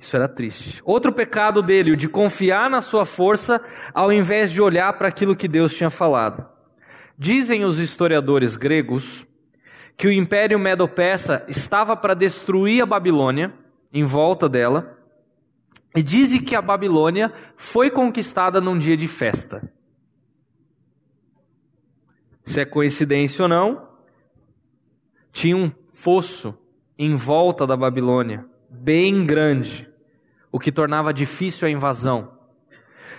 isso 0.00 0.16
era 0.16 0.26
triste. 0.26 0.80
Outro 0.82 1.12
pecado 1.12 1.62
dele, 1.62 1.92
o 1.92 1.96
de 1.96 2.08
confiar 2.08 2.70
na 2.70 2.80
sua 2.80 3.04
força 3.04 3.60
ao 3.92 4.10
invés 4.10 4.50
de 4.50 4.62
olhar 4.62 4.94
para 4.94 5.08
aquilo 5.08 5.36
que 5.36 5.46
Deus 5.46 5.74
tinha 5.74 5.90
falado. 5.90 6.48
Dizem 7.18 7.64
os 7.64 7.78
historiadores 7.78 8.56
gregos 8.56 9.26
que 9.98 10.08
o 10.08 10.12
Império 10.12 10.58
Medo-Persa 10.58 11.44
estava 11.46 11.94
para 11.94 12.14
destruir 12.14 12.82
a 12.82 12.86
Babilônia, 12.86 13.52
em 13.92 14.02
volta 14.02 14.48
dela, 14.48 14.96
e 15.94 16.02
dizem 16.02 16.42
que 16.42 16.56
a 16.56 16.62
Babilônia 16.62 17.30
foi 17.58 17.90
conquistada 17.90 18.58
num 18.58 18.78
dia 18.78 18.96
de 18.96 19.06
festa. 19.06 19.70
Se 22.42 22.62
é 22.62 22.64
coincidência 22.64 23.42
ou 23.42 23.48
não, 23.50 23.86
tinha 25.30 25.54
um 25.54 25.70
fosso 25.92 26.58
em 26.98 27.14
volta 27.14 27.66
da 27.66 27.76
Babilônia, 27.76 28.46
bem 28.70 29.26
grande, 29.26 29.89
o 30.52 30.58
que 30.58 30.72
tornava 30.72 31.12
difícil 31.12 31.68
a 31.68 31.70
invasão. 31.70 32.32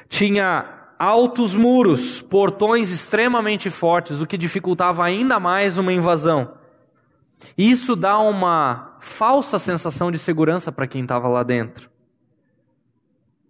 Tinha 0.08 0.82
altos 1.00 1.56
muros, 1.56 2.22
portões 2.22 2.92
extremamente 2.92 3.70
fortes, 3.70 4.22
o 4.22 4.28
que 4.28 4.38
dificultava 4.38 5.04
ainda 5.04 5.40
mais 5.40 5.78
uma 5.78 5.92
invasão. 5.92 6.54
Isso 7.58 7.96
dá 7.96 8.20
uma 8.20 8.98
falsa 9.00 9.58
sensação 9.58 10.12
de 10.12 10.20
segurança 10.20 10.72
para 10.72 10.86
quem 10.86 11.02
estava 11.02 11.28
lá 11.28 11.44
dentro. 11.44 11.90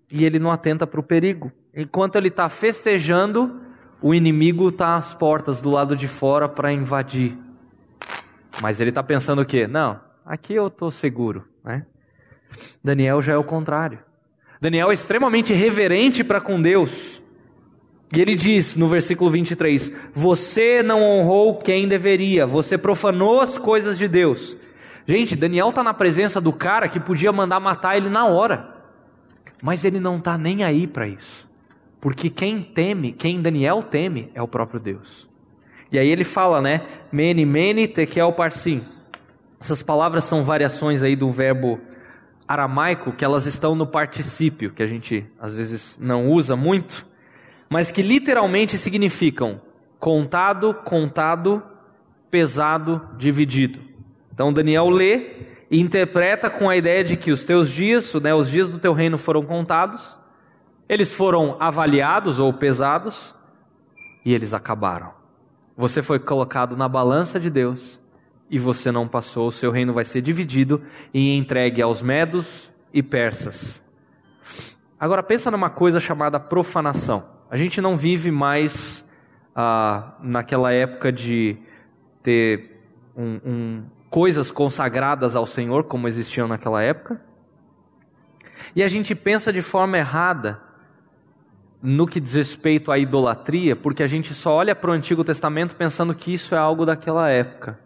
E 0.09 0.23
ele 0.23 0.39
não 0.39 0.51
atenta 0.51 0.87
para 0.87 0.99
o 0.99 1.03
perigo. 1.03 1.51
Enquanto 1.75 2.15
ele 2.15 2.27
está 2.27 2.47
festejando, 2.47 3.61
o 4.01 4.13
inimigo 4.13 4.69
está 4.69 4.95
às 4.95 5.13
portas 5.13 5.61
do 5.61 5.69
lado 5.69 5.95
de 5.95 6.07
fora 6.07 6.47
para 6.47 6.71
invadir. 6.71 7.37
Mas 8.61 8.79
ele 8.79 8.89
está 8.89 9.03
pensando 9.03 9.41
o 9.41 9.45
quê? 9.45 9.67
Não, 9.67 9.99
aqui 10.25 10.53
eu 10.53 10.67
estou 10.67 10.91
seguro. 10.91 11.47
Né? 11.63 11.85
Daniel 12.83 13.21
já 13.21 13.33
é 13.33 13.37
o 13.37 13.43
contrário. 13.43 13.99
Daniel 14.59 14.91
é 14.91 14.93
extremamente 14.93 15.53
reverente 15.53 16.23
para 16.23 16.39
com 16.39 16.61
Deus. 16.61 17.21
E 18.13 18.19
ele 18.19 18.35
diz 18.35 18.75
no 18.75 18.89
versículo 18.89 19.31
23: 19.31 19.91
Você 20.13 20.83
não 20.83 21.01
honrou 21.01 21.59
quem 21.59 21.87
deveria, 21.87 22.45
você 22.45 22.77
profanou 22.77 23.39
as 23.39 23.57
coisas 23.57 23.97
de 23.97 24.07
Deus. 24.07 24.55
Gente, 25.07 25.35
Daniel 25.35 25.69
está 25.69 25.83
na 25.83 25.93
presença 25.93 26.39
do 26.39 26.53
cara 26.53 26.87
que 26.87 26.99
podia 26.99 27.31
mandar 27.31 27.59
matar 27.59 27.97
ele 27.97 28.09
na 28.09 28.25
hora, 28.25 28.75
mas 29.63 29.83
ele 29.83 29.99
não 29.99 30.17
está 30.17 30.37
nem 30.37 30.63
aí 30.63 30.85
para 30.85 31.07
isso, 31.07 31.49
porque 31.99 32.29
quem 32.29 32.61
teme, 32.61 33.11
quem 33.11 33.41
Daniel 33.41 33.81
teme, 33.81 34.29
é 34.35 34.41
o 34.41 34.47
próprio 34.47 34.79
Deus. 34.79 35.27
E 35.91 35.97
aí 35.97 36.07
ele 36.07 36.23
fala, 36.23 36.61
né? 36.61 36.81
Mene, 37.11 37.45
mene, 37.45 37.87
tekel, 37.87 38.31
parsim. 38.31 38.81
Essas 39.59 39.83
palavras 39.83 40.23
são 40.23 40.43
variações 40.43 41.03
aí 41.03 41.15
do 41.15 41.29
verbo 41.31 41.79
aramaico 42.51 43.11
que 43.11 43.25
elas 43.25 43.45
estão 43.45 43.75
no 43.75 43.87
particípio, 43.87 44.71
que 44.71 44.83
a 44.83 44.87
gente 44.87 45.25
às 45.39 45.55
vezes 45.55 45.97
não 45.99 46.27
usa 46.29 46.55
muito 46.55 47.09
mas 47.71 47.89
que 47.89 48.01
literalmente 48.01 48.77
significam 48.77 49.61
contado, 49.97 50.73
contado, 50.73 51.63
pesado, 52.29 53.01
dividido. 53.17 53.79
Então 54.33 54.51
Daniel 54.51 54.89
lê 54.89 55.47
e 55.71 55.79
interpreta 55.79 56.49
com 56.49 56.69
a 56.69 56.75
ideia 56.75 57.01
de 57.01 57.15
que 57.15 57.31
os 57.31 57.45
teus 57.45 57.69
dias, 57.69 58.13
né, 58.15 58.35
os 58.35 58.51
dias 58.51 58.69
do 58.69 58.77
teu 58.77 58.91
reino 58.91 59.17
foram 59.17 59.43
contados, 59.43 60.17
eles 60.89 61.15
foram 61.15 61.55
avaliados 61.61 62.39
ou 62.39 62.51
pesados 62.51 63.33
e 64.25 64.33
eles 64.33 64.53
acabaram. 64.53 65.13
Você 65.77 66.01
foi 66.01 66.19
colocado 66.19 66.75
na 66.75 66.89
balança 66.89 67.39
de 67.39 67.49
Deus 67.49 68.00
e 68.51 68.59
você 68.59 68.91
não 68.91 69.07
passou, 69.07 69.47
o 69.47 69.51
seu 69.51 69.71
reino 69.71 69.93
vai 69.93 70.03
ser 70.03 70.21
dividido 70.21 70.83
e 71.13 71.37
entregue 71.37 71.81
aos 71.81 72.01
medos 72.01 72.69
e 72.93 73.01
persas. 73.01 73.81
Agora 74.99 75.23
pensa 75.23 75.49
numa 75.49 75.69
coisa 75.69 76.01
chamada 76.01 76.37
profanação. 76.37 77.23
A 77.49 77.55
gente 77.55 77.79
não 77.79 77.95
vive 77.95 78.29
mais 78.29 79.05
ah, 79.55 80.15
naquela 80.21 80.73
época 80.73 81.13
de 81.13 81.57
ter 82.21 82.83
um, 83.15 83.39
um, 83.45 83.83
coisas 84.09 84.51
consagradas 84.51 85.33
ao 85.33 85.47
Senhor, 85.47 85.85
como 85.85 86.09
existiam 86.09 86.45
naquela 86.45 86.83
época. 86.83 87.21
E 88.75 88.83
a 88.83 88.87
gente 88.89 89.15
pensa 89.15 89.53
de 89.53 89.61
forma 89.61 89.97
errada 89.97 90.61
no 91.81 92.05
que 92.05 92.19
diz 92.19 92.33
respeito 92.33 92.91
à 92.91 92.99
idolatria, 92.99 93.77
porque 93.77 94.03
a 94.03 94.07
gente 94.07 94.33
só 94.33 94.55
olha 94.55 94.75
para 94.75 94.91
o 94.91 94.93
Antigo 94.93 95.23
Testamento 95.23 95.73
pensando 95.73 96.13
que 96.13 96.33
isso 96.33 96.53
é 96.53 96.57
algo 96.57 96.85
daquela 96.85 97.29
época. 97.29 97.79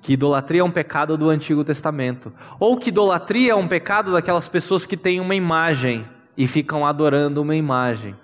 Que 0.00 0.14
idolatria 0.14 0.62
é 0.62 0.64
um 0.64 0.70
pecado 0.70 1.16
do 1.16 1.28
Antigo 1.28 1.62
Testamento. 1.62 2.32
Ou 2.58 2.76
que 2.76 2.88
idolatria 2.88 3.52
é 3.52 3.54
um 3.54 3.68
pecado 3.68 4.12
daquelas 4.12 4.48
pessoas 4.48 4.86
que 4.86 4.96
têm 4.96 5.20
uma 5.20 5.34
imagem 5.34 6.06
e 6.36 6.46
ficam 6.46 6.86
adorando 6.86 7.42
uma 7.42 7.54
imagem. 7.54 8.16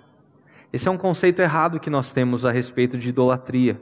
Esse 0.72 0.88
é 0.88 0.90
um 0.90 0.96
conceito 0.96 1.40
errado 1.40 1.78
que 1.78 1.90
nós 1.90 2.12
temos 2.12 2.44
a 2.44 2.50
respeito 2.50 2.96
de 2.96 3.10
idolatria. 3.10 3.80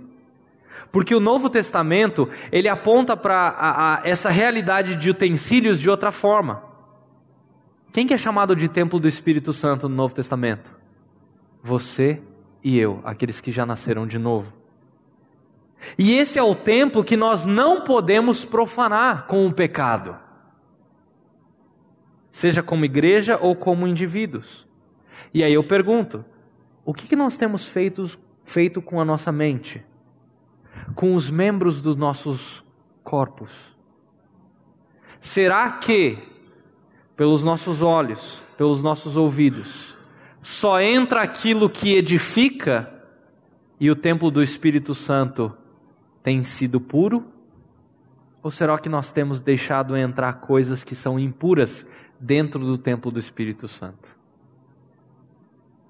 Porque 0.90 1.14
o 1.14 1.20
Novo 1.20 1.48
Testamento, 1.48 2.28
ele 2.50 2.68
aponta 2.68 3.16
para 3.16 4.00
essa 4.04 4.30
realidade 4.30 4.96
de 4.96 5.10
utensílios 5.10 5.80
de 5.80 5.88
outra 5.88 6.10
forma. 6.10 6.62
Quem 7.92 8.06
que 8.06 8.14
é 8.14 8.16
chamado 8.16 8.56
de 8.56 8.68
templo 8.68 8.98
do 8.98 9.06
Espírito 9.06 9.52
Santo 9.52 9.88
no 9.88 9.94
Novo 9.94 10.14
Testamento? 10.14 10.74
Você 11.62 12.20
e 12.62 12.78
eu, 12.78 13.00
aqueles 13.04 13.40
que 13.40 13.52
já 13.52 13.64
nasceram 13.64 14.06
de 14.06 14.18
novo. 14.18 14.52
E 15.98 16.14
esse 16.14 16.38
é 16.38 16.42
o 16.42 16.54
templo 16.54 17.04
que 17.04 17.16
nós 17.16 17.44
não 17.44 17.82
podemos 17.82 18.44
profanar 18.44 19.26
com 19.26 19.46
o 19.46 19.52
pecado. 19.52 20.16
Seja 22.30 22.62
como 22.62 22.84
igreja 22.84 23.38
ou 23.40 23.54
como 23.54 23.86
indivíduos. 23.86 24.66
E 25.32 25.42
aí 25.42 25.52
eu 25.52 25.64
pergunto: 25.64 26.24
o 26.84 26.92
que, 26.92 27.14
nós 27.14 27.36
temos 27.36 27.64
feito, 27.64 28.18
feito 28.44 28.82
com 28.82 29.00
a 29.00 29.04
nossa 29.04 29.30
mente? 29.30 29.84
Com 30.94 31.14
os 31.14 31.30
membros 31.30 31.80
dos 31.80 31.96
nossos 31.96 32.64
corpos? 33.02 33.52
Será 35.20 35.70
que, 35.72 36.18
pelos 37.16 37.42
nossos 37.42 37.80
olhos, 37.82 38.42
pelos 38.58 38.82
nossos 38.82 39.16
ouvidos, 39.16 39.94
só 40.42 40.80
entra 40.80 41.22
aquilo 41.22 41.70
que 41.70 41.94
edifica 41.94 42.92
e 43.80 43.90
o 43.90 43.96
templo 43.96 44.30
do 44.30 44.42
Espírito 44.42 44.94
Santo 44.94 45.56
tem 46.24 46.42
sido 46.42 46.80
puro? 46.80 47.26
Ou 48.42 48.50
será 48.50 48.78
que 48.78 48.88
nós 48.88 49.12
temos 49.12 49.40
deixado 49.40 49.96
entrar 49.96 50.32
coisas 50.40 50.82
que 50.82 50.96
são 50.96 51.18
impuras 51.18 51.86
dentro 52.18 52.64
do 52.64 52.78
templo 52.78 53.12
do 53.12 53.20
Espírito 53.20 53.68
Santo? 53.68 54.16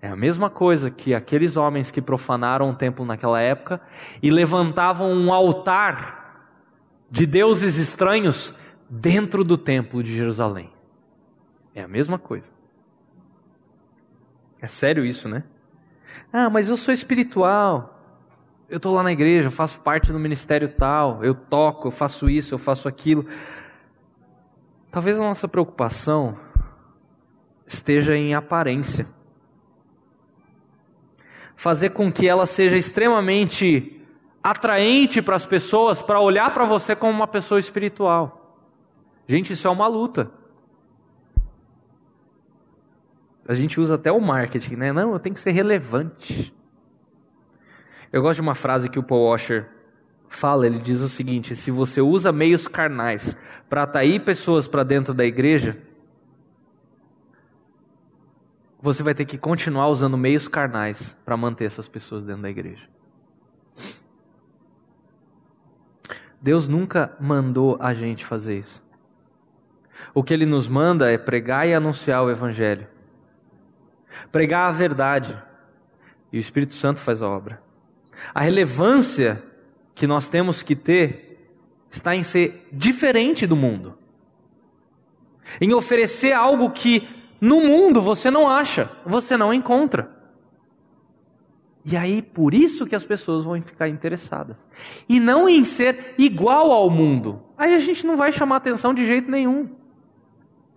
É 0.03 0.09
a 0.09 0.17
mesma 0.17 0.51
coisa 0.51 0.91
que 0.91 1.15
aqueles 1.15 1.57
homens 1.57 1.91
que 1.91 2.03
profanaram 2.03 2.69
o 2.69 2.75
templo 2.75 3.07
naquela 3.07 3.41
época 3.41 3.81
e 4.21 4.31
levantavam 4.31 5.11
um 5.13 5.33
altar 5.33 6.51
de 7.09 7.27
deuses 7.27 7.79
estranhos 7.79 8.53
dentro 8.91 9.45
do 9.45 9.57
templo 9.57 10.03
de 10.03 10.15
Jerusalém. 10.15 10.71
É 11.75 11.83
a 11.83 11.89
mesma 11.89 12.19
coisa. 12.19 12.51
É 14.61 14.67
sério 14.67 15.07
isso, 15.07 15.29
né? 15.29 15.45
Ah, 16.33 16.51
mas 16.51 16.69
eu 16.69 16.77
sou 16.77 16.93
espiritual. 16.93 17.94
Eu 18.69 18.79
estou 18.79 18.95
lá 18.95 19.03
na 19.03 19.13
igreja, 19.13 19.49
eu 19.49 19.53
faço 19.53 19.81
parte 19.81 20.13
do 20.13 20.19
ministério 20.19 20.69
tal, 20.69 21.23
eu 21.23 21.35
toco, 21.35 21.89
eu 21.89 21.93
faço 21.93 22.29
isso, 22.31 22.55
eu 22.55 22.59
faço 22.59 22.89
aquilo. 22.89 23.27
Talvez 24.91 25.19
a 25.19 25.23
nossa 25.23 25.47
preocupação 25.47 26.39
esteja 27.67 28.17
em 28.17 28.35
aparência 28.35 29.07
fazer 31.57 31.91
com 31.91 32.13
que 32.13 32.29
ela 32.29 32.47
seja 32.47 32.77
extremamente 32.77 34.01
atraente 34.43 35.23
para 35.23 35.37
as 35.37 35.47
pessoas, 35.47 36.03
para 36.03 36.21
olhar 36.21 36.53
para 36.53 36.65
você 36.65 36.95
como 36.95 37.13
uma 37.13 37.27
pessoa 37.27 37.59
espiritual. 37.59 38.61
Gente, 39.27 39.53
isso 39.53 39.67
é 39.67 39.71
uma 39.71 39.87
luta. 39.87 40.31
A 43.49 43.55
gente 43.55 43.81
usa 43.81 43.95
até 43.95 44.11
o 44.13 44.21
marketing, 44.21 44.77
né? 44.77 44.93
Não, 44.93 45.13
eu 45.13 45.19
tenho 45.19 45.35
que 45.35 45.41
ser 45.41 45.53
relevante. 45.53 46.55
Eu 48.15 48.23
gosto 48.23 48.37
de 48.37 48.43
uma 48.43 48.55
frase 48.55 48.89
que 48.89 48.97
o 48.97 49.03
Paul 49.03 49.25
Washer 49.25 49.69
fala, 50.29 50.67
ele 50.67 50.79
diz 50.79 51.01
o 51.01 51.09
seguinte: 51.09 51.57
se 51.57 51.73
você 51.73 52.01
usa 52.01 52.31
meios 52.31 52.69
carnais 52.69 53.37
para 53.69 53.83
atrair 53.83 54.21
pessoas 54.21 54.69
para 54.69 54.85
dentro 54.85 55.13
da 55.13 55.25
igreja, 55.25 55.77
você 58.81 59.03
vai 59.03 59.15
ter 59.15 59.25
que 59.25 59.37
continuar 59.37 59.89
usando 59.89 60.17
meios 60.17 60.47
carnais 60.47 61.17
para 61.25 61.37
manter 61.37 61.65
essas 61.65 61.89
pessoas 61.89 62.25
dentro 62.25 62.43
da 62.43 62.51
igreja. 62.51 62.89
Deus 66.41 66.69
nunca 66.69 67.17
mandou 67.19 67.77
a 67.81 67.93
gente 67.95 68.25
fazer 68.25 68.61
isso. 68.61 68.81
O 70.15 70.23
que 70.23 70.33
ele 70.33 70.47
nos 70.47 70.69
manda 70.69 71.11
é 71.11 71.19
pregar 71.19 71.67
e 71.67 71.75
anunciar 71.75 72.23
o 72.23 72.31
evangelho. 72.31 72.87
Pregar 74.31 74.69
a 74.69 74.73
verdade. 74.73 75.37
E 76.33 76.37
o 76.37 76.41
Espírito 76.41 76.75
Santo 76.75 77.01
faz 77.01 77.21
a 77.21 77.29
obra. 77.29 77.64
A 78.35 78.41
relevância 78.41 79.43
que 79.95 80.07
nós 80.07 80.29
temos 80.29 80.63
que 80.63 80.75
ter 80.75 81.39
está 81.91 82.15
em 82.15 82.23
ser 82.23 82.69
diferente 82.73 83.47
do 83.47 83.57
mundo. 83.57 83.97
Em 85.61 85.73
oferecer 85.73 86.33
algo 86.33 86.71
que 86.71 87.09
no 87.41 87.61
mundo 87.61 88.01
você 88.01 88.31
não 88.31 88.49
acha, 88.49 88.91
você 89.05 89.37
não 89.37 89.53
encontra. 89.53 90.11
E 91.85 91.97
aí, 91.97 92.23
por 92.23 92.55
isso 92.55 92.87
que 92.87 92.95
as 92.95 93.05
pessoas 93.05 93.45
vão 93.45 93.61
ficar 93.61 93.89
interessadas. 93.89 94.67
E 95.07 95.21
não 95.21 95.47
em 95.47 95.65
ser 95.65 96.15
igual 96.17 96.73
ao 96.73 96.89
mundo. 96.89 97.43
Aí 97.59 97.75
a 97.75 97.79
gente 97.79 98.07
não 98.07 98.17
vai 98.17 98.33
chamar 98.33 98.57
atenção 98.57 98.95
de 98.95 99.05
jeito 99.05 99.31
nenhum. 99.31 99.69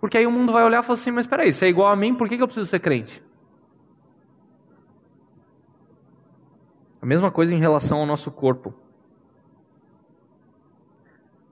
Porque 0.02 0.18
aí 0.18 0.28
o 0.28 0.32
mundo 0.32 0.52
vai 0.52 0.66
olhar 0.66 0.84
e 0.84 0.86
falar 0.86 1.00
assim: 1.00 1.12
mas 1.12 1.26
espera 1.26 1.44
aí, 1.44 1.54
se 1.54 1.66
é 1.66 1.70
igual 1.70 1.92
a 1.92 1.96
mim, 1.96 2.14
por 2.14 2.28
que 2.28 2.36
eu 2.36 2.48
preciso 2.48 2.70
ser 2.70 2.80
crente? 2.80 3.24
Mesma 7.08 7.32
coisa 7.32 7.56
em 7.56 7.60
relação 7.60 8.00
ao 8.00 8.06
nosso 8.06 8.30
corpo. 8.30 8.74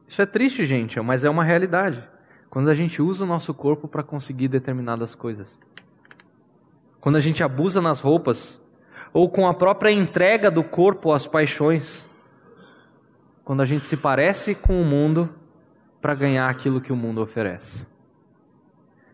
Isso 0.07 0.21
é 0.21 0.25
triste, 0.25 0.65
gente, 0.65 0.99
mas 0.99 1.23
é 1.23 1.29
uma 1.29 1.43
realidade. 1.43 2.03
Quando 2.49 2.69
a 2.69 2.73
gente 2.75 3.01
usa 3.01 3.23
o 3.23 3.27
nosso 3.27 3.53
corpo 3.53 3.87
para 3.87 4.03
conseguir 4.03 4.47
determinadas 4.49 5.15
coisas. 5.15 5.59
Quando 6.99 7.15
a 7.15 7.19
gente 7.19 7.43
abusa 7.43 7.81
nas 7.81 8.01
roupas, 8.01 8.61
ou 9.15 9.29
com 9.29 9.47
a 9.47 9.53
própria 9.53 9.91
entrega 9.91 10.51
do 10.51 10.61
corpo 10.61 11.13
às 11.13 11.25
paixões. 11.25 12.05
Quando 13.45 13.61
a 13.61 13.65
gente 13.65 13.85
se 13.85 13.95
parece 13.95 14.53
com 14.53 14.81
o 14.81 14.83
mundo 14.83 15.33
para 16.01 16.13
ganhar 16.13 16.49
aquilo 16.49 16.81
que 16.81 16.91
o 16.91 16.97
mundo 16.97 17.21
oferece. 17.21 17.87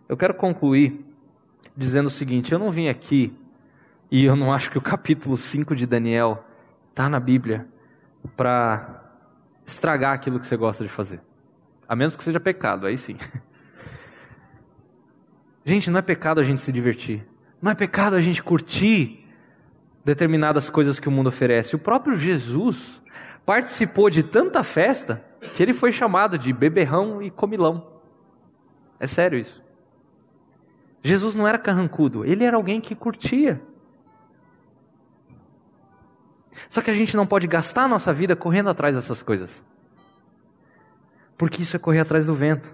Eu 0.09 0.17
quero 0.17 0.33
concluir 0.33 1.05
dizendo 1.77 2.07
o 2.07 2.09
seguinte: 2.09 2.51
eu 2.51 2.57
não 2.57 2.71
vim 2.71 2.87
aqui 2.87 3.31
e 4.11 4.25
eu 4.25 4.35
não 4.35 4.53
acho 4.53 4.69
que 4.69 4.77
o 4.77 4.81
capítulo 4.81 5.37
5 5.37 5.73
de 5.73 5.85
Daniel 5.85 6.43
está 6.89 7.07
na 7.07 7.19
Bíblia 7.19 7.65
para 8.35 9.05
estragar 9.65 10.13
aquilo 10.13 10.37
que 10.37 10.45
você 10.45 10.57
gosta 10.57 10.83
de 10.83 10.89
fazer. 10.89 11.21
A 11.87 11.95
menos 11.95 12.15
que 12.15 12.23
seja 12.23 12.39
pecado, 12.39 12.85
aí 12.85 12.97
sim. 12.97 13.15
Gente, 15.63 15.89
não 15.89 15.99
é 15.99 16.01
pecado 16.01 16.41
a 16.41 16.43
gente 16.43 16.59
se 16.59 16.71
divertir. 16.71 17.25
Não 17.61 17.71
é 17.71 17.75
pecado 17.75 18.15
a 18.15 18.19
gente 18.19 18.41
curtir 18.41 19.23
determinadas 20.03 20.69
coisas 20.69 20.99
que 20.99 21.07
o 21.07 21.11
mundo 21.11 21.27
oferece. 21.27 21.75
O 21.75 21.79
próprio 21.79 22.15
Jesus 22.15 23.01
participou 23.45 24.09
de 24.09 24.23
tanta 24.23 24.63
festa 24.63 25.23
que 25.53 25.61
ele 25.61 25.71
foi 25.71 25.91
chamado 25.91 26.37
de 26.37 26.51
beberrão 26.51 27.21
e 27.21 27.29
comilão. 27.29 28.01
É 28.99 29.07
sério 29.07 29.37
isso. 29.37 29.63
Jesus 31.03 31.35
não 31.35 31.47
era 31.47 31.57
carrancudo, 31.57 32.25
ele 32.25 32.43
era 32.43 32.57
alguém 32.57 32.81
que 32.81 32.95
curtia. 32.95 33.61
Só 36.69 36.81
que 36.81 36.89
a 36.89 36.93
gente 36.93 37.15
não 37.15 37.25
pode 37.25 37.47
gastar 37.47 37.83
a 37.83 37.87
nossa 37.87 38.13
vida 38.13 38.35
correndo 38.35 38.69
atrás 38.69 38.95
dessas 38.95 39.21
coisas. 39.21 39.63
Porque 41.37 41.61
isso 41.61 41.75
é 41.75 41.79
correr 41.79 41.99
atrás 41.99 42.27
do 42.27 42.33
vento. 42.33 42.73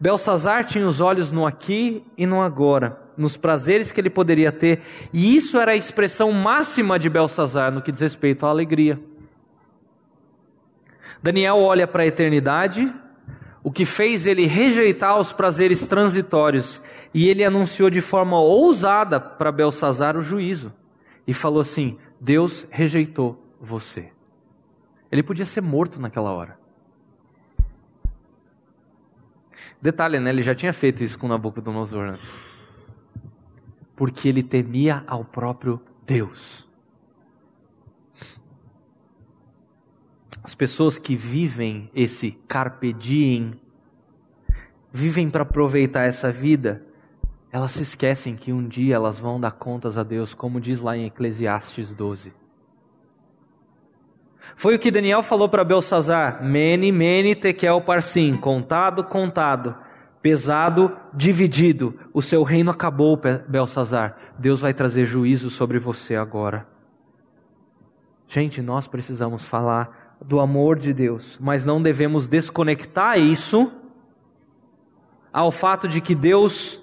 Belsazar 0.00 0.64
tinha 0.64 0.86
os 0.86 1.00
olhos 1.00 1.30
no 1.30 1.46
aqui 1.46 2.04
e 2.16 2.26
no 2.26 2.42
agora, 2.42 3.00
nos 3.16 3.36
prazeres 3.36 3.92
que 3.92 4.00
ele 4.00 4.10
poderia 4.10 4.50
ter, 4.50 4.82
e 5.12 5.36
isso 5.36 5.58
era 5.58 5.72
a 5.72 5.76
expressão 5.76 6.32
máxima 6.32 6.98
de 6.98 7.08
Belsazar 7.08 7.72
no 7.72 7.82
que 7.82 7.92
diz 7.92 8.00
respeito 8.00 8.44
à 8.44 8.48
alegria. 8.48 9.00
Daniel 11.22 11.58
olha 11.58 11.86
para 11.86 12.02
a 12.02 12.06
eternidade, 12.06 12.92
o 13.62 13.70
que 13.70 13.84
fez 13.84 14.26
ele 14.26 14.46
rejeitar 14.46 15.18
os 15.18 15.32
prazeres 15.32 15.86
transitórios, 15.86 16.80
e 17.12 17.28
ele 17.28 17.44
anunciou 17.44 17.90
de 17.90 18.00
forma 18.00 18.38
ousada 18.38 19.20
para 19.20 19.52
Belsazar 19.52 20.16
o 20.16 20.22
juízo, 20.22 20.72
e 21.26 21.34
falou 21.34 21.60
assim: 21.60 21.98
Deus 22.20 22.66
rejeitou 22.70 23.42
você. 23.60 24.12
Ele 25.10 25.22
podia 25.22 25.46
ser 25.46 25.60
morto 25.60 26.00
naquela 26.00 26.32
hora. 26.32 26.58
Detalhe, 29.80 30.18
né? 30.18 30.30
Ele 30.30 30.42
já 30.42 30.54
tinha 30.54 30.72
feito 30.72 31.02
isso 31.02 31.18
com 31.18 31.28
Nabucodonosor 31.28 32.08
antes. 32.10 32.30
Porque 33.94 34.28
ele 34.28 34.42
temia 34.42 35.04
ao 35.06 35.24
próprio 35.24 35.80
Deus. 36.04 36.66
As 40.42 40.54
pessoas 40.54 40.98
que 40.98 41.14
vivem 41.14 41.90
esse 41.94 42.32
carpe 42.48 42.92
diem, 42.92 43.60
vivem 44.92 45.28
para 45.28 45.42
aproveitar 45.42 46.04
essa 46.04 46.32
vida, 46.32 46.84
elas 47.50 47.70
se 47.70 47.82
esquecem 47.82 48.36
que 48.36 48.52
um 48.52 48.66
dia 48.66 48.94
elas 48.94 49.18
vão 49.18 49.40
dar 49.40 49.52
contas 49.52 49.96
a 49.96 50.02
Deus, 50.02 50.34
como 50.34 50.60
diz 50.60 50.80
lá 50.80 50.96
em 50.96 51.06
Eclesiastes 51.06 51.94
12. 51.94 52.32
Foi 54.54 54.74
o 54.74 54.78
que 54.78 54.90
Daniel 54.90 55.22
falou 55.22 55.48
para 55.48 55.64
Belsazar: 55.64 56.44
Mene, 56.44 56.92
mene, 56.92 57.34
tekel, 57.34 57.80
parsim. 57.80 58.36
Contado, 58.36 59.04
contado. 59.04 59.74
Pesado, 60.20 60.96
dividido. 61.14 61.98
O 62.12 62.20
seu 62.20 62.42
reino 62.42 62.70
acabou, 62.70 63.18
Belsazar. 63.46 64.16
Deus 64.38 64.60
vai 64.60 64.74
trazer 64.74 65.06
juízo 65.06 65.48
sobre 65.48 65.78
você 65.78 66.16
agora. 66.16 66.66
Gente, 68.26 68.60
nós 68.60 68.86
precisamos 68.86 69.44
falar 69.44 70.16
do 70.20 70.40
amor 70.40 70.78
de 70.78 70.92
Deus, 70.92 71.38
mas 71.40 71.64
não 71.64 71.80
devemos 71.80 72.26
desconectar 72.26 73.18
isso 73.18 73.72
ao 75.32 75.52
fato 75.52 75.86
de 75.86 76.00
que 76.00 76.14
Deus 76.14 76.82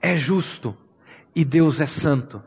é 0.00 0.14
justo 0.14 0.76
e 1.34 1.44
Deus 1.44 1.80
é 1.80 1.86
santo. 1.86 2.42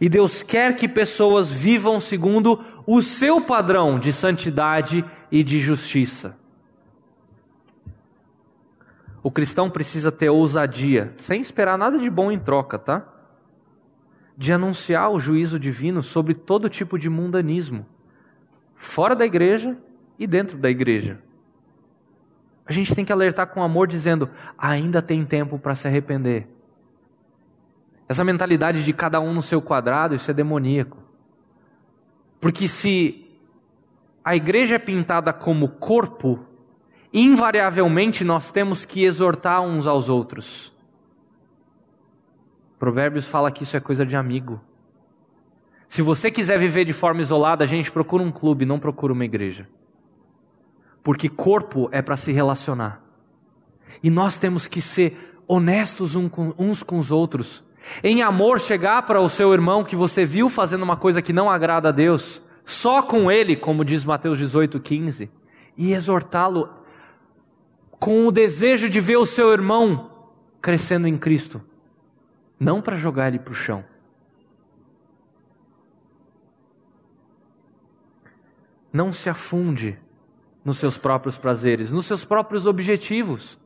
E 0.00 0.08
Deus 0.08 0.42
quer 0.42 0.74
que 0.76 0.88
pessoas 0.88 1.50
vivam 1.50 2.00
segundo 2.00 2.64
o 2.86 3.00
seu 3.00 3.40
padrão 3.40 3.98
de 3.98 4.12
santidade 4.12 5.04
e 5.30 5.42
de 5.44 5.60
justiça. 5.60 6.36
O 9.22 9.30
cristão 9.30 9.68
precisa 9.68 10.10
ter 10.10 10.30
ousadia, 10.30 11.14
sem 11.18 11.40
esperar 11.40 11.76
nada 11.76 11.98
de 11.98 12.08
bom 12.08 12.32
em 12.32 12.38
troca, 12.38 12.78
tá? 12.78 13.06
De 14.36 14.52
anunciar 14.52 15.10
o 15.10 15.20
juízo 15.20 15.58
divino 15.58 16.02
sobre 16.02 16.34
todo 16.34 16.68
tipo 16.68 16.98
de 16.98 17.10
mundanismo, 17.10 17.84
fora 18.74 19.14
da 19.14 19.26
igreja 19.26 19.76
e 20.18 20.26
dentro 20.26 20.56
da 20.56 20.70
igreja. 20.70 21.20
A 22.68 22.72
gente 22.72 22.94
tem 22.94 23.04
que 23.04 23.12
alertar 23.12 23.46
com 23.46 23.62
amor, 23.62 23.88
dizendo: 23.88 24.28
ainda 24.58 25.00
tem 25.00 25.24
tempo 25.24 25.58
para 25.58 25.74
se 25.74 25.88
arrepender. 25.88 26.46
Essa 28.06 28.22
mentalidade 28.22 28.84
de 28.84 28.92
cada 28.92 29.18
um 29.20 29.32
no 29.32 29.40
seu 29.40 29.62
quadrado, 29.62 30.14
isso 30.14 30.30
é 30.30 30.34
demoníaco. 30.34 30.98
Porque 32.38 32.68
se 32.68 33.26
a 34.22 34.36
igreja 34.36 34.76
é 34.76 34.78
pintada 34.78 35.32
como 35.32 35.68
corpo, 35.68 36.40
invariavelmente 37.12 38.22
nós 38.22 38.52
temos 38.52 38.84
que 38.84 39.02
exortar 39.02 39.62
uns 39.62 39.86
aos 39.86 40.10
outros. 40.10 40.72
Provérbios 42.78 43.26
fala 43.26 43.50
que 43.50 43.62
isso 43.62 43.76
é 43.76 43.80
coisa 43.80 44.04
de 44.04 44.14
amigo. 44.14 44.60
Se 45.88 46.02
você 46.02 46.30
quiser 46.30 46.58
viver 46.58 46.84
de 46.84 46.92
forma 46.92 47.22
isolada, 47.22 47.64
a 47.64 47.66
gente 47.66 47.90
procura 47.90 48.22
um 48.22 48.30
clube, 48.30 48.66
não 48.66 48.78
procura 48.78 49.12
uma 49.12 49.24
igreja. 49.24 49.66
Porque 51.08 51.26
corpo 51.26 51.88
é 51.90 52.02
para 52.02 52.18
se 52.18 52.32
relacionar. 52.32 53.02
E 54.02 54.10
nós 54.10 54.38
temos 54.38 54.66
que 54.66 54.82
ser 54.82 55.40
honestos 55.48 56.14
uns 56.14 56.82
com 56.82 56.98
os 56.98 57.10
outros 57.10 57.64
em 58.04 58.20
amor, 58.20 58.60
chegar 58.60 59.00
para 59.06 59.18
o 59.18 59.26
seu 59.26 59.54
irmão 59.54 59.82
que 59.82 59.96
você 59.96 60.26
viu 60.26 60.50
fazendo 60.50 60.82
uma 60.82 60.98
coisa 60.98 61.22
que 61.22 61.32
não 61.32 61.48
agrada 61.48 61.88
a 61.88 61.92
Deus, 61.92 62.42
só 62.62 63.00
com 63.00 63.32
ele, 63.32 63.56
como 63.56 63.86
diz 63.86 64.04
Mateus 64.04 64.38
18,15, 64.38 65.30
e 65.78 65.94
exortá-lo 65.94 66.68
com 67.92 68.26
o 68.26 68.30
desejo 68.30 68.86
de 68.86 69.00
ver 69.00 69.16
o 69.16 69.24
seu 69.24 69.50
irmão 69.50 70.10
crescendo 70.60 71.08
em 71.08 71.16
Cristo, 71.16 71.62
não 72.60 72.82
para 72.82 72.98
jogar 72.98 73.28
ele 73.28 73.38
para 73.38 73.52
o 73.52 73.56
chão. 73.56 73.82
Não 78.92 79.10
se 79.10 79.30
afunde 79.30 79.98
nos 80.68 80.76
seus 80.76 80.98
próprios 80.98 81.38
prazeres, 81.38 81.90
nos 81.90 82.04
seus 82.04 82.26
próprios 82.26 82.66
objetivos 82.66 83.56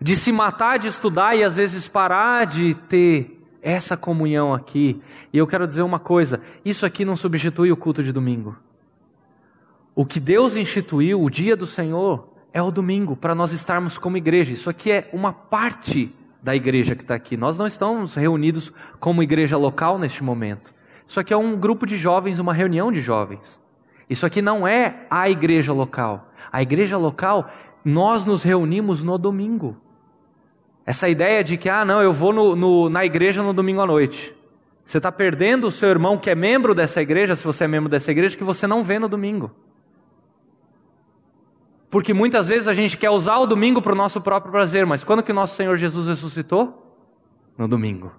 de 0.00 0.16
se 0.16 0.32
matar 0.32 0.76
de 0.76 0.88
estudar 0.88 1.36
e 1.36 1.44
às 1.44 1.54
vezes 1.54 1.86
parar 1.86 2.44
de 2.46 2.74
ter 2.74 3.40
essa 3.62 3.96
comunhão 3.96 4.52
aqui. 4.52 5.00
E 5.32 5.38
eu 5.38 5.46
quero 5.46 5.64
dizer 5.64 5.82
uma 5.82 6.00
coisa: 6.00 6.40
isso 6.64 6.84
aqui 6.84 7.04
não 7.04 7.16
substitui 7.16 7.70
o 7.70 7.76
culto 7.76 8.02
de 8.02 8.10
domingo. 8.10 8.56
O 9.94 10.04
que 10.04 10.18
Deus 10.18 10.56
instituiu, 10.56 11.22
o 11.22 11.30
dia 11.30 11.54
do 11.54 11.66
Senhor, 11.66 12.28
é 12.52 12.60
o 12.60 12.72
domingo, 12.72 13.14
para 13.14 13.32
nós 13.32 13.52
estarmos 13.52 13.96
como 13.96 14.16
igreja. 14.16 14.52
Isso 14.52 14.68
aqui 14.68 14.90
é 14.90 15.08
uma 15.12 15.32
parte 15.32 16.12
da 16.42 16.56
igreja 16.56 16.96
que 16.96 17.02
está 17.02 17.14
aqui. 17.14 17.36
Nós 17.36 17.56
não 17.56 17.68
estamos 17.68 18.16
reunidos 18.16 18.72
como 18.98 19.22
igreja 19.22 19.56
local 19.56 19.96
neste 19.96 20.24
momento. 20.24 20.74
Isso 21.06 21.20
aqui 21.20 21.32
é 21.32 21.36
um 21.36 21.56
grupo 21.56 21.86
de 21.86 21.96
jovens, 21.96 22.40
uma 22.40 22.52
reunião 22.52 22.90
de 22.90 23.00
jovens. 23.00 23.61
Isso 24.12 24.26
aqui 24.26 24.42
não 24.42 24.68
é 24.68 25.06
a 25.08 25.30
igreja 25.30 25.72
local. 25.72 26.30
A 26.52 26.60
igreja 26.60 26.98
local, 26.98 27.50
nós 27.82 28.26
nos 28.26 28.42
reunimos 28.42 29.02
no 29.02 29.16
domingo. 29.16 29.74
Essa 30.84 31.08
ideia 31.08 31.42
de 31.42 31.56
que, 31.56 31.66
ah, 31.70 31.82
não, 31.82 32.02
eu 32.02 32.12
vou 32.12 32.30
no, 32.30 32.54
no, 32.54 32.90
na 32.90 33.06
igreja 33.06 33.42
no 33.42 33.54
domingo 33.54 33.80
à 33.80 33.86
noite. 33.86 34.36
Você 34.84 34.98
está 34.98 35.10
perdendo 35.10 35.66
o 35.66 35.70
seu 35.70 35.88
irmão 35.88 36.18
que 36.18 36.28
é 36.28 36.34
membro 36.34 36.74
dessa 36.74 37.00
igreja, 37.00 37.34
se 37.34 37.42
você 37.42 37.64
é 37.64 37.68
membro 37.68 37.88
dessa 37.88 38.10
igreja, 38.10 38.36
que 38.36 38.44
você 38.44 38.66
não 38.66 38.84
vê 38.84 38.98
no 38.98 39.08
domingo. 39.08 39.50
Porque 41.90 42.12
muitas 42.12 42.48
vezes 42.48 42.68
a 42.68 42.74
gente 42.74 42.98
quer 42.98 43.08
usar 43.08 43.38
o 43.38 43.46
domingo 43.46 43.80
para 43.80 43.92
o 43.92 43.96
nosso 43.96 44.20
próprio 44.20 44.52
prazer, 44.52 44.84
mas 44.84 45.02
quando 45.02 45.22
que 45.22 45.32
nosso 45.32 45.56
Senhor 45.56 45.78
Jesus 45.78 46.06
ressuscitou? 46.06 46.94
No 47.56 47.66
domingo. 47.66 48.12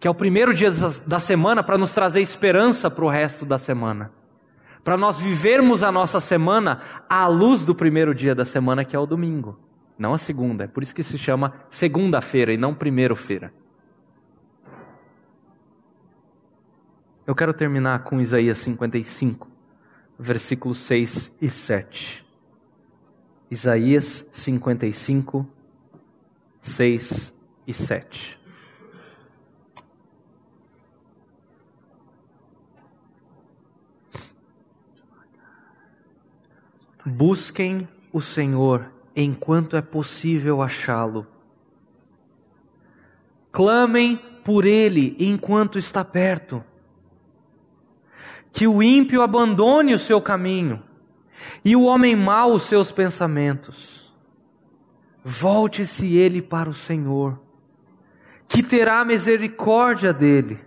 Que 0.00 0.08
é 0.08 0.10
o 0.10 0.14
primeiro 0.14 0.52
dia 0.52 0.72
da 1.06 1.20
semana 1.20 1.62
para 1.62 1.78
nos 1.78 1.94
trazer 1.94 2.20
esperança 2.20 2.90
para 2.90 3.04
o 3.04 3.08
resto 3.08 3.46
da 3.46 3.58
semana. 3.58 4.17
Para 4.88 4.96
nós 4.96 5.18
vivermos 5.18 5.82
a 5.82 5.92
nossa 5.92 6.18
semana 6.18 6.80
à 7.10 7.26
luz 7.26 7.66
do 7.66 7.74
primeiro 7.74 8.14
dia 8.14 8.34
da 8.34 8.46
semana, 8.46 8.86
que 8.86 8.96
é 8.96 8.98
o 8.98 9.04
domingo. 9.04 9.60
Não 9.98 10.14
a 10.14 10.16
segunda. 10.16 10.64
É 10.64 10.66
por 10.66 10.82
isso 10.82 10.94
que 10.94 11.02
se 11.02 11.18
chama 11.18 11.52
segunda-feira 11.68 12.54
e 12.54 12.56
não 12.56 12.74
primeiro-feira. 12.74 13.52
Eu 17.26 17.34
quero 17.34 17.52
terminar 17.52 18.02
com 18.02 18.18
Isaías 18.18 18.56
55, 18.56 19.46
versículos 20.18 20.78
6 20.78 21.32
e 21.38 21.50
7. 21.50 22.26
Isaías 23.50 24.26
55, 24.32 25.46
6 26.62 27.38
e 27.66 27.74
7. 27.74 28.37
Busquem 37.04 37.88
o 38.12 38.20
Senhor 38.20 38.90
enquanto 39.14 39.76
é 39.76 39.82
possível 39.82 40.62
achá-lo. 40.62 41.26
Clamem 43.50 44.16
por 44.44 44.64
Ele 44.64 45.16
enquanto 45.18 45.78
está 45.78 46.04
perto 46.04 46.64
que 48.52 48.66
o 48.66 48.82
ímpio 48.82 49.22
abandone 49.22 49.94
o 49.94 49.98
seu 49.98 50.20
caminho 50.20 50.82
e 51.64 51.76
o 51.76 51.82
homem 51.82 52.16
mau 52.16 52.52
os 52.52 52.64
seus 52.64 52.90
pensamentos. 52.90 54.12
Volte-se 55.24 56.16
ele 56.16 56.40
para 56.40 56.70
o 56.70 56.74
Senhor, 56.74 57.38
que 58.48 58.62
terá 58.62 59.04
misericórdia 59.04 60.12
dele. 60.12 60.58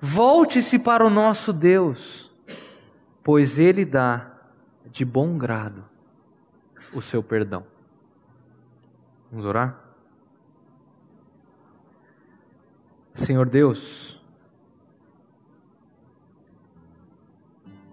Volte-se 0.00 0.78
para 0.78 1.04
o 1.04 1.10
nosso 1.10 1.52
Deus, 1.52 2.32
pois 3.22 3.58
ele 3.58 3.84
dá 3.84 4.37
de 4.90 5.04
bom 5.04 5.36
grado 5.36 5.84
o 6.92 7.00
seu 7.00 7.22
perdão. 7.22 7.64
Vamos 9.30 9.46
orar? 9.46 9.78
Senhor 13.14 13.48
Deus, 13.48 14.18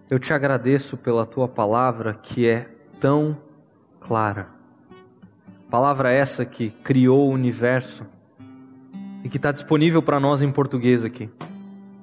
Eu 0.07 0.19
te 0.19 0.31
agradeço 0.33 0.95
pela 0.95 1.25
tua 1.25 1.47
palavra 1.47 2.13
que 2.13 2.47
é 2.47 2.69
tão 2.99 3.35
clara. 3.99 4.49
Palavra 5.67 6.11
essa 6.11 6.45
que 6.45 6.69
criou 6.69 7.27
o 7.27 7.33
universo 7.33 8.05
e 9.23 9.29
que 9.29 9.37
está 9.37 9.51
disponível 9.51 10.03
para 10.03 10.19
nós 10.19 10.43
em 10.43 10.51
português 10.51 11.03
aqui. 11.03 11.27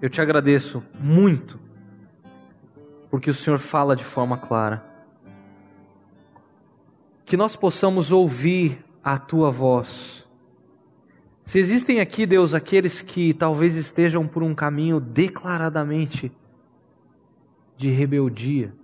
Eu 0.01 0.11
te 0.11 0.21
agradeço 0.21 0.83
muito 0.99 1.61
porque 3.13 3.31
o 3.31 3.35
Senhor 3.35 3.59
fala 3.59 3.95
de 3.95 4.03
forma 4.03 4.39
clara. 4.39 4.83
Que 7.27 7.37
nós 7.37 7.55
possamos 7.55 8.11
ouvir 8.11 8.83
a 9.05 9.19
tua 9.19 9.51
voz. 9.51 10.27
Se 11.45 11.59
existem 11.59 12.01
aqui, 12.01 12.25
Deus, 12.25 12.55
aqueles 12.55 13.03
que 13.03 13.35
talvez 13.35 13.77
estejam 13.77 14.27
por 14.27 14.43
um 14.43 14.55
caminho 14.55 14.99
declaradamente 14.99 16.33
de 17.77 17.91
rebeldia, 17.91 18.75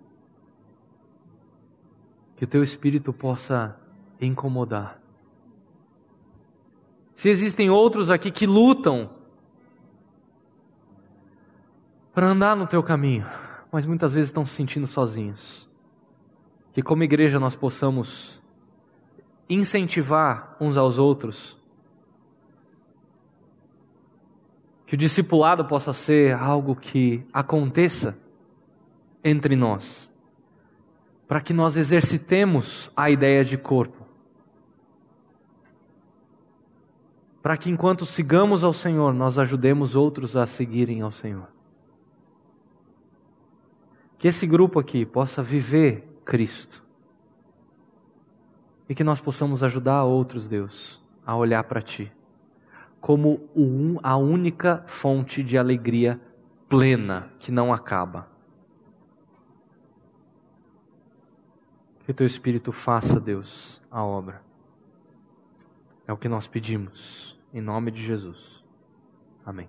que 2.37 2.45
o 2.45 2.47
teu 2.47 2.63
espírito 2.63 3.15
possa 3.15 3.81
incomodar. 4.21 5.01
Se 7.15 7.31
existem 7.31 7.71
outros 7.71 8.11
aqui 8.11 8.31
que 8.31 8.47
lutam 8.47 9.09
para 12.13 12.27
andar 12.27 12.55
no 12.55 12.67
teu 12.67 12.83
caminho, 12.83 13.27
mas 13.71 13.87
muitas 13.87 14.15
vezes 14.15 14.31
estão 14.31 14.47
se 14.47 14.55
sentindo 14.55 14.87
sozinhos, 14.87 15.69
que 16.73 16.83
como 16.83 17.03
igreja 17.03 17.39
nós 17.39 17.55
possamos 17.55 18.41
incentivar 19.49 20.57
uns 20.61 20.77
aos 20.77 20.99
outros, 20.99 21.57
que 24.87 24.95
o 24.95 24.99
discipulado 24.99 25.65
possa 25.67 25.93
ser 25.93 26.35
algo 26.35 26.75
que 26.75 27.27
aconteça 27.33 28.17
entre 29.23 29.55
nós, 29.55 30.11
para 31.27 31.41
que 31.41 31.53
nós 31.53 31.77
exercitemos 31.77 32.91
a 32.97 33.11
ideia 33.11 33.45
de 33.45 33.59
corpo, 33.59 34.07
para 37.43 37.57
que 37.57 37.71
enquanto 37.71 38.07
sigamos 38.07 38.65
ao 38.65 38.73
Senhor, 38.73 39.13
nós 39.13 39.39
ajudemos 39.39 39.95
outros 39.95 40.37
a 40.37 40.47
seguirem 40.47 41.03
ao 41.03 41.11
Senhor. 41.11 41.58
Que 44.19 44.29
esse 44.29 44.47
grupo 44.47 44.79
aqui 44.79 45.07
possa 45.07 45.43
viver 45.43 46.07
Cristo. 46.25 46.83
E 48.89 48.95
que 48.95 49.05
nós 49.05 49.21
possamos 49.21 49.63
ajudar 49.63 50.05
outros, 50.05 50.49
Deus, 50.49 51.01
a 51.25 51.37
olhar 51.37 51.63
para 51.65 51.81
Ti 51.81 52.13
como 53.01 54.01
a 54.03 54.17
única 54.17 54.85
fonte 54.87 55.43
de 55.43 55.57
alegria 55.57 56.21
plena 56.69 57.31
que 57.39 57.51
não 57.53 57.73
acaba. 57.73 58.29
Que 62.05 62.13
teu 62.13 62.27
Espírito 62.27 62.73
faça, 62.73 63.21
Deus, 63.21 63.81
a 63.91 64.03
obra. 64.03 64.43
É 66.07 66.13
o 66.13 66.17
que 66.17 66.29
nós 66.29 66.47
pedimos, 66.47 67.39
em 67.53 67.61
nome 67.61 67.91
de 67.91 68.03
Jesus. 68.03 68.65
Amém. 69.45 69.69